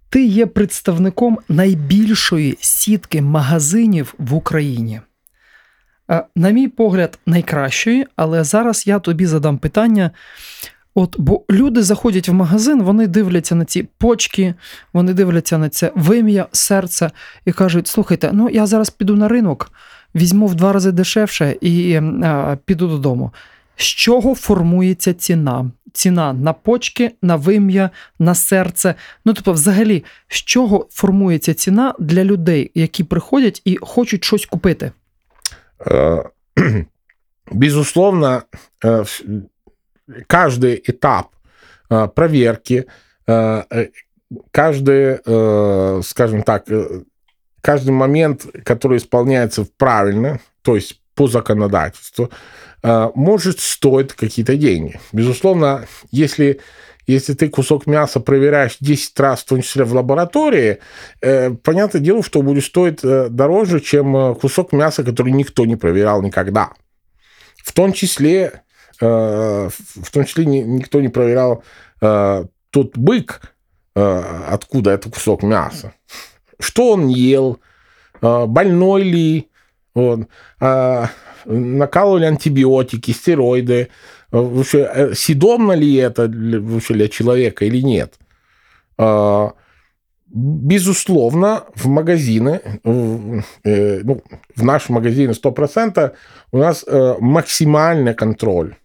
Ти 0.09 0.25
є 0.25 0.47
представником 0.47 1.39
найбільшої 1.49 2.57
сітки 2.61 3.23
магазинів 3.23 4.15
в 4.19 4.35
Україні. 4.35 5.01
Е, 6.12 6.24
На 6.36 6.50
мій 6.50 6.68
погляд, 6.68 7.20
найкращої, 7.26 8.06
але 8.16 8.44
зараз 8.44 8.88
я 8.88 9.00
тобі 9.00 9.26
задам 9.26 9.58
питання. 9.58 10.12
От, 10.96 11.16
бо 11.20 11.44
люди 11.52 11.84
заходять 11.84 12.30
в 12.30 12.34
магазин, 12.34 12.84
вони 12.84 13.08
дивляться 13.08 13.56
на 13.56 13.66
ці 13.66 13.88
почки, 13.98 14.54
вони 14.94 15.14
дивляться 15.14 15.58
на 15.58 15.70
це 15.70 15.92
вим'я, 15.96 16.48
серце 16.52 17.12
і 17.46 17.52
кажуть: 17.52 17.88
слухайте, 17.88 18.30
ну 18.34 18.50
я 18.50 18.66
зараз 18.66 18.90
піду 18.90 19.16
на 19.16 19.28
ринок, 19.28 19.72
візьму 20.16 20.48
в 20.48 20.56
два 20.56 20.74
рази 20.74 20.92
дешевше 20.92 21.56
і 21.62 21.92
е, 21.92 22.58
піду 22.66 22.88
додому. 22.88 23.32
З 23.76 23.84
чого 23.84 24.36
формується 24.36 25.14
ціна? 25.14 25.72
Ціна 25.94 26.34
на 26.34 26.54
почки, 26.54 27.12
на 27.22 27.36
вим'я, 27.36 27.90
на 28.20 28.36
серце. 28.36 28.96
Ну 29.26 29.34
тобто, 29.34 29.54
взагалі, 29.54 30.04
з 30.28 30.36
чого 30.36 30.88
формується 30.92 31.54
ціна 31.54 31.94
для 32.00 32.24
людей, 32.24 32.72
які 32.76 33.04
приходять 33.04 33.62
і 33.66 33.78
хочуть 33.82 34.24
щось 34.24 34.46
купити? 34.46 34.92
Э, 35.86 36.24
Безусловно, 37.52 38.46
э, 38.84 39.04
каждый 40.28 40.82
этап 40.86 41.30
э, 41.90 42.08
проверки, 42.14 42.86
каждый, 44.52 45.20
скажем 46.04 46.42
так, 46.42 46.66
каждый 47.62 47.92
момент, 47.92 48.48
который 48.66 48.98
исполняется 48.98 49.68
правильно, 49.78 50.40
то 50.64 50.74
есть 50.74 51.00
по 51.14 51.28
законодательству, 51.28 52.32
может 52.82 53.60
стоить 53.60 54.14
какие-то 54.14 54.58
деньги. 54.58 55.00
Безусловно, 55.12 55.86
если 56.10 56.60
если 57.10 57.34
ты 57.34 57.50
кусок 57.50 57.88
мяса 57.88 58.20
проверяешь 58.20 58.78
10 58.80 59.20
раз, 59.20 59.42
в 59.42 59.46
том 59.46 59.62
числе 59.62 59.84
в 59.84 59.94
лаборатории, 59.94 60.78
э, 61.22 61.52
понятное 61.52 62.02
дело, 62.02 62.24
что 62.24 62.42
будет 62.42 62.64
стоить 62.64 63.00
э, 63.04 63.28
дороже, 63.30 63.80
чем 63.80 64.16
э, 64.16 64.36
кусок 64.36 64.74
мяса, 64.74 65.04
который 65.04 65.34
никто 65.34 65.66
не 65.66 65.76
проверял 65.76 66.22
никогда. 66.22 66.70
В 67.64 67.72
том 67.74 67.94
числе, 67.94 68.62
э, 69.02 69.70
в 69.70 70.12
том 70.12 70.26
числе 70.26 70.46
ни- 70.46 70.60
никто 70.64 71.02
не 71.02 71.10
проверял 71.10 71.64
э, 72.02 72.46
тот 72.70 72.98
бык, 72.98 73.42
э, 73.96 74.24
откуда 74.48 74.92
это 74.92 75.10
кусок 75.10 75.44
мяса. 75.44 75.94
что 76.62 76.92
он 76.94 77.08
ел, 77.08 77.60
э, 78.22 78.46
больной 78.46 79.04
ли, 79.04 79.50
вот, 79.96 80.28
э, 80.62 81.06
накалывали 81.46 82.26
антибиотики, 82.26 83.12
стероиды, 83.12 83.88
вообще, 84.32 84.90
э, 84.94 85.14
съедобно 85.14 85.74
ли 85.74 85.96
это 85.96 86.28
вообще 86.28 86.94
для 86.94 87.08
человека 87.08 87.66
или 87.66 87.82
нет. 87.82 88.20
Э, 88.98 89.50
Безусловно, 90.32 91.64
в 91.74 91.88
магазины, 91.88 92.62
в, 92.84 93.44
э, 93.64 94.02
ну, 94.04 94.22
в 94.56 94.64
наш 94.64 94.90
магазин 94.90 95.32
100% 95.32 96.14
у 96.52 96.58
нас 96.60 96.86
э, 96.86 97.16
максимальный 97.20 98.14
контроль. 98.14 98.76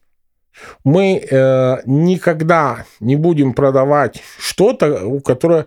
Мы 0.85 1.21
никогда 1.85 2.85
не 3.01 3.17
будем 3.17 3.53
продавать 3.55 4.23
что-то, 4.39 5.05
у 5.05 5.21
которого 5.21 5.67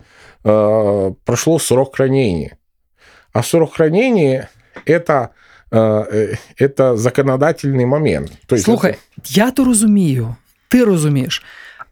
прошло 1.26 1.60
срок 1.60 1.98
хранения. 1.98 2.58
А 3.34 3.44
срок 3.44 3.76
хранения 3.76 4.50
это, 4.86 5.32
это 5.71 6.97
законодательний 6.97 7.87
момент. 7.87 8.33
То 8.47 8.59
Слухай, 8.59 8.97
це... 9.23 9.41
я 9.41 9.51
то 9.51 9.65
розумію, 9.65 10.37
ти 10.69 10.85
розумієш. 10.85 11.43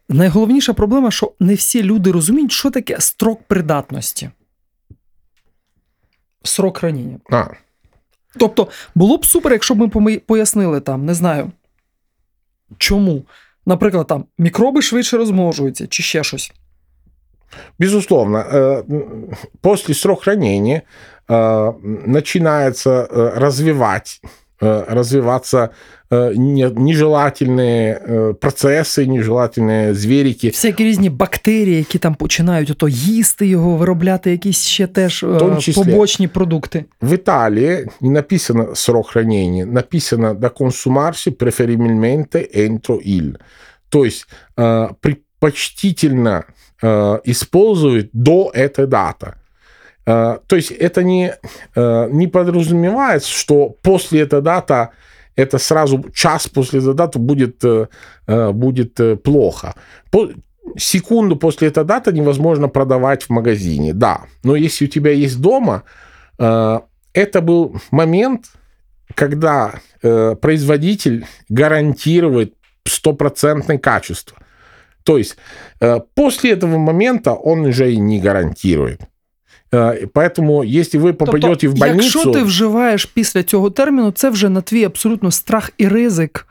Найголовніша 0.09 0.73
проблема, 0.73 1.11
що 1.11 1.33
не 1.41 1.55
всі 1.55 1.83
люди 1.83 2.13
розуміють, 2.13 2.53
що 2.53 2.71
таке 2.71 3.01
строк 3.01 3.43
придатності. 3.43 4.31
Срок 6.43 6.79
храніння. 6.79 7.19
А. 7.31 7.45
Тобто, 8.37 8.69
було 8.95 9.17
б 9.17 9.27
супер, 9.27 9.53
якщо 9.53 9.75
б 9.75 9.97
ми 9.97 10.19
пояснили 10.19 10.81
там, 10.81 11.05
не 11.05 11.15
знаю, 11.15 11.53
чому. 12.79 13.23
Наприклад, 13.67 14.07
там 14.07 14.25
мікроби 14.39 14.83
швидше 14.83 15.17
розмножуються, 15.17 15.87
чи 15.87 16.03
ще 16.03 16.25
щось. 16.25 16.53
Безусловно, 17.79 18.37
э, 18.39 18.85
после 19.61 19.95
срок 19.95 20.23
хранения 20.23 20.79
э, 20.79 20.83
начинается 22.07 22.91
э, 22.91 23.39
развивать 23.39 24.21
Э, 24.63 24.85
развиваться 24.89 25.71
э, 26.11 26.35
нежелательні 26.79 27.97
э, 28.09 28.35
процеси, 28.35 29.07
нежелательні 29.07 29.95
звірики. 29.95 30.49
Всякі 30.49 30.85
різні 30.85 31.11
бактерії, 31.11 31.77
які 31.77 31.99
там 31.99 32.15
починають 32.15 32.71
ото 32.71 32.89
їсти 32.89 33.47
його, 33.47 33.77
виробляти 33.77 34.31
якісь 34.31 34.65
ще 34.65 34.87
теж 34.87 35.25
числе, 35.59 35.85
побочні 35.85 36.29
продукти. 36.29 36.85
В 37.03 37.15
Італії 37.15 37.87
не 38.01 38.11
написано 38.11 38.75
срок 38.75 39.07
хранения, 39.09 39.67
написано 39.67 40.35
до 40.35 40.51
консумарси 40.51 41.31
preferibilmente 41.31 42.49
entro 42.55 43.01
il. 43.07 43.37
То 43.89 44.05
есть 44.05 44.27
предпочтительно 45.01 46.45
использовать 47.25 48.09
до 48.13 48.51
этой 48.55 48.87
даты. 48.87 49.33
Э, 50.06 50.38
то 50.48 50.56
есть 50.56 50.72
это 50.72 51.04
не, 51.04 51.34
э, 51.76 52.10
не 52.12 52.28
подразумевается, 52.28 53.32
что 53.32 53.70
после 53.82 54.22
этой 54.22 54.42
даты 54.42 54.90
это 55.36 55.58
сразу 55.58 56.06
час 56.14 56.48
после 56.48 56.80
этой 56.80 56.94
даты 56.94 57.20
будет, 57.20 57.64
э, 57.64 57.88
будет 58.52 59.24
плохо. 59.24 59.76
Секунду 60.78 61.36
после 61.36 61.68
этой 61.68 61.84
даты 61.84 62.12
невозможно 62.14 62.68
продавать 62.70 63.24
в 63.24 63.30
магазине, 63.30 63.94
да. 63.94 64.22
Но 64.44 64.56
если 64.56 64.86
у 64.86 64.88
тебя 64.88 65.12
есть 65.12 65.40
дома, 65.40 65.84
это 66.38 67.42
был 67.42 67.76
момент, 67.92 68.46
когда 69.14 69.76
производитель 70.02 71.26
гарантирует 71.50 72.56
стопроцентное 72.86 73.78
качество. 73.78 74.38
То 75.04 75.18
есть 75.18 75.38
после 76.16 76.52
этого 76.52 76.78
момента 76.78 77.34
он 77.34 77.66
уже 77.66 77.94
и 77.94 77.98
не 77.98 78.20
гарантирует. 78.20 79.02
Поэтому, 80.14 80.64
если 80.64 81.00
ви 81.00 81.14
попадете 81.14 81.48
тобто, 81.48 81.70
в 81.70 81.80
больницу... 81.80 82.20
Якщо 82.20 82.32
ти 82.32 82.44
вживаєш 82.44 83.06
після 83.06 83.44
цього 83.44 83.70
терміну, 83.70 84.12
це 84.12 84.30
вже 84.30 84.50
на 84.50 84.62
твій 84.62 84.84
абсолютно 84.84 85.32
страх 85.32 85.72
і 85.78 85.88
ризик. 85.88 86.48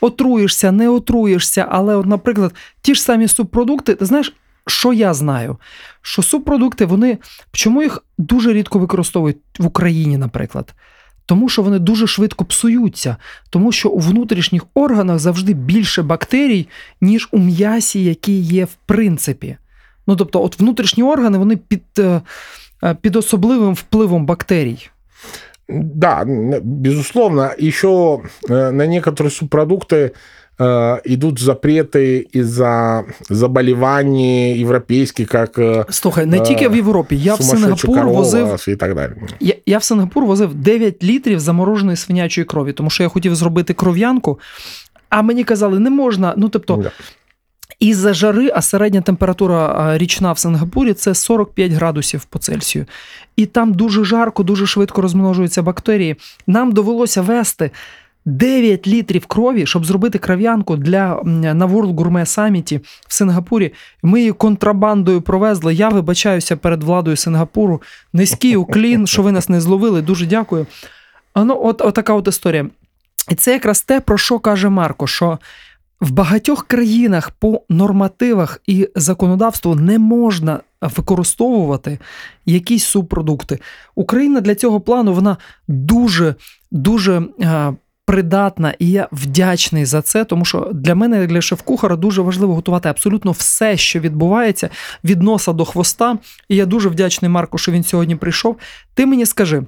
Отруєшся, 0.00 0.72
не 0.72 0.88
отруєшся, 0.88 1.66
але, 1.70 1.96
от, 1.96 2.06
наприклад, 2.06 2.54
ті 2.82 2.94
ж 2.94 3.02
самі 3.02 3.28
субпродукти, 3.28 3.94
ти 3.94 4.06
знаєш, 4.06 4.34
що 4.66 4.92
я 4.92 5.14
знаю? 5.14 5.56
Що 6.02 6.22
субпродукти, 6.22 6.84
вони 6.84 7.18
чому 7.52 7.82
їх 7.82 8.04
дуже 8.18 8.52
рідко 8.52 8.78
використовують 8.78 9.36
в 9.58 9.66
Україні, 9.66 10.18
наприклад? 10.18 10.74
Тому 11.26 11.48
що 11.48 11.62
вони 11.62 11.78
дуже 11.78 12.06
швидко 12.06 12.44
псуються, 12.44 13.16
тому 13.50 13.72
що 13.72 13.88
у 13.88 13.98
внутрішніх 13.98 14.66
органах 14.74 15.18
завжди 15.18 15.52
більше 15.52 16.02
бактерій, 16.02 16.68
ніж 17.00 17.28
у 17.32 17.38
м'ясі, 17.38 18.04
які 18.04 18.38
є 18.38 18.64
в 18.64 18.74
принципі. 18.86 19.56
Ну 20.06 20.16
тобто, 20.16 20.42
от 20.42 20.60
внутрішні 20.60 21.02
органи 21.02 21.38
вони 21.38 21.56
під, 21.56 21.82
під 23.00 23.16
особливим 23.16 23.74
впливом 23.74 24.26
бактерій. 24.26 24.88
Да, 25.68 26.24
безусловно. 26.62 27.50
Еще 27.58 28.20
на 28.48 28.86
некоторые 28.86 29.30
субпродукты 29.30 30.10
идут 31.04 31.38
запрети 31.38 32.28
із-за 32.32 33.04
заболівань 33.30 34.16
європейських, 34.16 35.34
як 35.34 35.60
слухай, 35.90 36.26
не 36.26 36.40
тільки 36.40 36.68
в 36.68 36.76
Європі. 36.76 37.16
Я 37.16 37.34
в 37.34 37.42
Сингапур 37.42 38.06
возив 38.06 38.64
і 38.68 38.76
так 38.76 38.94
далі. 38.94 39.12
Я, 39.40 39.54
я 39.66 39.78
в 39.78 39.84
Сингапур 39.84 40.24
возив 40.24 40.54
9 40.54 41.04
літрів 41.04 41.40
замороженої 41.40 41.96
свинячої 41.96 42.44
крові, 42.44 42.72
тому 42.72 42.90
що 42.90 43.02
я 43.02 43.08
хотів 43.08 43.34
зробити 43.34 43.74
кров'янку. 43.74 44.38
А 45.08 45.22
мені 45.22 45.44
казали, 45.44 45.78
не 45.78 45.90
можна. 45.90 46.34
Ну 46.36 46.48
тобто. 46.48 46.84
Із-за 47.80 48.14
жари, 48.14 48.52
а 48.54 48.62
середня 48.62 49.00
температура 49.00 49.98
річна 49.98 50.32
в 50.32 50.38
Сингапурі 50.38 50.92
це 50.92 51.14
45 51.14 51.72
градусів 51.72 52.24
по 52.24 52.38
Цельсію. 52.38 52.86
І 53.36 53.46
там 53.46 53.74
дуже 53.74 54.04
жарко, 54.04 54.42
дуже 54.42 54.66
швидко 54.66 55.00
розмножуються 55.00 55.62
бактерії. 55.62 56.16
Нам 56.46 56.72
довелося 56.72 57.22
вести 57.22 57.70
9 58.24 58.86
літрів 58.86 59.26
крові, 59.26 59.66
щоб 59.66 59.84
зробити 59.84 60.18
кров'янку 60.18 60.76
для 60.76 61.22
на 61.24 61.66
World 61.66 61.94
Gourmet 61.94 62.26
Summit 62.26 62.80
в 63.08 63.14
Сингапурі. 63.14 63.72
Ми 64.02 64.18
її 64.18 64.32
контрабандою 64.32 65.22
провезли. 65.22 65.74
Я 65.74 65.88
вибачаюся 65.88 66.56
перед 66.56 66.82
владою 66.82 67.16
Сингапуру. 67.16 67.82
Низький 68.12 68.56
уклін, 68.56 69.06
що 69.06 69.22
ви 69.22 69.32
нас 69.32 69.48
не 69.48 69.60
зловили. 69.60 70.02
Дуже 70.02 70.26
дякую. 70.26 70.66
А 71.34 71.44
ну, 71.44 71.60
от, 71.62 71.80
от 71.80 71.94
така 71.94 72.14
от 72.14 72.28
історія. 72.28 72.66
І 73.30 73.34
це 73.34 73.52
якраз 73.52 73.82
те, 73.82 74.00
про 74.00 74.18
що 74.18 74.38
каже 74.38 74.68
Марко. 74.68 75.06
що 75.06 75.38
в 76.00 76.10
багатьох 76.10 76.66
країнах 76.66 77.30
по 77.30 77.62
нормативах 77.68 78.60
і 78.66 78.88
законодавству 78.96 79.74
не 79.74 79.98
можна 79.98 80.60
використовувати 80.80 81.98
якісь 82.46 82.84
субпродукти. 82.84 83.58
Україна 83.94 84.40
для 84.40 84.54
цього 84.54 84.80
плану 84.80 85.14
вона 85.14 85.36
дуже 85.68 86.34
дуже 86.70 87.22
придатна, 88.10 88.74
і 88.78 88.90
я 88.90 89.08
вдячний 89.12 89.84
за 89.84 90.02
це, 90.02 90.24
тому 90.24 90.44
що 90.44 90.70
для 90.74 90.94
мене, 90.94 91.26
для 91.26 91.40
шеф-кухара, 91.40 91.96
дуже 91.96 92.22
важливо 92.22 92.54
готувати 92.54 92.88
абсолютно 92.88 93.32
все, 93.32 93.76
що 93.76 94.00
відбувається 94.00 94.70
від 95.04 95.22
носа 95.22 95.52
до 95.52 95.64
хвоста. 95.64 96.18
І 96.48 96.56
я 96.56 96.66
дуже 96.66 96.88
вдячний 96.88 97.28
Марку, 97.28 97.58
що 97.58 97.72
він 97.72 97.84
сьогодні 97.84 98.16
прийшов. 98.16 98.56
Ти 98.94 99.06
мені 99.06 99.26
скажи 99.26 99.62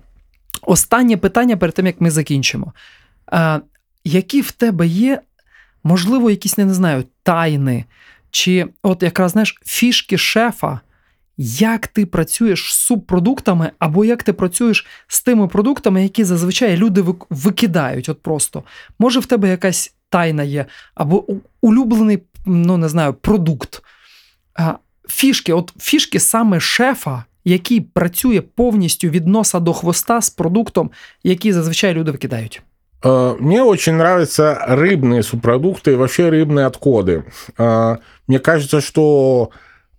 останнє 0.62 1.16
питання 1.16 1.56
перед 1.56 1.74
тим 1.74 1.86
як 1.86 2.00
ми 2.00 2.10
закінчимо. 2.10 2.72
Які 4.04 4.40
в 4.40 4.50
тебе 4.50 4.86
є 4.86 5.20
можливо, 5.84 6.30
якісь, 6.30 6.58
не 6.58 6.74
знаю, 6.74 7.04
тайни, 7.22 7.84
чи 8.30 8.66
от 8.82 9.02
якраз 9.02 9.32
знаєш, 9.32 9.60
фішки 9.64 10.18
шефа, 10.18 10.80
як 11.36 11.86
ти 11.86 12.06
працюєш 12.06 12.74
з 12.74 12.76
субпродуктами, 12.76 13.70
або 13.78 14.04
як 14.04 14.22
ти 14.22 14.32
працюєш 14.32 14.86
з 15.06 15.22
тими 15.22 15.48
продуктами, 15.48 16.02
які 16.02 16.24
зазвичай 16.24 16.76
люди 16.76 17.04
викидають. 17.30 18.08
От 18.08 18.22
просто. 18.22 18.62
Може, 18.98 19.20
в 19.20 19.26
тебе 19.26 19.48
якась 19.48 19.94
тайна 20.08 20.42
є, 20.42 20.66
або 20.94 21.24
улюблений, 21.60 22.22
ну 22.46 22.76
не 22.76 22.88
знаю, 22.88 23.14
продукт. 23.14 23.82
Фішки, 25.08 25.52
от 25.52 25.72
фішки 25.78 26.20
саме 26.20 26.60
шефа. 26.60 27.24
Який 27.44 27.80
працює 27.80 28.40
повністю 28.40 29.08
від 29.08 29.26
носа 29.26 29.60
до 29.60 29.72
хвоста 29.72 30.20
з 30.20 30.30
продуктом, 30.30 30.90
який 31.22 31.52
зазвичай 31.52 31.94
люди 31.94 32.10
викидають. 32.10 32.62
Э, 33.03 33.35
мне 33.39 33.63
очень 33.63 33.93
нравятся 33.93 34.59
рыбные 34.67 35.23
субпродукты 35.23 35.93
и 35.93 35.95
вообще 35.95 36.29
рыбные 36.29 36.65
отходы. 36.65 37.25
Э, 37.57 37.97
мне 38.27 38.39
кажется, 38.39 38.81
что 38.81 39.51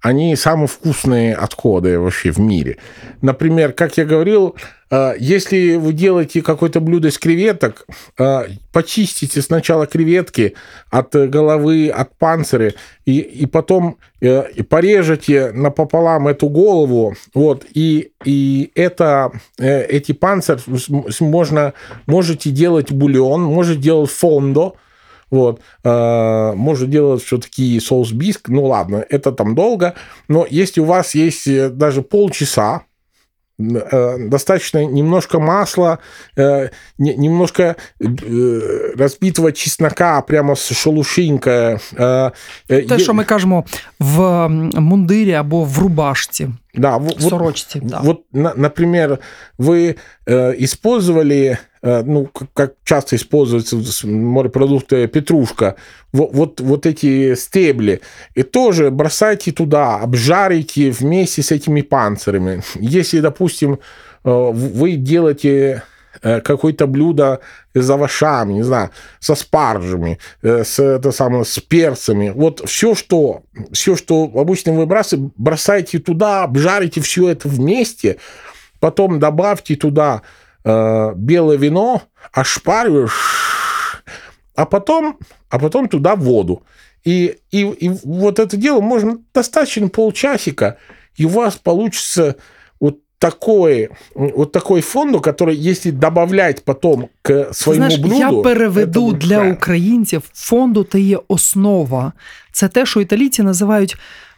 они 0.04 0.36
самые 0.36 0.68
вкусные 0.68 1.34
отходы 1.34 1.98
вообще 1.98 2.32
в 2.32 2.38
мире. 2.38 2.78
Например, 3.22 3.72
как 3.72 3.96
я 3.96 4.04
говорил, 4.04 4.58
э, 4.92 5.14
если 5.18 5.78
вы 5.78 5.94
делаете 5.94 6.42
какое-то 6.42 6.82
блюдо 6.82 7.08
из 7.08 7.18
креветок, 7.18 7.88
э, 8.20 8.48
почистите 8.74 9.42
сначала 9.42 9.86
креветки 9.86 10.56
от 10.90 11.16
головы, 11.16 11.88
от 11.88 12.18
панциря, 12.18 12.74
и, 13.06 13.20
и 13.20 13.46
потом 13.46 13.98
э, 14.20 14.64
порежете 14.64 15.54
напополам 15.54 16.28
эту 16.28 16.50
голову, 16.50 17.16
вот, 17.34 17.66
и, 17.74 18.12
и 18.26 18.72
это, 18.76 19.32
эти 19.58 20.12
панцирь 20.12 20.60
можно, 21.22 21.74
можете 22.08 22.50
делать 22.50 22.92
бульон, 22.92 23.42
можете 23.42 23.80
делать 23.80 24.12
фондо, 24.12 24.74
вот. 25.34 25.62
А, 25.84 26.54
можно 26.56 26.88
делать 26.88 27.24
все-таки 27.24 27.80
соус 27.80 28.12
биск. 28.12 28.50
Ну 28.50 28.66
ладно, 28.66 29.04
это 29.10 29.32
там 29.32 29.56
долго. 29.56 29.94
Но 30.30 30.46
если 30.50 30.82
у 30.82 30.86
вас 30.86 31.16
есть 31.16 31.48
э, 31.48 31.70
даже 31.70 32.02
полчаса, 32.02 32.82
э, 33.60 34.18
достаточно 34.30 34.86
немножко 34.86 35.40
масла, 35.40 35.98
э, 36.38 36.70
не- 37.00 37.16
немножко 37.16 37.76
э, 38.00 38.94
разбитого 38.98 39.52
чеснока, 39.52 40.22
прямо 40.22 40.56
с 40.56 40.74
шелушинкой. 40.74 41.54
э, 41.54 42.32
э, 42.70 42.88
Те, 42.88 43.00
що 43.00 43.14
ми 43.14 43.24
кажемо 43.24 43.64
в 44.00 44.22
м, 44.22 44.70
мундирі 44.76 45.34
або 45.34 45.64
в 45.64 45.80
рубашці, 45.80 46.50
Да, 46.76 46.98
вот, 46.98 47.22
сорочці. 47.22 47.80
Да. 47.84 48.00
вот, 48.04 48.24
на- 48.34 48.54
например, 48.56 49.20
вы 49.60 49.96
э, 50.28 50.64
использовали, 50.64 51.58
э, 51.84 52.04
ну, 52.06 52.26
как, 52.26 52.48
как 52.54 52.74
часто 52.84 53.16
используются 53.16 54.08
морепродукты 54.08 55.08
петрушка, 55.08 55.76
вот, 56.14 56.34
вот, 56.34 56.62
вот 56.62 56.86
эти 56.86 57.36
стебли, 57.36 58.00
и 58.38 58.44
тоже 58.44 58.90
бросайте 58.90 59.52
туда, 59.52 60.00
обжарите 60.04 60.90
вместе 60.92 61.42
с 61.42 61.52
этими 61.52 61.82
панцирями. 61.82 62.62
Если, 62.80 63.22
допустим, 63.22 63.78
э, 64.26 64.52
вы 64.54 64.96
делаете 64.96 65.82
какое-то 66.22 66.88
блюдо 66.88 67.42
с 67.74 67.90
овощами, 67.90 68.54
не 68.54 68.64
знаю, 68.64 68.92
со 69.20 69.36
спаржами, 69.36 70.20
э, 70.42 70.64
с, 70.64 70.80
это 70.80 71.12
самое, 71.12 71.46
с 71.46 71.60
перцами. 71.60 72.30
Вот 72.30 72.62
все, 72.70 72.96
что, 72.96 73.44
все, 73.72 73.96
что 73.96 74.32
обычно 74.36 74.74
вы 74.74 74.86
бросаете, 74.86 75.32
бросайте 75.36 76.00
туда, 76.00 76.44
обжарите 76.44 77.02
все 77.02 77.30
это 77.30 77.48
вместе, 77.48 78.18
потом 78.80 79.20
добавьте 79.20 79.76
туда 79.76 80.22
э, 80.64 81.14
белое 81.16 81.58
вино, 81.58 82.04
ошпариваю, 82.32 83.10
а 84.56 84.66
потом, 84.66 85.18
а 85.50 85.60
потом 85.60 85.88
туда 85.88 86.16
воду. 86.16 86.64
И, 87.04 87.38
и, 87.52 87.62
и 87.62 87.90
вот 88.04 88.40
это 88.40 88.56
дело 88.56 88.80
можно 88.80 89.18
достаточно 89.34 89.90
полчасика, 89.90 90.78
и 91.16 91.26
у 91.26 91.30
вас 91.30 91.56
получится 91.56 92.38
такой, 93.24 93.90
вот 94.16 94.52
такой 94.52 94.82
фонд, 94.82 95.22
который, 95.22 95.56
если 95.56 95.92
добавлять 95.92 96.64
потом 96.66 97.10
к 97.22 97.54
своему 97.54 97.86
Знаєш, 97.86 98.00
блюду... 98.00 98.16
я 98.16 98.32
переведу 98.32 99.06
будет 99.06 99.18
для 99.18 99.52
українців 99.52 100.24
фонду 100.34 100.84
та 100.84 100.98
є 100.98 101.20
основа. 101.28 102.14
Це 102.52 102.68
те, 102.68 102.86
що 102.86 103.02
італійці 103.02 103.44
називають. 103.44 103.98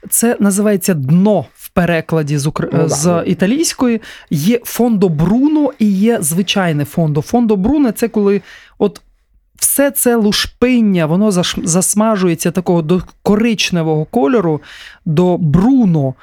Це 0.09 0.37
називається 0.39 0.93
дно 0.93 1.45
в 1.55 1.69
перекладі 1.69 2.37
з, 2.37 2.47
укра... 2.47 2.69
Ну 2.71 2.79
да, 2.79 2.89
з 2.89 3.23
італійської. 3.27 4.01
Є 4.29 4.59
фондо 4.63 5.09
Бруно 5.09 5.71
і 5.79 5.91
є 5.91 6.17
звичайне 6.21 6.85
фондо. 6.85 7.21
Фондо 7.21 7.55
Бруно 7.55 7.91
це 7.91 8.07
коли 8.07 8.41
от 8.77 9.01
все 9.55 9.91
це 9.91 10.15
лушпиння, 10.15 11.05
воно 11.05 11.31
засмажується 11.63 12.51
такого 12.51 12.81
до 12.81 13.01
коричневого 13.23 14.05
кольору, 14.05 14.61
до 15.05 15.37
Бруно. 15.37 16.13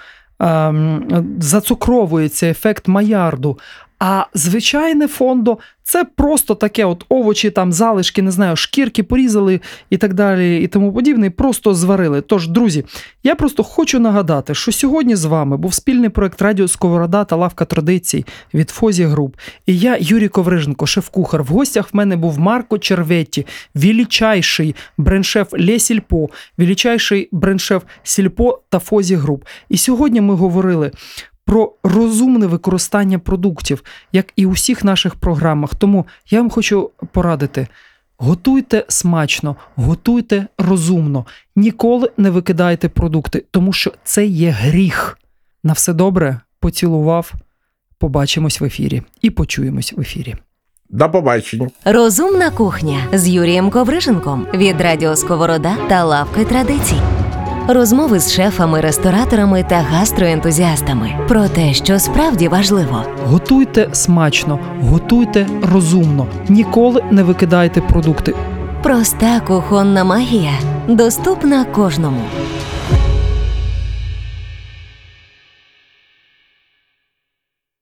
Ем, 0.43 1.37
зацукровується 1.41 2.47
ефект 2.47 2.89
маярду. 2.89 3.59
А 4.05 4.27
звичайне 4.35 5.09
фондо 5.09 5.59
це 5.83 6.05
просто 6.05 6.55
таке: 6.55 6.85
от 6.85 7.05
овочі, 7.09 7.51
там 7.51 7.73
залишки, 7.73 8.23
не 8.23 8.31
знаю, 8.31 8.57
шкірки 8.57 9.03
порізали 9.03 9.61
і 9.91 9.97
так 9.97 10.15
далі, 10.15 10.63
і 10.63 10.67
тому 10.67 10.93
подібне, 10.93 11.27
і 11.27 11.31
просто 11.31 11.75
зварили. 11.75 12.21
Тож, 12.21 12.49
друзі, 12.49 12.85
я 13.23 13.35
просто 13.35 13.63
хочу 13.63 13.99
нагадати, 13.99 14.55
що 14.55 14.73
сьогодні 14.73 15.17
з 15.17 15.25
вами 15.25 15.57
був 15.57 15.75
спільний 15.75 16.09
проект 16.09 16.43
Радіо 16.43 16.69
Сковорода 16.69 17.25
та 17.25 17.37
Лавка 17.37 17.65
традицій 17.65 18.25
від 18.55 18.71
Фозі 18.71 19.05
Груп. 19.05 19.37
І 19.67 19.79
я, 19.79 19.97
Юрій 20.01 20.29
Ковриженко, 20.29 20.87
шеф-кухар. 20.87 21.43
В 21.43 21.47
гостях 21.47 21.89
в 21.93 21.97
мене 21.97 22.17
був 22.17 22.39
Марко 22.39 22.79
Черветті, 22.79 23.47
величайший 23.75 24.75
брендшеф 24.99 25.49
Ле 25.53 25.79
Сільпо, 25.79 26.29
величайший 26.59 27.29
брендшеф 27.33 27.83
Сільпо 28.03 28.61
та 28.69 28.79
Фозі 28.79 29.17
Груп. 29.17 29.45
І 29.69 29.79
сьогодні 29.79 30.21
ми 30.21 30.35
говорили 30.35 30.91
про 31.45 31.73
розумне 31.83 32.47
використання 32.47 33.19
продуктів, 33.19 33.83
як 34.13 34.33
і 34.37 34.47
у 34.47 34.51
всіх 34.51 34.85
наших 34.85 35.15
програмах. 35.15 35.75
Тому 35.75 36.07
я 36.31 36.41
вам 36.41 36.51
хочу 36.51 36.91
порадити. 37.13 37.67
Готуйте 38.19 38.85
смачно, 38.89 39.57
готуйте 39.77 40.47
розумно, 40.59 41.27
ніколи 41.57 42.11
не 42.17 42.31
викидайте 42.31 42.89
продукти, 42.89 43.45
тому 43.51 43.73
що 43.73 43.93
це 44.05 44.27
є 44.27 44.51
гріх. 44.51 45.19
На 45.65 45.73
все 45.73 45.93
добре, 45.93 46.41
поцілував. 46.61 47.33
Побачимось 47.99 48.61
в 48.61 48.65
ефірі 48.65 49.03
і 49.23 49.31
почуємось 49.31 49.93
в 49.93 50.01
ефірі. 50.01 50.35
До 50.91 51.11
побачення. 51.11 51.69
Розумна 51.85 52.51
кухня 52.51 52.99
з 53.13 53.29
Юрієм 53.29 53.71
Ковриженком 53.71 54.47
від 54.55 54.81
Радіо 54.81 55.17
Сковорода 55.17 55.77
та 55.89 56.05
Лавки 56.05 56.45
традицій. 56.45 57.22
Розмови 57.69 58.19
з 58.19 58.33
шефами, 58.33 58.81
рестораторами 58.81 59.63
та 59.63 59.77
гастроентузіастами 59.77 61.11
про 61.29 61.49
те, 61.49 61.75
що 61.75 61.99
справді 61.99 62.49
важливо. 62.49 63.05
Готуйте 63.27 63.89
смачно, 63.93 64.59
готуйте 64.81 65.47
розумно, 65.73 66.27
ніколи 66.49 67.05
не 67.11 67.23
викидайте 67.23 67.81
продукти. 67.81 68.35
Проста 68.83 69.41
кухонна 69.41 70.05
магія 70.05 70.53
доступна 70.89 71.65
кожному. 71.65 72.21